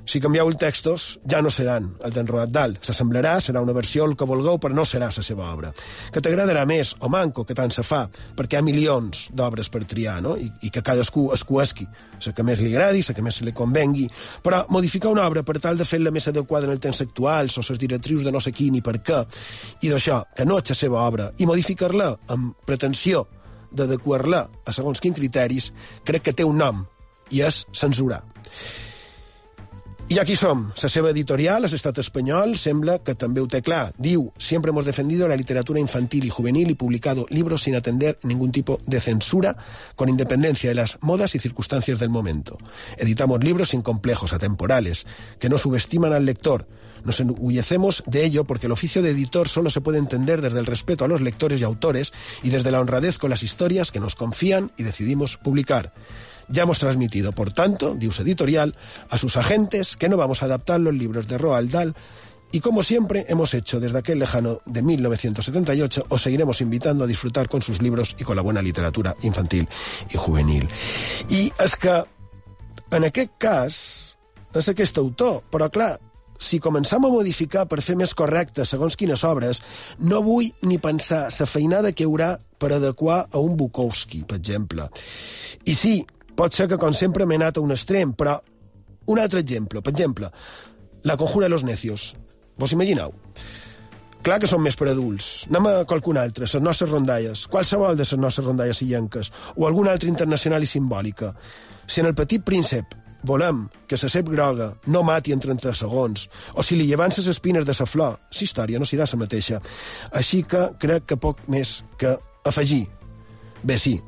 Si 0.05 0.21
canvieu 0.21 0.51
els 0.51 0.59
textos, 0.61 1.05
ja 1.25 1.39
no 1.41 1.49
seran 1.49 1.87
el 2.05 2.13
d'en 2.13 2.27
Roald 2.29 2.53
Dahl. 2.53 2.75
S'assemblarà, 2.85 3.39
serà 3.41 3.63
una 3.65 3.73
versió 3.73 4.05
el 4.05 4.13
que 4.21 4.27
vulgueu, 4.29 4.59
però 4.61 4.77
no 4.77 4.85
serà 4.85 5.09
la 5.09 5.25
seva 5.25 5.47
obra. 5.49 5.71
Que 6.13 6.21
t'agradarà 6.21 6.67
més 6.69 6.93
o 7.01 7.09
manco, 7.09 7.47
que 7.49 7.57
tant 7.57 7.73
se 7.73 7.83
fa, 7.89 8.03
perquè 8.37 8.59
hi 8.59 8.61
ha 8.61 8.67
milions 8.67 9.23
d'obres 9.33 9.73
per 9.73 9.87
triar, 9.89 10.19
no? 10.25 10.35
I, 10.37 10.51
i 10.69 10.71
que 10.75 10.85
cadascú 10.85 11.31
escuesqui, 11.33 11.89
la 12.27 12.35
que 12.37 12.45
més 12.45 12.61
li 12.61 12.75
agradi, 12.75 13.01
la 13.09 13.17
que 13.17 13.25
més 13.25 13.41
li 13.49 13.57
convengui. 13.57 14.05
Però 14.45 14.61
modificar 14.77 15.13
una 15.15 15.25
obra 15.25 15.43
per 15.43 15.57
tal 15.65 15.81
de 15.81 15.89
fer-la 15.89 16.13
més 16.13 16.29
adequada 16.29 16.69
en 16.69 16.77
el 16.77 16.85
temps 16.85 17.01
actual, 17.01 17.49
o 17.49 17.65
les 17.65 17.81
directrius 17.81 18.29
de 18.29 18.33
no 18.35 18.45
sé 18.45 18.53
qui 18.53 18.69
ni 18.71 18.85
per 18.85 18.99
què, 19.01 19.25
i 19.81 19.89
d'això, 19.89 20.21
que 20.37 20.45
no 20.45 20.61
és 20.61 20.75
la 20.75 20.83
seva 20.85 21.07
obra, 21.09 21.33
i 21.41 21.49
modificar-la 21.49 22.13
amb 22.29 22.53
pretensió 22.69 23.25
d'adequar-la 23.75 24.45
a 24.69 24.73
segons 24.77 25.01
quins 25.01 25.17
criteris, 25.17 25.73
crec 26.05 26.29
que 26.29 26.37
té 26.37 26.45
un 26.45 26.61
nom, 26.61 26.85
i 27.35 27.43
és 27.43 27.65
censurar. 27.75 28.23
I 30.07 30.19
aquí 30.21 30.35
som. 30.37 30.67
La 30.77 30.89
seva 30.93 31.09
editorial, 31.15 31.65
l'Estat 31.65 31.97
espanyol, 32.03 32.59
sembla 32.61 32.99
que 33.01 33.15
també 33.17 33.41
ho 33.41 33.47
té 33.49 33.63
clar. 33.65 33.95
Diu, 33.97 34.27
siempre 34.37 34.69
hemos 34.69 34.85
defendido 34.85 35.27
la 35.27 35.37
literatura 35.37 35.81
infantil 35.81 36.27
y 36.27 36.31
juvenil 36.31 36.71
y 36.71 36.75
publicado 36.75 37.25
libros 37.31 37.63
sin 37.63 37.75
atender 37.75 38.19
ningún 38.23 38.53
tipo 38.53 38.79
de 38.85 39.01
censura, 39.01 39.57
con 39.97 40.11
independencia 40.11 40.69
de 40.69 40.75
las 40.75 40.99
modas 41.01 41.35
y 41.35 41.39
circunstancias 41.39 41.99
del 41.99 42.11
momento. 42.11 42.59
Editamos 42.99 43.43
libros 43.43 43.71
sin 43.71 43.81
complejos 43.81 44.35
atemporales, 44.35 45.07
que 45.41 45.49
no 45.49 45.57
subestiman 45.57 46.13
al 46.13 46.27
lector. 46.27 46.69
Nos 47.03 47.21
enorgullecemos 47.21 48.05
de 48.07 48.25
ello 48.27 48.45
porque 48.45 48.67
el 48.67 48.73
oficio 48.73 49.01
de 49.01 49.11
editor 49.11 49.49
solo 49.49 49.71
se 49.71 49.81
puede 49.81 49.99
entender 49.99 50.43
desde 50.43 50.59
el 50.59 50.67
respeto 50.67 51.07
a 51.07 51.09
los 51.09 51.23
lectores 51.23 51.61
y 51.61 51.65
autores 51.65 52.13
y 52.43 52.51
desde 52.51 52.71
la 52.71 52.81
honradez 52.81 53.17
con 53.17 53.31
las 53.31 53.43
historias 53.43 53.91
que 53.91 54.01
nos 54.01 54.17
confían 54.17 54.71
y 54.77 54.83
decidimos 54.83 55.39
publicar. 55.39 55.95
Ya 56.49 56.65
hemos 56.65 56.79
transmitido, 56.79 57.33
por 57.33 57.53
tanto, 57.53 57.95
dice 57.95 58.23
editorial, 58.23 58.75
a 59.09 59.19
sus 59.19 59.37
agentes 59.37 59.97
que 59.97 60.09
no 60.09 60.17
vamos 60.17 60.43
a 60.43 60.47
adaptar 60.47 60.81
los 60.81 60.95
libros 60.95 61.29
de 61.29 61.39
Roald 61.39 61.71
Dahl 61.71 61.95
y 62.55 62.61
como 62.61 62.85
siempre 62.85 63.27
hemos 63.29 63.53
hecho 63.53 63.81
desde 63.81 63.99
aquel 63.99 64.21
lejano 64.21 64.61
de 64.65 64.81
1978, 64.81 66.07
os 66.09 66.23
seguiremos 66.23 66.61
invitando 66.61 67.03
a 67.03 67.07
disfrutar 67.09 67.49
con 67.49 67.63
sus 67.63 67.83
libros 67.83 68.15
y 68.17 68.23
con 68.23 68.37
la 68.37 68.43
buena 68.43 68.63
literatura 68.63 69.17
infantil 69.23 69.67
i 70.15 70.17
juvenil. 70.17 70.69
I 71.35 71.51
és 71.59 71.75
que, 71.75 71.97
en 72.95 73.09
aquest 73.11 73.35
cas, 73.43 73.77
és 74.55 74.71
aquest 74.71 75.03
autor, 75.03 75.41
però 75.51 75.67
clar, 75.67 75.97
si 76.39 76.61
començam 76.63 77.03
a 77.03 77.11
modificar 77.11 77.67
per 77.67 77.83
fer 77.83 77.99
més 77.99 78.15
correcte 78.15 78.63
segons 78.63 78.95
quines 78.95 79.27
obres, 79.27 79.59
no 79.99 80.23
vull 80.23 80.53
ni 80.63 80.79
pensar 80.79 81.27
la 81.35 81.51
feinada 81.51 81.91
que 81.91 82.07
hi 82.07 82.07
haurà 82.07 82.37
per 82.39 82.71
adequar 82.77 83.25
a 83.33 83.43
un 83.43 83.57
Bukowski, 83.59 84.23
per 84.31 84.39
exemple. 84.39 84.87
I 85.67 85.75
sí, 85.75 85.97
pot 86.37 86.55
ser 86.55 86.69
que, 86.69 86.79
com 86.81 86.93
sempre, 86.93 87.27
m'he 87.27 87.41
anat 87.41 87.59
a 87.59 87.65
un 87.65 87.75
extrem, 87.75 88.13
però 88.17 88.39
un 89.07 89.21
altre 89.21 89.41
exemple, 89.45 89.83
per 89.85 89.93
exemple, 89.93 90.31
La 91.05 91.19
conjura 91.19 91.45
de 91.45 91.51
los 91.51 91.65
necios. 91.65 92.17
Vos 92.57 92.73
imagineu? 92.73 93.13
Clar 94.25 94.39
que 94.41 94.49
són 94.49 94.63
més 94.65 94.77
per 94.81 94.87
adults. 94.89 95.45
Anem 95.51 95.67
a 95.69 95.73
qualcun 95.85 96.17
altre, 96.17 96.47
les 96.47 96.63
nostres 96.65 96.89
rondalles, 96.89 97.43
qualsevol 97.53 97.93
de 97.99 98.07
les 98.07 98.13
nostres 98.17 98.47
rondalles 98.47 98.81
illenques, 98.81 99.29
o 99.61 99.67
alguna 99.69 99.93
altra 99.93 100.09
internacional 100.09 100.65
i 100.65 100.71
simbòlica. 100.71 101.35
Si 101.87 102.01
en 102.01 102.09
el 102.09 102.17
petit 102.17 102.41
príncep 102.41 102.97
volem 103.29 103.67
que 103.87 104.01
la 104.01 104.09
cep 104.09 104.31
groga 104.33 104.71
no 104.87 105.05
mati 105.05 105.37
en 105.37 105.45
30 105.45 105.75
segons, 105.77 106.25
o 106.57 106.65
si 106.65 106.81
li 106.81 106.89
llevan 106.89 107.13
les 107.13 107.29
espines 107.29 107.69
de 107.69 107.77
la 107.79 107.87
flor, 107.87 108.17
la 108.17 108.45
història 108.49 108.81
no 108.81 108.89
serà 108.89 109.05
la 109.05 109.21
mateixa. 109.21 109.61
Així 110.13 110.43
que 110.43 110.71
crec 110.81 111.05
que 111.05 111.21
poc 111.21 111.45
més 111.53 111.83
que 111.99 112.17
afegir. 112.49 112.87
Bé, 113.63 113.77
sí, 113.77 114.01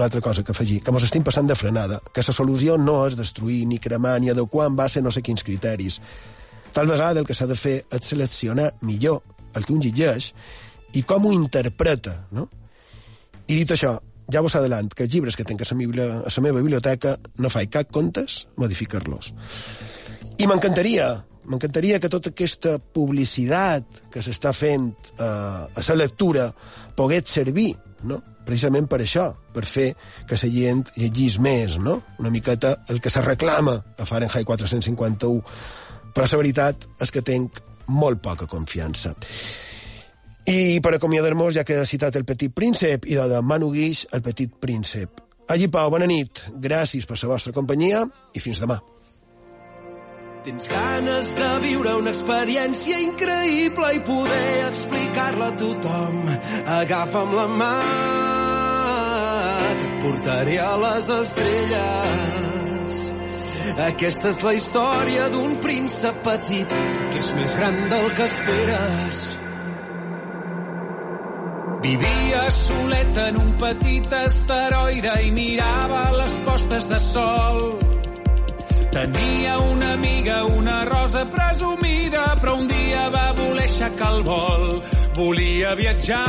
una 0.00 0.06
altra 0.06 0.20
cosa 0.20 0.42
que 0.42 0.52
afegir, 0.52 0.80
que 0.82 0.92
mos 0.92 1.04
estem 1.04 1.22
passant 1.22 1.48
de 1.48 1.54
frenada, 1.54 2.00
que 2.14 2.24
la 2.24 2.32
solució 2.32 2.78
no 2.80 3.02
és 3.06 3.16
destruir, 3.18 3.66
ni 3.68 3.78
cremar, 3.78 4.16
ni 4.20 4.30
adequar 4.32 4.70
en 4.70 4.76
base 4.78 5.00
a 5.00 5.04
no 5.04 5.12
sé 5.12 5.20
quins 5.20 5.44
criteris. 5.44 6.00
Tal 6.72 6.88
vegada 6.88 7.20
el 7.20 7.26
que 7.28 7.36
s'ha 7.36 7.48
de 7.50 7.58
fer 7.58 7.74
és 7.84 8.08
seleccionar 8.08 8.70
millor 8.80 9.20
el 9.54 9.66
que 9.66 9.74
un 9.74 9.82
llegeix 9.84 10.30
i 10.96 11.02
com 11.04 11.26
ho 11.26 11.34
interpreta, 11.36 12.14
no? 12.32 12.48
I 13.46 13.58
dit 13.58 13.74
això, 13.74 13.98
ja 14.32 14.40
vos 14.40 14.56
adelant 14.56 14.88
que 14.94 15.04
els 15.04 15.12
llibres 15.12 15.36
que 15.36 15.44
tinc 15.44 15.60
a 15.60 15.68
la, 15.68 16.08
meva, 16.40 16.62
biblioteca 16.62 17.18
no 17.38 17.50
faig 17.50 17.68
cap 17.70 17.92
comptes 17.92 18.46
modificar-los. 18.56 19.34
I 20.38 20.46
m'encantaria, 20.46 21.12
m'encantaria 21.50 21.98
que 22.00 22.10
tota 22.12 22.30
aquesta 22.30 22.78
publicitat 22.78 24.04
que 24.12 24.22
s'està 24.22 24.52
fent 24.54 24.90
eh, 25.18 25.24
a 25.24 25.86
la 25.88 25.98
lectura 25.98 26.50
pogués 26.96 27.30
servir, 27.30 27.72
no? 28.06 28.22
precisament 28.46 28.88
per 28.90 29.02
això, 29.02 29.28
per 29.54 29.66
fer 29.68 29.90
que 30.26 30.38
la 30.38 30.50
gent 30.50 30.84
llegís 30.96 31.36
més, 31.42 31.76
no? 31.78 32.00
Una 32.18 32.32
miqueta 32.32 32.80
el 32.88 33.00
que 33.02 33.10
se 33.12 33.20
reclama 33.22 33.76
a 33.98 34.06
Fahrenheit 34.08 34.46
451 34.48 35.42
però 36.14 36.26
la 36.26 36.40
veritat 36.40 36.86
és 37.00 37.12
que 37.14 37.22
tenc 37.22 37.60
molt 37.90 38.22
poca 38.22 38.48
confiança. 38.50 39.14
I 40.50 40.80
per 40.82 40.94
acomiadar-nos, 40.96 41.54
ja 41.54 41.64
que 41.66 41.76
he 41.78 41.86
citat 41.86 42.16
el 42.18 42.24
Petit 42.26 42.54
Príncep 42.54 43.06
i 43.06 43.18
de 43.18 43.42
Manu 43.42 43.70
Guix, 43.74 44.06
el 44.12 44.22
Petit 44.24 44.54
Príncep. 44.58 45.20
Allí, 45.50 45.68
Pau, 45.68 45.90
bona 45.90 46.06
nit. 46.06 46.42
Gràcies 46.62 47.06
per 47.06 47.18
la 47.20 47.34
vostra 47.34 47.52
companyia 47.54 48.04
i 48.34 48.42
fins 48.42 48.62
demà. 48.62 48.78
Tens 50.44 50.68
ganes 50.72 51.34
de 51.36 51.48
viure 51.66 51.94
una 52.00 52.14
experiència 52.14 53.00
increïble 53.04 53.90
i 53.96 54.00
poder 54.06 54.66
explicar-la 54.70 55.50
a 55.52 55.56
tothom. 55.60 56.22
Agafa'm 56.80 57.34
la 57.36 57.46
mà, 57.60 57.74
que 59.76 59.88
et 59.90 59.98
portaré 60.04 60.56
a 60.64 60.74
les 60.80 61.10
estrelles 61.20 62.30
aquesta 63.80 64.30
és 64.32 64.40
la 64.44 64.52
història 64.56 65.28
d'un 65.32 65.54
príncep 65.62 66.16
petit 66.24 66.72
que 66.72 67.20
és 67.20 67.28
més 67.36 67.54
gran 67.58 67.76
del 67.92 68.08
que 68.16 68.26
esperes. 68.26 69.20
Vivia 71.84 72.42
solet 72.52 73.20
en 73.28 73.38
un 73.40 73.54
petit 73.62 74.18
asteroide 74.20 75.14
i 75.24 75.30
mirava 75.36 76.02
les 76.18 76.36
postes 76.48 76.90
de 76.90 76.98
sol. 77.06 77.62
Tenia 78.90 79.58
una 79.58 79.92
amiga, 79.92 80.44
una 80.44 80.84
rosa 80.84 81.24
presumida, 81.26 82.36
però 82.40 82.56
un 82.58 82.66
dia 82.66 83.08
va 83.10 83.32
voler 83.38 83.68
aixecar 83.68 84.12
el 84.16 84.22
vol. 84.26 84.82
Volia 85.14 85.74
viatjar 85.78 86.24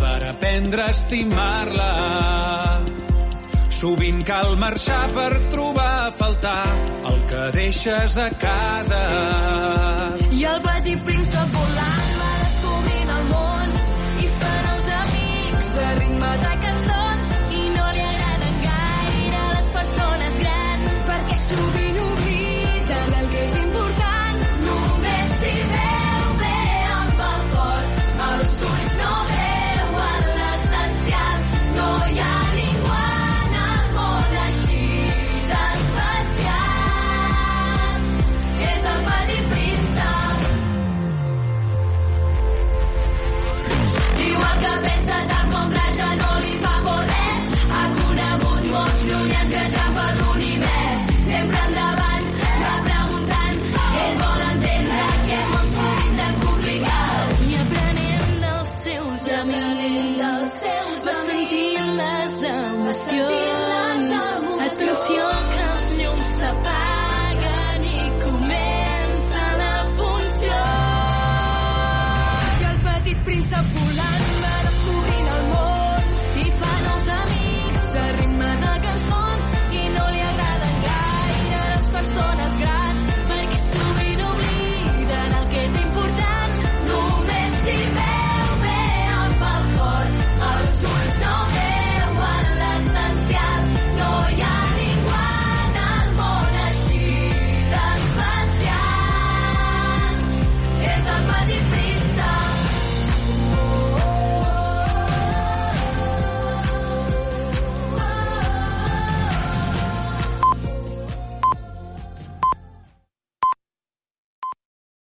per 0.00 0.18
aprendre 0.30 0.82
a 0.86 0.90
estimar-la 0.94 1.90
Sovint 3.80 4.20
cal 4.28 4.58
marxar 4.60 5.06
per 5.16 5.30
trobar 5.48 5.92
a 6.06 6.10
faltar 6.12 6.66
el 7.10 7.22
que 7.30 7.44
deixes 7.54 8.16
a 8.20 8.26
casa. 8.42 8.98
I 10.36 10.44
el 10.50 10.60
petit 10.66 11.00
príncep 11.06 11.54
volant 11.54 12.12
va 12.18 12.28
descobrint 12.42 13.14
el 13.14 13.24
món 13.30 13.72
i 14.20 14.28
són 14.34 14.68
els 14.74 14.92
amics 14.98 15.72
de 15.78 15.88
ritme 16.02 16.34
de 16.44 16.52
cançons 16.66 16.79